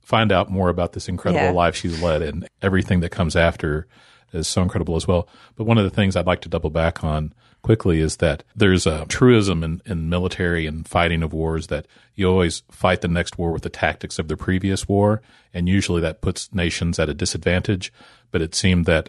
find 0.00 0.30
out 0.30 0.50
more 0.50 0.68
about 0.68 0.92
this 0.92 1.08
incredible 1.08 1.46
Yeah. 1.46 1.50
life 1.50 1.74
she's 1.76 2.00
led 2.00 2.22
and 2.22 2.48
everything 2.62 3.00
that 3.00 3.10
comes 3.10 3.34
after 3.34 3.86
is 4.32 4.46
so 4.46 4.62
incredible 4.62 4.96
as 4.96 5.06
well. 5.08 5.28
But 5.56 5.64
one 5.64 5.78
of 5.78 5.84
the 5.84 5.90
things 5.90 6.14
I'd 6.14 6.26
like 6.26 6.40
to 6.42 6.48
double 6.48 6.70
back 6.70 7.02
on 7.02 7.32
quickly 7.62 8.00
is 8.00 8.16
that 8.18 8.44
there's 8.54 8.86
a 8.86 9.06
truism 9.06 9.64
in, 9.64 9.80
in 9.86 10.08
military 10.08 10.66
and 10.66 10.86
fighting 10.86 11.22
of 11.22 11.32
wars 11.32 11.68
that 11.68 11.86
you 12.14 12.26
always 12.28 12.62
fight 12.70 13.00
the 13.00 13.08
next 13.08 13.38
war 13.38 13.52
with 13.52 13.62
the 13.62 13.70
tactics 13.70 14.18
of 14.18 14.28
the 14.28 14.36
previous 14.36 14.86
war. 14.86 15.22
And 15.52 15.68
usually 15.68 16.00
that 16.02 16.20
puts 16.20 16.52
nations 16.54 16.98
at 16.98 17.08
a 17.08 17.14
disadvantage. 17.14 17.92
But 18.30 18.42
it 18.42 18.54
seemed 18.54 18.84
that 18.86 19.08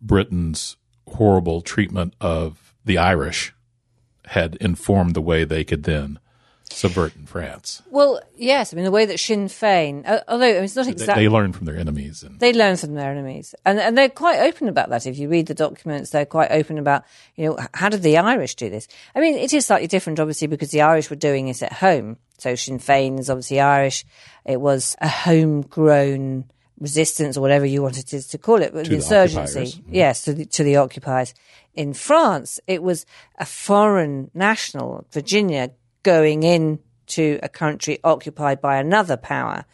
Britain's 0.00 0.76
horrible 1.06 1.60
treatment 1.60 2.14
of 2.20 2.74
the 2.84 2.98
Irish 2.98 3.54
had 4.26 4.56
informed 4.56 5.14
the 5.14 5.20
way 5.22 5.44
they 5.44 5.62
could 5.64 5.84
then 5.84 6.18
subvert 6.72 7.14
in 7.16 7.26
France. 7.26 7.82
Well, 7.90 8.20
yes. 8.36 8.72
I 8.72 8.76
mean, 8.76 8.84
the 8.84 8.90
way 8.90 9.06
that 9.06 9.18
Sinn 9.20 9.46
Féin, 9.48 10.02
uh, 10.08 10.20
although 10.28 10.46
I 10.48 10.52
mean, 10.54 10.64
it's 10.64 10.76
not 10.76 10.86
exactly 10.88 11.24
They 11.24 11.28
learn 11.28 11.52
from 11.52 11.66
their 11.66 11.76
enemies. 11.76 12.22
And 12.22 12.38
they 12.40 12.52
learn 12.52 12.76
from 12.76 12.94
their 12.94 13.10
enemies 13.10 13.54
and 13.64 13.78
and 13.78 13.96
they're 13.96 14.08
quite 14.08 14.40
open 14.40 14.68
about 14.68 14.88
that 14.90 15.06
if 15.06 15.18
you 15.18 15.28
read 15.28 15.46
the 15.46 15.54
documents 15.54 16.10
they're 16.10 16.26
quite 16.26 16.50
open 16.50 16.78
about 16.78 17.04
you 17.36 17.46
know 17.46 17.58
how 17.74 17.88
did 17.88 18.02
the 18.02 18.16
irish 18.18 18.54
do 18.54 18.68
this 18.70 18.86
i 19.14 19.20
mean 19.20 19.34
it 19.34 19.52
is 19.52 19.66
slightly 19.66 19.86
different 19.86 20.18
obviously 20.20 20.46
because 20.46 20.70
the 20.70 20.80
irish 20.80 21.08
were 21.10 21.16
doing 21.16 21.48
it 21.48 21.62
at 21.62 21.72
home 21.72 22.16
so 22.38 22.54
sinn 22.54 22.78
fein 22.78 23.18
is 23.18 23.28
obviously 23.30 23.60
irish 23.60 24.04
it 24.44 24.60
was 24.60 24.96
a 25.00 25.08
homegrown 25.08 26.44
resistance 26.80 27.36
or 27.36 27.40
whatever 27.40 27.64
you 27.66 27.82
wanted 27.82 28.06
to, 28.08 28.20
to 28.28 28.38
call 28.38 28.60
it 28.62 28.72
but 28.72 28.84
To 28.84 28.90
the 28.90 28.96
insurgency. 28.96 29.60
Mhm. 29.80 29.82
yes 29.90 30.22
to 30.24 30.32
the, 30.34 30.44
to 30.46 30.64
the 30.64 30.76
occupiers 30.76 31.34
in 31.74 31.92
france 31.94 32.58
it 32.66 32.82
was 32.82 33.06
a 33.38 33.44
foreign 33.46 34.30
national 34.34 35.06
virginia 35.12 35.70
going 36.02 36.42
in 36.42 36.78
to 37.06 37.38
a 37.42 37.48
country 37.48 37.98
occupied 38.04 38.60
by 38.60 38.76
another 38.76 39.16
power 39.16 39.64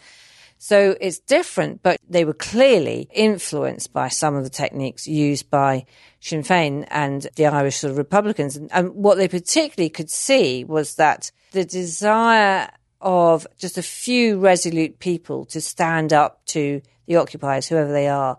So 0.59 0.97
it's 1.01 1.21
different, 1.21 1.85
but 1.85 1.99
they 2.09 2.25
were 2.25 2.35
clearly 2.35 3.09
influenced 3.15 3.93
by 3.93 4.09
some 4.09 4.35
of 4.35 4.43
the 4.43 4.51
techniques 4.51 5.07
used 5.07 5.49
by 5.51 5.87
Sinn 6.21 6.43
Féin 6.43 6.85
and 6.91 7.29
the 7.37 7.47
Irish 7.47 7.77
sort 7.77 7.93
of 7.93 7.97
Republicans. 7.97 8.57
And, 8.57 8.71
and 8.73 8.93
what 8.93 9.17
they 9.17 9.29
particularly 9.29 9.89
could 9.89 10.11
see 10.11 10.65
was 10.65 10.97
that 10.97 11.31
the 11.53 11.65
desire 11.65 12.71
of 13.01 13.47
just 13.57 13.79
a 13.79 13.83
few 13.83 14.41
resolute 14.41 14.99
people 14.99 15.45
to 15.47 15.61
stand 15.61 16.13
up 16.13 16.45
to 16.47 16.83
the 17.07 17.17
occupiers, 17.17 17.69
whoever 17.69 17.93
they 17.93 18.09
are, 18.09 18.39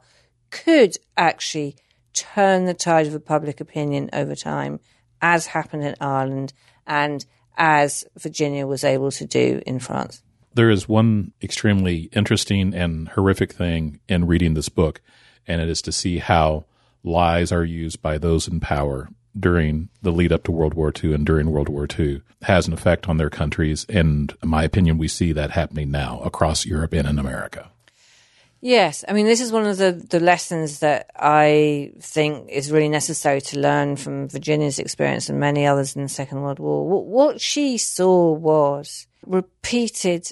could 0.51 0.97
actually 1.15 1.77
turn 2.13 2.65
the 2.65 2.73
tide 2.73 3.07
of 3.07 3.25
public 3.25 3.61
opinion 3.61 4.09
over 4.11 4.35
time, 4.35 4.81
as 5.21 5.47
happened 5.47 5.85
in 5.85 5.95
Ireland 6.01 6.51
and 6.85 7.25
as 7.59 8.05
Virginia 8.17 8.65
was 8.65 8.83
able 8.83 9.11
to 9.11 9.25
do 9.25 9.61
in 9.67 9.79
France. 9.79 10.23
There 10.55 10.71
is 10.71 10.89
one 10.89 11.33
extremely 11.43 12.09
interesting 12.13 12.73
and 12.73 13.09
horrific 13.09 13.53
thing 13.53 13.99
in 14.07 14.25
reading 14.25 14.55
this 14.55 14.69
book, 14.69 15.01
and 15.45 15.61
it 15.61 15.69
is 15.69 15.81
to 15.83 15.91
see 15.91 16.17
how 16.17 16.65
lies 17.03 17.51
are 17.51 17.63
used 17.63 18.01
by 18.01 18.17
those 18.17 18.47
in 18.47 18.59
power 18.59 19.09
during 19.39 19.89
the 20.01 20.11
lead 20.11 20.31
up 20.31 20.43
to 20.43 20.51
World 20.51 20.73
War 20.73 20.91
II 21.03 21.13
and 21.13 21.25
during 21.25 21.51
World 21.51 21.69
War 21.69 21.87
II 21.97 22.21
has 22.41 22.67
an 22.67 22.73
effect 22.73 23.07
on 23.07 23.17
their 23.17 23.29
countries. 23.29 23.85
And 23.87 24.33
in 24.41 24.49
my 24.49 24.63
opinion, 24.63 24.97
we 24.97 25.07
see 25.07 25.31
that 25.33 25.51
happening 25.51 25.91
now 25.91 26.19
across 26.21 26.65
Europe 26.65 26.93
and 26.93 27.07
in 27.07 27.19
America. 27.19 27.69
Yes, 28.61 29.05
I 29.07 29.13
mean 29.13 29.25
this 29.25 29.39
is 29.39 29.53
one 29.53 29.65
of 29.65 29.77
the, 29.77 29.93
the 29.93 30.19
lessons 30.19 30.79
that 30.79 31.09
I 31.15 31.93
think 32.01 32.49
is 32.49 32.71
really 32.71 32.89
necessary 32.89 33.39
to 33.41 33.59
learn 33.59 33.95
from 33.95 34.27
Virginia's 34.27 34.79
experience 34.79 35.29
and 35.29 35.39
many 35.39 35.65
others 35.65 35.95
in 35.95 36.03
the 36.03 36.09
Second 36.09 36.41
World 36.41 36.59
War. 36.59 36.85
What, 36.85 37.05
what 37.05 37.41
she 37.41 37.77
saw 37.77 38.33
was 38.33 39.07
repeated 39.25 40.29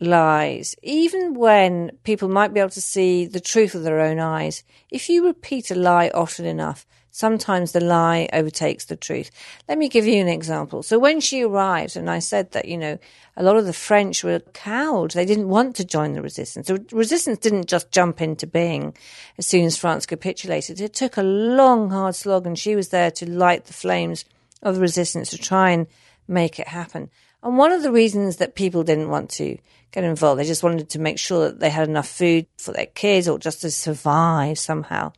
lies, 0.00 0.76
even 0.82 1.34
when 1.34 1.90
people 2.04 2.28
might 2.28 2.54
be 2.54 2.60
able 2.60 2.70
to 2.70 2.80
see 2.80 3.26
the 3.26 3.40
truth 3.40 3.74
with 3.74 3.82
their 3.82 4.00
own 4.00 4.20
eyes. 4.20 4.62
If 4.90 5.08
you 5.08 5.26
repeat 5.26 5.70
a 5.70 5.74
lie 5.74 6.10
often 6.14 6.44
enough, 6.44 6.86
sometimes 7.14 7.70
the 7.70 7.80
lie 7.80 8.28
overtakes 8.32 8.86
the 8.86 8.96
truth. 8.96 9.30
Let 9.68 9.78
me 9.78 9.88
give 9.88 10.04
you 10.04 10.20
an 10.20 10.26
example. 10.26 10.82
So 10.82 10.98
when 10.98 11.20
she 11.20 11.42
arrived, 11.42 11.96
and 11.96 12.10
I 12.10 12.18
said 12.18 12.50
that, 12.50 12.64
you 12.64 12.76
know, 12.76 12.98
a 13.36 13.44
lot 13.44 13.56
of 13.56 13.66
the 13.66 13.72
French 13.72 14.24
were 14.24 14.40
cowed. 14.52 15.12
They 15.12 15.24
didn't 15.24 15.48
want 15.48 15.76
to 15.76 15.84
join 15.84 16.14
the 16.14 16.22
resistance. 16.22 16.66
The 16.66 16.84
resistance 16.90 17.38
didn't 17.38 17.68
just 17.68 17.92
jump 17.92 18.20
into 18.20 18.48
being 18.48 18.96
as 19.38 19.46
soon 19.46 19.64
as 19.64 19.76
France 19.76 20.06
capitulated. 20.06 20.80
It 20.80 20.92
took 20.92 21.16
a 21.16 21.22
long, 21.22 21.90
hard 21.90 22.16
slog, 22.16 22.48
and 22.48 22.58
she 22.58 22.74
was 22.74 22.88
there 22.88 23.12
to 23.12 23.30
light 23.30 23.66
the 23.66 23.72
flames 23.72 24.24
of 24.60 24.74
the 24.74 24.80
resistance 24.80 25.30
to 25.30 25.38
try 25.38 25.70
and 25.70 25.86
make 26.26 26.58
it 26.58 26.66
happen. 26.66 27.10
And 27.44 27.56
one 27.56 27.70
of 27.70 27.84
the 27.84 27.92
reasons 27.92 28.38
that 28.38 28.56
people 28.56 28.82
didn't 28.82 29.10
want 29.10 29.30
to 29.32 29.56
get 29.92 30.02
involved, 30.02 30.40
they 30.40 30.46
just 30.46 30.64
wanted 30.64 30.88
to 30.90 30.98
make 30.98 31.20
sure 31.20 31.44
that 31.44 31.60
they 31.60 31.70
had 31.70 31.88
enough 31.88 32.08
food 32.08 32.46
for 32.58 32.72
their 32.72 32.86
kids 32.86 33.28
or 33.28 33.38
just 33.38 33.60
to 33.60 33.70
survive 33.70 34.58
somehow. 34.58 35.12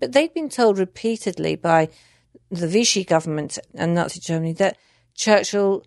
But 0.00 0.12
they'd 0.12 0.34
been 0.34 0.48
told 0.48 0.78
repeatedly 0.78 1.54
by 1.56 1.88
the 2.50 2.66
Vichy 2.66 3.04
government 3.04 3.58
and 3.74 3.94
Nazi 3.94 4.18
Germany 4.18 4.54
that 4.54 4.76
Churchill 5.14 5.84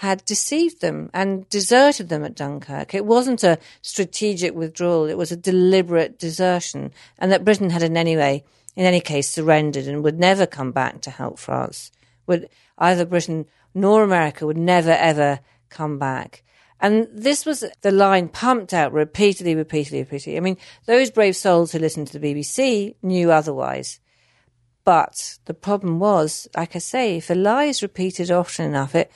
had 0.00 0.24
deceived 0.24 0.80
them 0.80 1.10
and 1.12 1.48
deserted 1.48 2.08
them 2.08 2.22
at 2.24 2.34
Dunkirk. 2.34 2.94
It 2.94 3.06
wasn't 3.06 3.42
a 3.42 3.58
strategic 3.82 4.54
withdrawal, 4.54 5.06
it 5.06 5.16
was 5.16 5.32
a 5.32 5.36
deliberate 5.36 6.18
desertion, 6.18 6.92
and 7.18 7.32
that 7.32 7.44
Britain 7.44 7.70
had 7.70 7.82
in 7.82 7.96
any 7.96 8.16
way, 8.16 8.44
in 8.76 8.84
any 8.84 9.00
case, 9.00 9.28
surrendered 9.28 9.86
and 9.86 10.04
would 10.04 10.18
never 10.18 10.46
come 10.46 10.70
back 10.70 11.00
to 11.02 11.10
help 11.10 11.38
France. 11.38 11.90
Would 12.26 12.48
either 12.78 13.06
Britain 13.06 13.46
nor 13.74 14.02
America 14.02 14.46
would 14.46 14.58
never 14.58 14.90
ever 14.92 15.40
come 15.70 15.98
back. 15.98 16.42
And 16.80 17.08
this 17.10 17.46
was 17.46 17.64
the 17.80 17.90
line 17.90 18.28
pumped 18.28 18.74
out 18.74 18.92
repeatedly, 18.92 19.54
repeatedly, 19.54 20.00
repeatedly. 20.00 20.36
I 20.36 20.40
mean, 20.40 20.58
those 20.84 21.10
brave 21.10 21.36
souls 21.36 21.72
who 21.72 21.78
listened 21.78 22.08
to 22.08 22.18
the 22.18 22.34
BBC 22.34 22.96
knew 23.02 23.32
otherwise. 23.32 24.00
But 24.84 25.38
the 25.46 25.54
problem 25.54 25.98
was, 25.98 26.46
like 26.56 26.76
I 26.76 26.78
say, 26.78 27.16
if 27.16 27.30
a 27.30 27.34
lie 27.34 27.64
is 27.64 27.82
repeated 27.82 28.30
often 28.30 28.66
enough, 28.66 28.94
it 28.94 29.10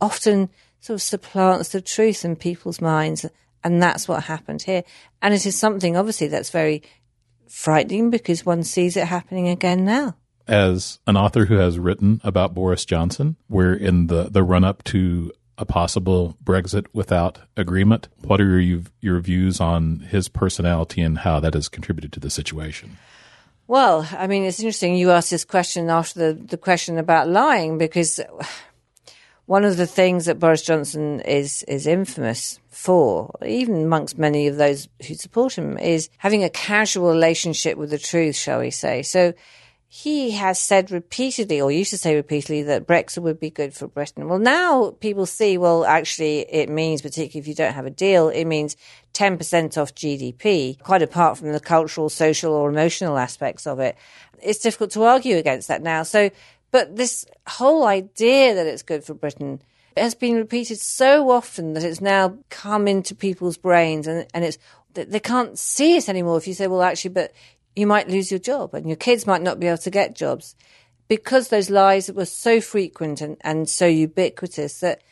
often 0.00 0.50
sort 0.80 0.96
of 0.96 1.02
supplants 1.02 1.70
the 1.70 1.80
truth 1.80 2.24
in 2.24 2.36
people's 2.36 2.80
minds. 2.80 3.24
And 3.62 3.82
that's 3.82 4.06
what 4.06 4.24
happened 4.24 4.62
here. 4.62 4.84
And 5.22 5.32
it 5.32 5.46
is 5.46 5.58
something, 5.58 5.96
obviously, 5.96 6.26
that's 6.26 6.50
very 6.50 6.82
frightening 7.48 8.10
because 8.10 8.44
one 8.44 8.64
sees 8.64 8.96
it 8.96 9.06
happening 9.06 9.48
again 9.48 9.84
now. 9.84 10.16
As 10.46 10.98
an 11.06 11.16
author 11.16 11.46
who 11.46 11.54
has 11.54 11.78
written 11.78 12.20
about 12.22 12.52
Boris 12.52 12.84
Johnson, 12.84 13.36
we're 13.48 13.72
in 13.72 14.08
the, 14.08 14.24
the 14.24 14.42
run 14.42 14.64
up 14.64 14.84
to 14.84 15.32
a 15.58 15.64
possible 15.64 16.36
Brexit 16.42 16.86
without 16.92 17.40
agreement. 17.56 18.08
What 18.22 18.40
are 18.40 18.60
your, 18.60 18.82
your 19.00 19.20
views 19.20 19.60
on 19.60 20.00
his 20.00 20.28
personality 20.28 21.00
and 21.00 21.18
how 21.18 21.40
that 21.40 21.54
has 21.54 21.68
contributed 21.68 22.12
to 22.12 22.20
the 22.20 22.30
situation? 22.30 22.96
Well, 23.66 24.08
I 24.12 24.26
mean, 24.26 24.44
it's 24.44 24.60
interesting 24.60 24.94
you 24.94 25.10
asked 25.10 25.30
this 25.30 25.44
question 25.44 25.88
after 25.88 26.32
the, 26.32 26.42
the 26.44 26.58
question 26.58 26.98
about 26.98 27.28
lying 27.28 27.78
because 27.78 28.20
one 29.46 29.64
of 29.64 29.76
the 29.76 29.86
things 29.86 30.26
that 30.26 30.38
Boris 30.38 30.62
Johnson 30.62 31.20
is, 31.20 31.62
is 31.64 31.86
infamous 31.86 32.58
for, 32.68 33.30
even 33.46 33.82
amongst 33.82 34.18
many 34.18 34.48
of 34.48 34.56
those 34.56 34.88
who 35.06 35.14
support 35.14 35.56
him, 35.56 35.78
is 35.78 36.10
having 36.18 36.44
a 36.44 36.50
casual 36.50 37.08
relationship 37.08 37.78
with 37.78 37.90
the 37.90 37.98
truth, 37.98 38.36
shall 38.36 38.60
we 38.60 38.70
say. 38.70 39.02
So 39.02 39.32
he 39.96 40.32
has 40.32 40.58
said 40.58 40.90
repeatedly, 40.90 41.60
or 41.60 41.70
used 41.70 41.90
to 41.90 41.96
say 41.96 42.16
repeatedly, 42.16 42.64
that 42.64 42.84
Brexit 42.84 43.22
would 43.22 43.38
be 43.38 43.48
good 43.48 43.72
for 43.72 43.86
Britain. 43.86 44.28
Well, 44.28 44.40
now 44.40 44.90
people 44.98 45.24
see, 45.24 45.56
well, 45.56 45.84
actually, 45.84 46.40
it 46.40 46.68
means, 46.68 47.00
particularly 47.00 47.38
if 47.38 47.46
you 47.46 47.54
don't 47.54 47.74
have 47.74 47.86
a 47.86 47.90
deal, 47.90 48.28
it 48.28 48.44
means 48.44 48.76
10% 49.12 49.78
off 49.78 49.94
GDP, 49.94 50.80
quite 50.80 51.02
apart 51.02 51.38
from 51.38 51.52
the 51.52 51.60
cultural, 51.60 52.08
social, 52.08 52.54
or 52.54 52.68
emotional 52.68 53.16
aspects 53.16 53.68
of 53.68 53.78
it. 53.78 53.96
It's 54.42 54.58
difficult 54.58 54.90
to 54.90 55.04
argue 55.04 55.36
against 55.36 55.68
that 55.68 55.80
now. 55.80 56.02
So, 56.02 56.28
but 56.72 56.96
this 56.96 57.24
whole 57.46 57.86
idea 57.86 58.52
that 58.56 58.66
it's 58.66 58.82
good 58.82 59.04
for 59.04 59.14
Britain 59.14 59.62
has 59.96 60.16
been 60.16 60.34
repeated 60.34 60.80
so 60.80 61.30
often 61.30 61.74
that 61.74 61.84
it's 61.84 62.00
now 62.00 62.36
come 62.50 62.88
into 62.88 63.14
people's 63.14 63.56
brains 63.56 64.08
and, 64.08 64.26
and 64.34 64.44
it's, 64.44 64.58
they 64.92 65.20
can't 65.20 65.56
see 65.56 65.96
it 65.96 66.08
anymore 66.08 66.36
if 66.36 66.48
you 66.48 66.54
say, 66.54 66.66
well, 66.66 66.82
actually, 66.82 67.10
but 67.10 67.32
you 67.76 67.86
might 67.86 68.08
lose 68.08 68.30
your 68.30 68.40
job 68.40 68.74
and 68.74 68.88
your 68.88 68.96
kids 68.96 69.26
might 69.26 69.42
not 69.42 69.60
be 69.60 69.66
able 69.66 69.78
to 69.78 69.90
get 69.90 70.14
jobs 70.14 70.54
because 71.08 71.48
those 71.48 71.70
lies 71.70 72.10
were 72.10 72.24
so 72.24 72.60
frequent 72.60 73.20
and, 73.20 73.36
and 73.42 73.68
so 73.68 73.86
ubiquitous 73.86 74.80
that 74.80 75.02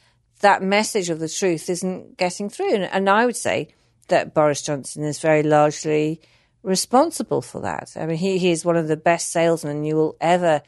that 0.41 0.63
message 0.63 1.11
of 1.11 1.19
the 1.19 1.29
truth 1.29 1.69
isn't 1.69 2.17
getting 2.17 2.49
through. 2.49 2.75
And, 2.75 2.85
and 2.85 3.11
I 3.11 3.27
would 3.27 3.37
say 3.37 3.69
that 4.09 4.35
Boris 4.35 4.63
Johnson 4.63 5.05
is 5.05 5.21
very 5.21 5.43
largely 5.43 6.21
responsible 6.63 7.43
for 7.43 7.61
that. 7.63 7.93
I 7.97 8.07
mean, 8.07 8.17
he, 8.17 8.39
he 8.39 8.51
is 8.51 8.65
one 8.65 8.77
of 8.77 8.89
the 8.89 8.97
best 8.97 9.31
salesmen 9.31 9.85
you 9.85 9.97
will 9.97 10.17
ever 10.21 10.63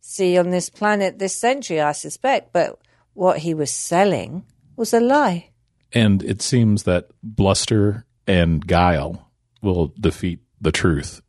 see 0.00 0.38
on 0.38 0.50
this 0.50 0.70
planet 0.70 1.18
this 1.18 1.36
century, 1.36 1.80
I 1.80 1.92
suspect. 1.92 2.52
But 2.52 2.78
what 3.14 3.38
he 3.38 3.54
was 3.54 3.70
selling 3.70 4.44
was 4.76 4.94
a 4.94 5.00
lie. 5.00 5.50
And 5.92 6.22
it 6.22 6.40
seems 6.40 6.84
that 6.84 7.10
bluster 7.22 8.06
and 8.26 8.66
guile 8.66 9.30
will 9.60 9.92
defeat 9.98 10.40
the 10.60 10.72
truth 10.72 11.20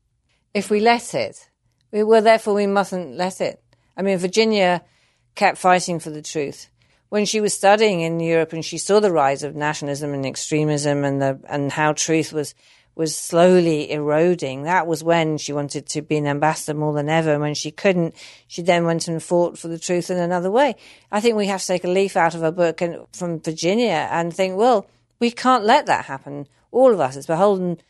if 0.54 0.70
we 0.70 0.80
let 0.80 1.14
it. 1.14 1.50
We, 1.92 2.04
well, 2.04 2.22
therefore, 2.22 2.54
we 2.54 2.68
mustn't 2.68 3.16
let 3.18 3.42
it. 3.42 3.62
I 3.98 4.02
mean, 4.02 4.18
Virginia 4.18 4.84
kept 5.36 5.58
fighting 5.58 6.00
for 6.00 6.10
the 6.10 6.22
truth. 6.22 6.68
When 7.10 7.26
she 7.26 7.42
was 7.42 7.54
studying 7.54 8.02
in 8.02 8.20
Europe 8.20 8.54
and 8.54 8.64
she 8.64 8.78
saw 8.78 9.00
the 9.00 9.12
rise 9.12 9.44
of 9.44 9.56
nationalism 9.56 10.14
and 10.14 10.26
extremism 10.26 11.04
and 11.04 11.22
the, 11.22 11.40
and 11.50 11.72
how 11.72 11.92
truth 11.92 12.32
was, 12.32 12.56
was 12.96 13.18
slowly 13.18 13.92
eroding, 13.92 14.64
that 14.64 14.88
was 14.88 15.04
when 15.04 15.38
she 15.38 15.52
wanted 15.52 15.88
to 15.88 16.02
be 16.02 16.18
an 16.18 16.28
ambassador 16.28 16.78
more 16.78 16.94
than 16.94 17.10
ever. 17.10 17.34
And 17.34 17.42
when 17.42 17.54
she 17.54 17.70
couldn't, 17.70 18.16
she 18.48 18.62
then 18.62 18.86
went 18.86 19.10
and 19.10 19.22
fought 19.22 19.58
for 19.58 19.68
the 19.68 19.80
truth 19.80 20.10
in 20.10 20.18
another 20.18 20.50
way. 20.50 20.76
I 21.12 21.20
think 21.20 21.36
we 21.36 21.48
have 21.48 21.62
to 21.62 21.68
take 21.68 21.84
a 21.84 21.90
leaf 21.90 22.16
out 22.16 22.34
of 22.34 22.42
her 22.42 22.52
book 22.52 22.80
and 22.80 23.06
from 23.12 23.42
Virginia 23.42 24.08
and 24.10 24.34
think, 24.34 24.56
well, 24.56 24.88
we 25.20 25.32
can't 25.32 25.66
let 25.66 25.88
that 25.88 26.06
happen. 26.06 26.48
All 26.72 26.94
of 26.94 27.02
us, 27.02 27.18
it's 27.18 27.28
beholden 27.28 27.82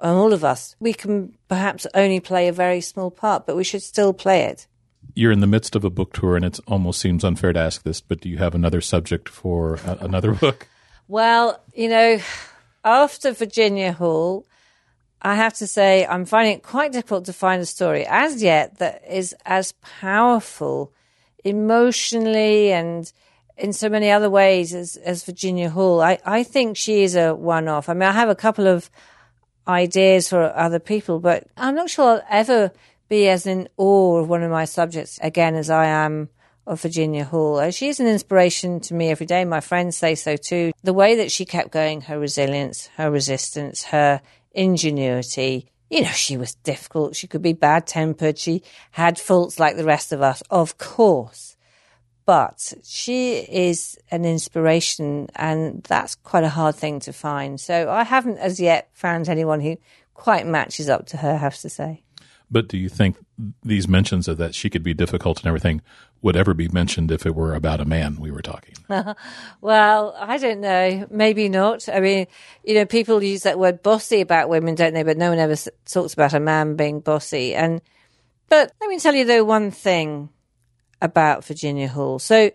all 0.00 0.32
of 0.32 0.44
us, 0.44 0.76
we 0.80 0.94
can 0.94 1.36
perhaps 1.48 1.86
only 1.94 2.20
play 2.20 2.48
a 2.48 2.52
very 2.52 2.80
small 2.80 3.10
part, 3.10 3.46
but 3.46 3.56
we 3.56 3.64
should 3.64 3.82
still 3.82 4.12
play 4.12 4.42
it. 4.42 4.66
You're 5.14 5.32
in 5.32 5.40
the 5.40 5.46
midst 5.46 5.76
of 5.76 5.84
a 5.84 5.90
book 5.90 6.12
tour, 6.12 6.36
and 6.36 6.44
it 6.44 6.60
almost 6.66 7.00
seems 7.00 7.24
unfair 7.24 7.52
to 7.52 7.60
ask 7.60 7.82
this, 7.82 8.00
but 8.00 8.20
do 8.20 8.28
you 8.28 8.38
have 8.38 8.54
another 8.54 8.80
subject 8.80 9.28
for 9.28 9.74
a- 9.84 9.98
another 10.00 10.32
book? 10.44 10.68
Well, 11.08 11.60
you 11.74 11.88
know, 11.88 12.20
after 12.84 13.32
Virginia 13.32 13.92
Hall, 13.92 14.46
I 15.22 15.34
have 15.34 15.54
to 15.54 15.66
say 15.66 16.06
I'm 16.06 16.24
finding 16.24 16.54
it 16.54 16.62
quite 16.62 16.92
difficult 16.92 17.26
to 17.26 17.32
find 17.32 17.60
a 17.60 17.66
story 17.66 18.06
as 18.06 18.42
yet 18.42 18.78
that 18.78 19.02
is 19.06 19.34
as 19.44 19.72
powerful 19.82 20.92
emotionally 21.44 22.72
and 22.72 23.12
in 23.58 23.72
so 23.74 23.88
many 23.90 24.10
other 24.10 24.30
ways 24.30 24.74
as, 24.74 24.96
as 24.96 25.24
Virginia 25.24 25.68
Hall. 25.68 26.00
I, 26.00 26.18
I 26.24 26.42
think 26.42 26.76
she 26.76 27.02
is 27.02 27.14
a 27.16 27.34
one 27.34 27.68
off. 27.68 27.88
I 27.88 27.94
mean, 27.94 28.08
I 28.08 28.12
have 28.12 28.30
a 28.30 28.34
couple 28.34 28.66
of 28.66 28.90
ideas 29.70 30.28
for 30.28 30.54
other 30.56 30.78
people, 30.78 31.20
but 31.20 31.46
I'm 31.56 31.74
not 31.74 31.90
sure 31.90 32.16
I'll 32.16 32.22
ever 32.28 32.72
be 33.08 33.28
as 33.28 33.46
in 33.46 33.68
awe 33.76 34.18
of 34.18 34.28
one 34.28 34.42
of 34.42 34.50
my 34.50 34.64
subjects 34.64 35.18
again 35.22 35.54
as 35.54 35.70
I 35.70 35.86
am 35.86 36.28
of 36.66 36.80
Virginia 36.82 37.24
Hall. 37.24 37.58
Uh, 37.58 37.70
she 37.70 37.88
is 37.88 38.00
an 38.00 38.06
inspiration 38.06 38.80
to 38.80 38.94
me 38.94 39.10
every 39.10 39.26
day. 39.26 39.44
My 39.44 39.60
friends 39.60 39.96
say 39.96 40.14
so 40.14 40.36
too. 40.36 40.72
The 40.84 40.92
way 40.92 41.16
that 41.16 41.32
she 41.32 41.44
kept 41.44 41.72
going, 41.72 42.02
her 42.02 42.18
resilience, 42.18 42.88
her 42.96 43.10
resistance, 43.10 43.84
her 43.84 44.20
ingenuity. 44.52 45.66
You 45.90 46.02
know, 46.02 46.10
she 46.10 46.36
was 46.36 46.54
difficult. 46.54 47.16
She 47.16 47.26
could 47.26 47.42
be 47.42 47.52
bad 47.52 47.86
tempered. 47.86 48.38
She 48.38 48.62
had 48.92 49.18
faults 49.18 49.58
like 49.58 49.76
the 49.76 49.84
rest 49.84 50.12
of 50.12 50.22
us, 50.22 50.42
of 50.50 50.78
course. 50.78 51.49
But 52.26 52.74
she 52.84 53.38
is 53.38 53.98
an 54.10 54.24
inspiration, 54.24 55.28
and 55.34 55.82
that's 55.84 56.14
quite 56.14 56.44
a 56.44 56.48
hard 56.48 56.76
thing 56.76 57.00
to 57.00 57.12
find. 57.12 57.58
So 57.60 57.90
I 57.90 58.04
haven't 58.04 58.38
as 58.38 58.60
yet 58.60 58.88
found 58.92 59.28
anyone 59.28 59.60
who 59.60 59.76
quite 60.14 60.46
matches 60.46 60.88
up 60.88 61.06
to 61.06 61.16
her, 61.16 61.32
I 61.32 61.36
have 61.36 61.58
to 61.58 61.68
say. 61.68 62.04
But 62.50 62.68
do 62.68 62.76
you 62.76 62.88
think 62.88 63.16
these 63.62 63.86
mentions 63.86 64.26
of 64.26 64.36
that 64.38 64.54
she 64.54 64.68
could 64.68 64.82
be 64.82 64.92
difficult 64.92 65.38
and 65.38 65.46
everything 65.46 65.82
would 66.20 66.36
ever 66.36 66.52
be 66.52 66.68
mentioned 66.68 67.10
if 67.10 67.24
it 67.24 67.34
were 67.34 67.54
about 67.54 67.80
a 67.80 67.84
man 67.84 68.16
we 68.20 68.30
were 68.30 68.42
talking? 68.42 68.74
well, 69.60 70.14
I 70.18 70.36
don't 70.36 70.60
know. 70.60 71.06
Maybe 71.10 71.48
not. 71.48 71.88
I 71.88 72.00
mean, 72.00 72.26
you 72.64 72.74
know, 72.74 72.86
people 72.86 73.22
use 73.22 73.44
that 73.44 73.58
word 73.58 73.82
bossy 73.82 74.20
about 74.20 74.48
women, 74.48 74.74
don't 74.74 74.94
they? 74.94 75.04
But 75.04 75.16
no 75.16 75.30
one 75.30 75.38
ever 75.38 75.54
talks 75.86 76.12
about 76.12 76.34
a 76.34 76.40
man 76.40 76.74
being 76.74 77.00
bossy. 77.00 77.54
And, 77.54 77.80
but 78.48 78.72
let 78.80 78.90
me 78.90 78.98
tell 78.98 79.14
you 79.14 79.24
though 79.24 79.44
one 79.44 79.70
thing 79.70 80.28
about 81.00 81.44
Virginia 81.44 81.88
Hall. 81.88 82.18
So 82.18 82.50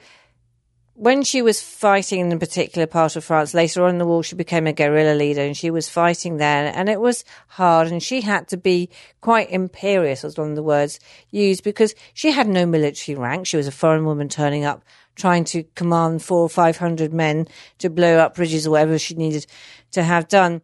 when 0.98 1.24
she 1.24 1.41
was 1.41 1.62
fighting 1.62 2.22
in 2.22 2.32
a 2.32 2.39
particular 2.39 2.88
part 2.88 3.18
of 3.18 3.26
France, 3.26 3.54
later 3.54 3.84
on 3.84 3.89
in 3.89 3.98
the 3.98 4.06
war, 4.06 4.24
she 4.24 4.36
became 4.36 4.66
a 4.66 4.72
guerrilla 4.72 5.14
leader 5.14 5.41
and 5.41 5.58
she 5.58 5.70
was 5.70 5.89
fighting 5.89 6.38
there. 6.38 6.72
And 6.74 6.88
it 6.88 7.02
was 7.02 7.26
hard 7.48 7.88
and 7.88 8.02
she 8.02 8.22
had 8.22 8.48
to 8.48 8.58
be 8.58 8.89
quite 9.20 9.50
imperious, 9.52 10.24
was 10.24 10.38
one 10.38 10.52
of 10.52 10.56
the 10.56 10.64
words 10.64 11.02
used, 11.32 11.66
because 11.66 11.96
she 12.14 12.32
had 12.32 12.48
no 12.48 12.66
military 12.66 13.18
rank. 13.18 13.46
She 13.46 13.58
was 13.58 13.68
a 13.68 13.72
foreign 13.72 14.06
woman 14.06 14.30
turning 14.30 14.64
up, 14.64 14.86
trying 15.16 15.43
to 15.46 15.64
command 15.76 16.24
four 16.24 16.39
or 16.39 16.50
five 16.50 16.78
hundred 16.78 17.14
men 17.14 17.48
to 17.80 17.89
blow 17.89 18.18
up 18.18 18.36
bridges 18.36 18.66
or 18.66 18.72
whatever 18.72 18.98
she 18.98 19.16
needed 19.16 19.46
to 19.91 20.02
have 20.02 20.30
done. 20.30 20.62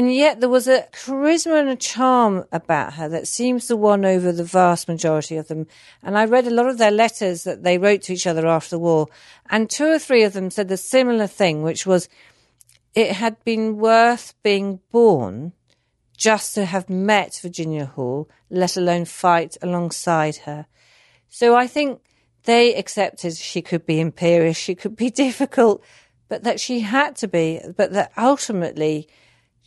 And 0.00 0.14
yet 0.14 0.40
there 0.40 0.48
was 0.48 0.66
a 0.66 0.86
charisma 0.92 1.60
and 1.60 1.68
a 1.68 1.76
charm 1.76 2.46
about 2.52 2.94
her 2.94 3.06
that 3.10 3.28
seems 3.28 3.66
to 3.66 3.76
won 3.76 4.06
over 4.06 4.32
the 4.32 4.42
vast 4.42 4.88
majority 4.88 5.36
of 5.36 5.48
them. 5.48 5.66
And 6.02 6.16
I 6.16 6.24
read 6.24 6.46
a 6.46 6.50
lot 6.50 6.68
of 6.68 6.78
their 6.78 6.90
letters 6.90 7.44
that 7.44 7.64
they 7.64 7.76
wrote 7.76 8.00
to 8.04 8.14
each 8.14 8.26
other 8.26 8.46
after 8.46 8.70
the 8.70 8.78
war. 8.78 9.08
And 9.50 9.68
two 9.68 9.84
or 9.84 9.98
three 9.98 10.22
of 10.22 10.32
them 10.32 10.48
said 10.48 10.68
the 10.68 10.78
similar 10.78 11.26
thing, 11.26 11.60
which 11.60 11.84
was 11.84 12.08
it 12.94 13.12
had 13.12 13.44
been 13.44 13.76
worth 13.76 14.32
being 14.42 14.80
born 14.90 15.52
just 16.16 16.54
to 16.54 16.64
have 16.64 16.88
met 16.88 17.38
Virginia 17.42 17.84
Hall, 17.84 18.26
let 18.48 18.78
alone 18.78 19.04
fight 19.04 19.58
alongside 19.60 20.36
her. 20.46 20.64
So 21.28 21.54
I 21.54 21.66
think 21.66 22.00
they 22.44 22.74
accepted 22.74 23.36
she 23.36 23.60
could 23.60 23.84
be 23.84 24.00
imperious, 24.00 24.56
she 24.56 24.74
could 24.74 24.96
be 24.96 25.10
difficult, 25.26 25.84
but 26.30 26.42
that 26.44 26.58
she 26.58 26.80
had 26.80 27.16
to 27.16 27.28
be, 27.28 27.60
but 27.76 27.92
that 27.92 28.12
ultimately 28.16 29.06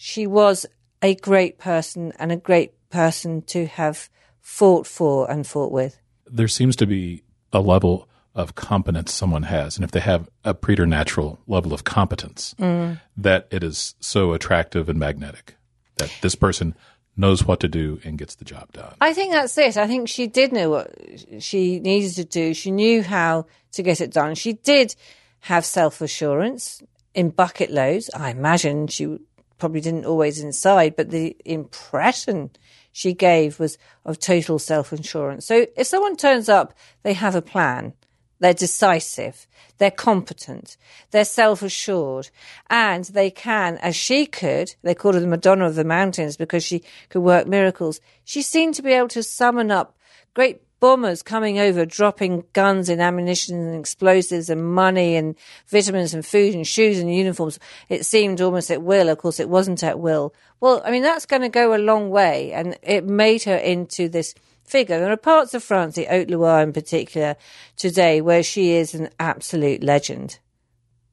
she 0.03 0.27
was 0.27 0.65
a 1.01 1.15
great 1.15 1.57
person 1.57 2.11
and 2.19 2.29
a 2.29 2.35
great 2.35 2.73
person 2.89 3.41
to 3.43 3.65
have 3.67 4.09
fought 4.41 4.85
for 4.85 5.31
and 5.31 5.47
fought 5.47 5.71
with. 5.71 5.97
There 6.29 6.49
seems 6.49 6.75
to 6.75 6.85
be 6.85 7.23
a 7.53 7.61
level 7.61 8.09
of 8.35 8.53
competence 8.53 9.13
someone 9.13 9.43
has, 9.43 9.77
and 9.77 9.85
if 9.85 9.91
they 9.91 10.01
have 10.01 10.29
a 10.43 10.53
preternatural 10.53 11.39
level 11.47 11.73
of 11.73 11.85
competence, 11.85 12.53
mm. 12.59 12.99
that 13.15 13.47
it 13.49 13.63
is 13.63 13.95
so 14.01 14.33
attractive 14.33 14.89
and 14.89 14.99
magnetic 14.99 15.55
that 15.95 16.13
this 16.21 16.35
person 16.35 16.75
knows 17.15 17.45
what 17.45 17.61
to 17.61 17.69
do 17.69 18.01
and 18.03 18.17
gets 18.17 18.35
the 18.35 18.43
job 18.43 18.73
done. 18.73 18.93
I 18.99 19.13
think 19.13 19.31
that's 19.31 19.57
it. 19.57 19.77
I 19.77 19.87
think 19.87 20.09
she 20.09 20.27
did 20.27 20.51
know 20.51 20.69
what 20.69 20.93
she 21.39 21.79
needed 21.79 22.15
to 22.15 22.25
do. 22.25 22.53
She 22.53 22.71
knew 22.71 23.03
how 23.03 23.45
to 23.71 23.81
get 23.81 24.01
it 24.01 24.11
done. 24.11 24.35
She 24.35 24.51
did 24.51 24.95
have 25.39 25.63
self 25.63 26.01
assurance 26.01 26.83
in 27.13 27.29
bucket 27.29 27.71
loads. 27.71 28.09
I 28.13 28.31
imagine 28.31 28.87
she 28.87 29.19
probably 29.63 29.79
didn't 29.79 30.05
always 30.05 30.41
inside, 30.41 30.93
but 30.93 31.09
the 31.09 31.37
impression 31.45 32.49
she 32.91 33.13
gave 33.13 33.61
was 33.61 33.77
of 34.03 34.19
total 34.19 34.59
self 34.59 34.91
assurance. 34.91 35.45
So 35.45 35.67
if 35.77 35.87
someone 35.87 36.17
turns 36.17 36.49
up, 36.49 36.73
they 37.03 37.13
have 37.13 37.33
a 37.33 37.41
plan. 37.41 37.93
They're 38.39 38.53
decisive. 38.53 39.47
They're 39.77 39.89
competent. 39.89 40.75
They're 41.11 41.23
self 41.23 41.61
assured. 41.61 42.29
And 42.69 43.05
they 43.05 43.31
can, 43.31 43.77
as 43.77 43.95
she 43.95 44.25
could, 44.25 44.75
they 44.81 44.93
called 44.93 45.15
her 45.15 45.21
the 45.21 45.27
Madonna 45.27 45.65
of 45.65 45.75
the 45.75 45.85
Mountains 45.85 46.35
because 46.35 46.65
she 46.65 46.83
could 47.07 47.21
work 47.21 47.47
miracles. 47.47 48.01
She 48.25 48.41
seemed 48.41 48.73
to 48.75 48.81
be 48.81 48.91
able 48.91 49.07
to 49.07 49.23
summon 49.23 49.71
up 49.71 49.97
great 50.33 50.59
bombers 50.83 51.23
coming 51.23 51.59
over, 51.59 51.85
dropping 51.85 52.43
guns 52.51 52.89
and 52.89 52.99
ammunition 52.99 53.57
and 53.57 53.79
explosives 53.79 54.49
and 54.49 54.73
money 54.75 55.15
and 55.15 55.33
vitamins 55.69 56.13
and 56.13 56.25
food 56.25 56.53
and 56.53 56.67
shoes 56.67 56.99
and 56.99 57.15
uniforms. 57.15 57.57
It 57.87 58.05
seemed 58.05 58.41
almost 58.41 58.69
at 58.69 58.81
will. 58.81 59.07
Of 59.07 59.17
course, 59.17 59.39
it 59.39 59.47
wasn't 59.47 59.81
at 59.81 60.01
will. 60.01 60.33
Well, 60.59 60.81
I 60.83 60.91
mean, 60.91 61.01
that's 61.01 61.25
going 61.25 61.41
to 61.41 61.47
go 61.47 61.73
a 61.73 61.77
long 61.77 62.09
way. 62.09 62.51
And 62.51 62.77
it 62.83 63.05
made 63.05 63.43
her 63.43 63.55
into 63.55 64.09
this 64.09 64.35
figure. 64.65 64.99
There 64.99 65.09
are 65.09 65.15
parts 65.15 65.53
of 65.53 65.63
France, 65.63 65.95
the 65.95 66.03
Haute-Loire 66.03 66.63
in 66.63 66.73
particular, 66.73 67.37
today 67.77 68.19
where 68.19 68.43
she 68.43 68.71
is 68.71 68.93
an 68.93 69.07
absolute 69.21 69.81
legend. 69.81 70.37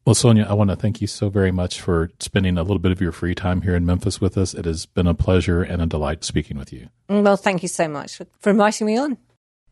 Well, 0.05 0.17
Sonia, 0.17 0.47
I 0.51 0.55
want 0.55 0.71
to 0.71 0.77
thank 0.77 1.01
you 1.01 1.07
so 1.07 1.29
very 1.29 1.53
much 1.53 1.81
for 1.81 2.11
spending 2.19 2.59
a 2.59 2.63
little 2.63 2.81
bit 2.81 2.91
of 2.91 3.01
your 3.01 3.13
free 3.13 3.37
time 3.37 3.63
here 3.63 3.77
in 3.77 3.87
Memphis 3.87 4.21
with 4.21 4.37
us. 4.37 4.53
It 4.53 4.65
has 4.65 4.87
been 4.87 5.07
a 5.07 5.15
pleasure 5.15 5.63
and 5.63 5.81
a 5.81 5.87
delight 5.87 6.25
speaking 6.25 6.59
with 6.59 6.73
you. 6.73 6.89
Mm, 7.09 7.23
well, 7.23 7.37
thank 7.37 7.63
you 7.63 7.69
so 7.69 7.87
much 7.87 8.21
for 8.41 8.51
inviting 8.51 8.89
me 8.89 8.99
on. 8.99 9.17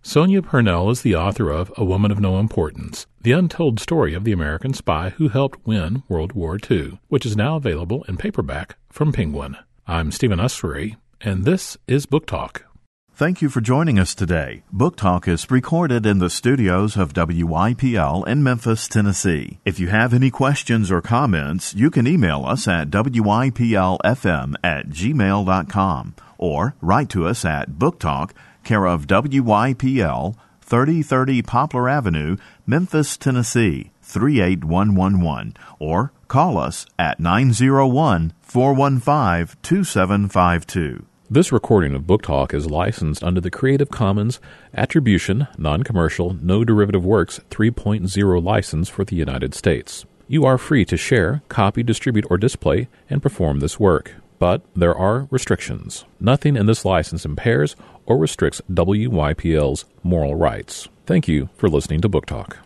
Sonia 0.02 0.40
Purnell 0.40 0.90
is 0.90 1.02
the 1.02 1.16
author 1.16 1.50
of 1.50 1.72
A 1.76 1.84
Woman 1.84 2.10
of 2.10 2.20
No 2.20 2.38
Importance, 2.38 3.06
the 3.20 3.32
untold 3.32 3.80
story 3.80 4.14
of 4.14 4.24
the 4.24 4.32
American 4.32 4.72
spy 4.72 5.10
who 5.10 5.28
helped 5.28 5.66
win 5.66 6.02
World 6.08 6.32
War 6.32 6.58
II, 6.70 7.00
which 7.08 7.26
is 7.26 7.36
now 7.36 7.56
available 7.56 8.04
in 8.04 8.16
paperback 8.16 8.76
from 8.88 9.12
Penguin. 9.12 9.56
I'm 9.86 10.12
Stephen 10.12 10.38
Usery, 10.38 10.96
and 11.20 11.44
this 11.44 11.76
is 11.88 12.06
Book 12.06 12.26
Talk. 12.26 12.64
Thank 13.12 13.42
you 13.42 13.48
for 13.48 13.60
joining 13.60 13.98
us 13.98 14.14
today. 14.14 14.62
Book 14.72 14.94
Talk 14.94 15.26
is 15.26 15.50
recorded 15.50 16.06
in 16.06 16.20
the 16.20 16.30
studios 16.30 16.96
of 16.96 17.12
WYPL 17.12 18.26
in 18.28 18.44
Memphis, 18.44 18.86
Tennessee. 18.86 19.58
If 19.64 19.80
you 19.80 19.88
have 19.88 20.14
any 20.14 20.30
questions 20.30 20.92
or 20.92 21.02
comments, 21.02 21.74
you 21.74 21.90
can 21.90 22.06
email 22.06 22.44
us 22.46 22.68
at 22.68 22.90
WYPLFM 22.90 24.54
at 24.62 24.88
gmail.com 24.90 26.14
or 26.38 26.76
write 26.80 27.08
to 27.08 27.26
us 27.26 27.44
at 27.44 27.76
Book 27.80 27.98
Talk 27.98 28.32
care 28.68 28.86
of 28.86 29.06
WYPL, 29.06 30.36
3030 30.60 31.40
Poplar 31.40 31.88
Avenue, 31.88 32.36
Memphis, 32.66 33.16
Tennessee, 33.16 33.92
38111, 34.02 35.54
or 35.78 36.12
call 36.28 36.58
us 36.58 36.84
at 36.98 37.18
901 37.18 38.34
415 38.42 39.56
2752. 39.62 41.06
This 41.30 41.50
recording 41.50 41.94
of 41.94 42.06
Book 42.06 42.20
Talk 42.20 42.52
is 42.52 42.70
licensed 42.70 43.24
under 43.24 43.40
the 43.40 43.50
Creative 43.50 43.88
Commons 43.88 44.38
Attribution, 44.74 45.48
Non 45.56 45.82
Commercial, 45.82 46.34
No 46.34 46.62
Derivative 46.62 47.06
Works 47.06 47.40
3.0 47.50 48.44
license 48.44 48.90
for 48.90 49.02
the 49.02 49.16
United 49.16 49.54
States. 49.54 50.04
You 50.26 50.44
are 50.44 50.58
free 50.58 50.84
to 50.84 50.98
share, 50.98 51.40
copy, 51.48 51.82
distribute, 51.82 52.26
or 52.28 52.36
display 52.36 52.88
and 53.08 53.22
perform 53.22 53.60
this 53.60 53.80
work. 53.80 54.16
But 54.38 54.62
there 54.74 54.94
are 54.94 55.26
restrictions. 55.30 56.04
Nothing 56.20 56.56
in 56.56 56.66
this 56.66 56.84
license 56.84 57.24
impairs 57.24 57.76
or 58.06 58.16
restricts 58.16 58.62
WYPL's 58.70 59.84
moral 60.02 60.34
rights. 60.34 60.88
Thank 61.06 61.28
you 61.28 61.48
for 61.56 61.68
listening 61.68 62.00
to 62.02 62.08
Book 62.08 62.26
Talk. 62.26 62.58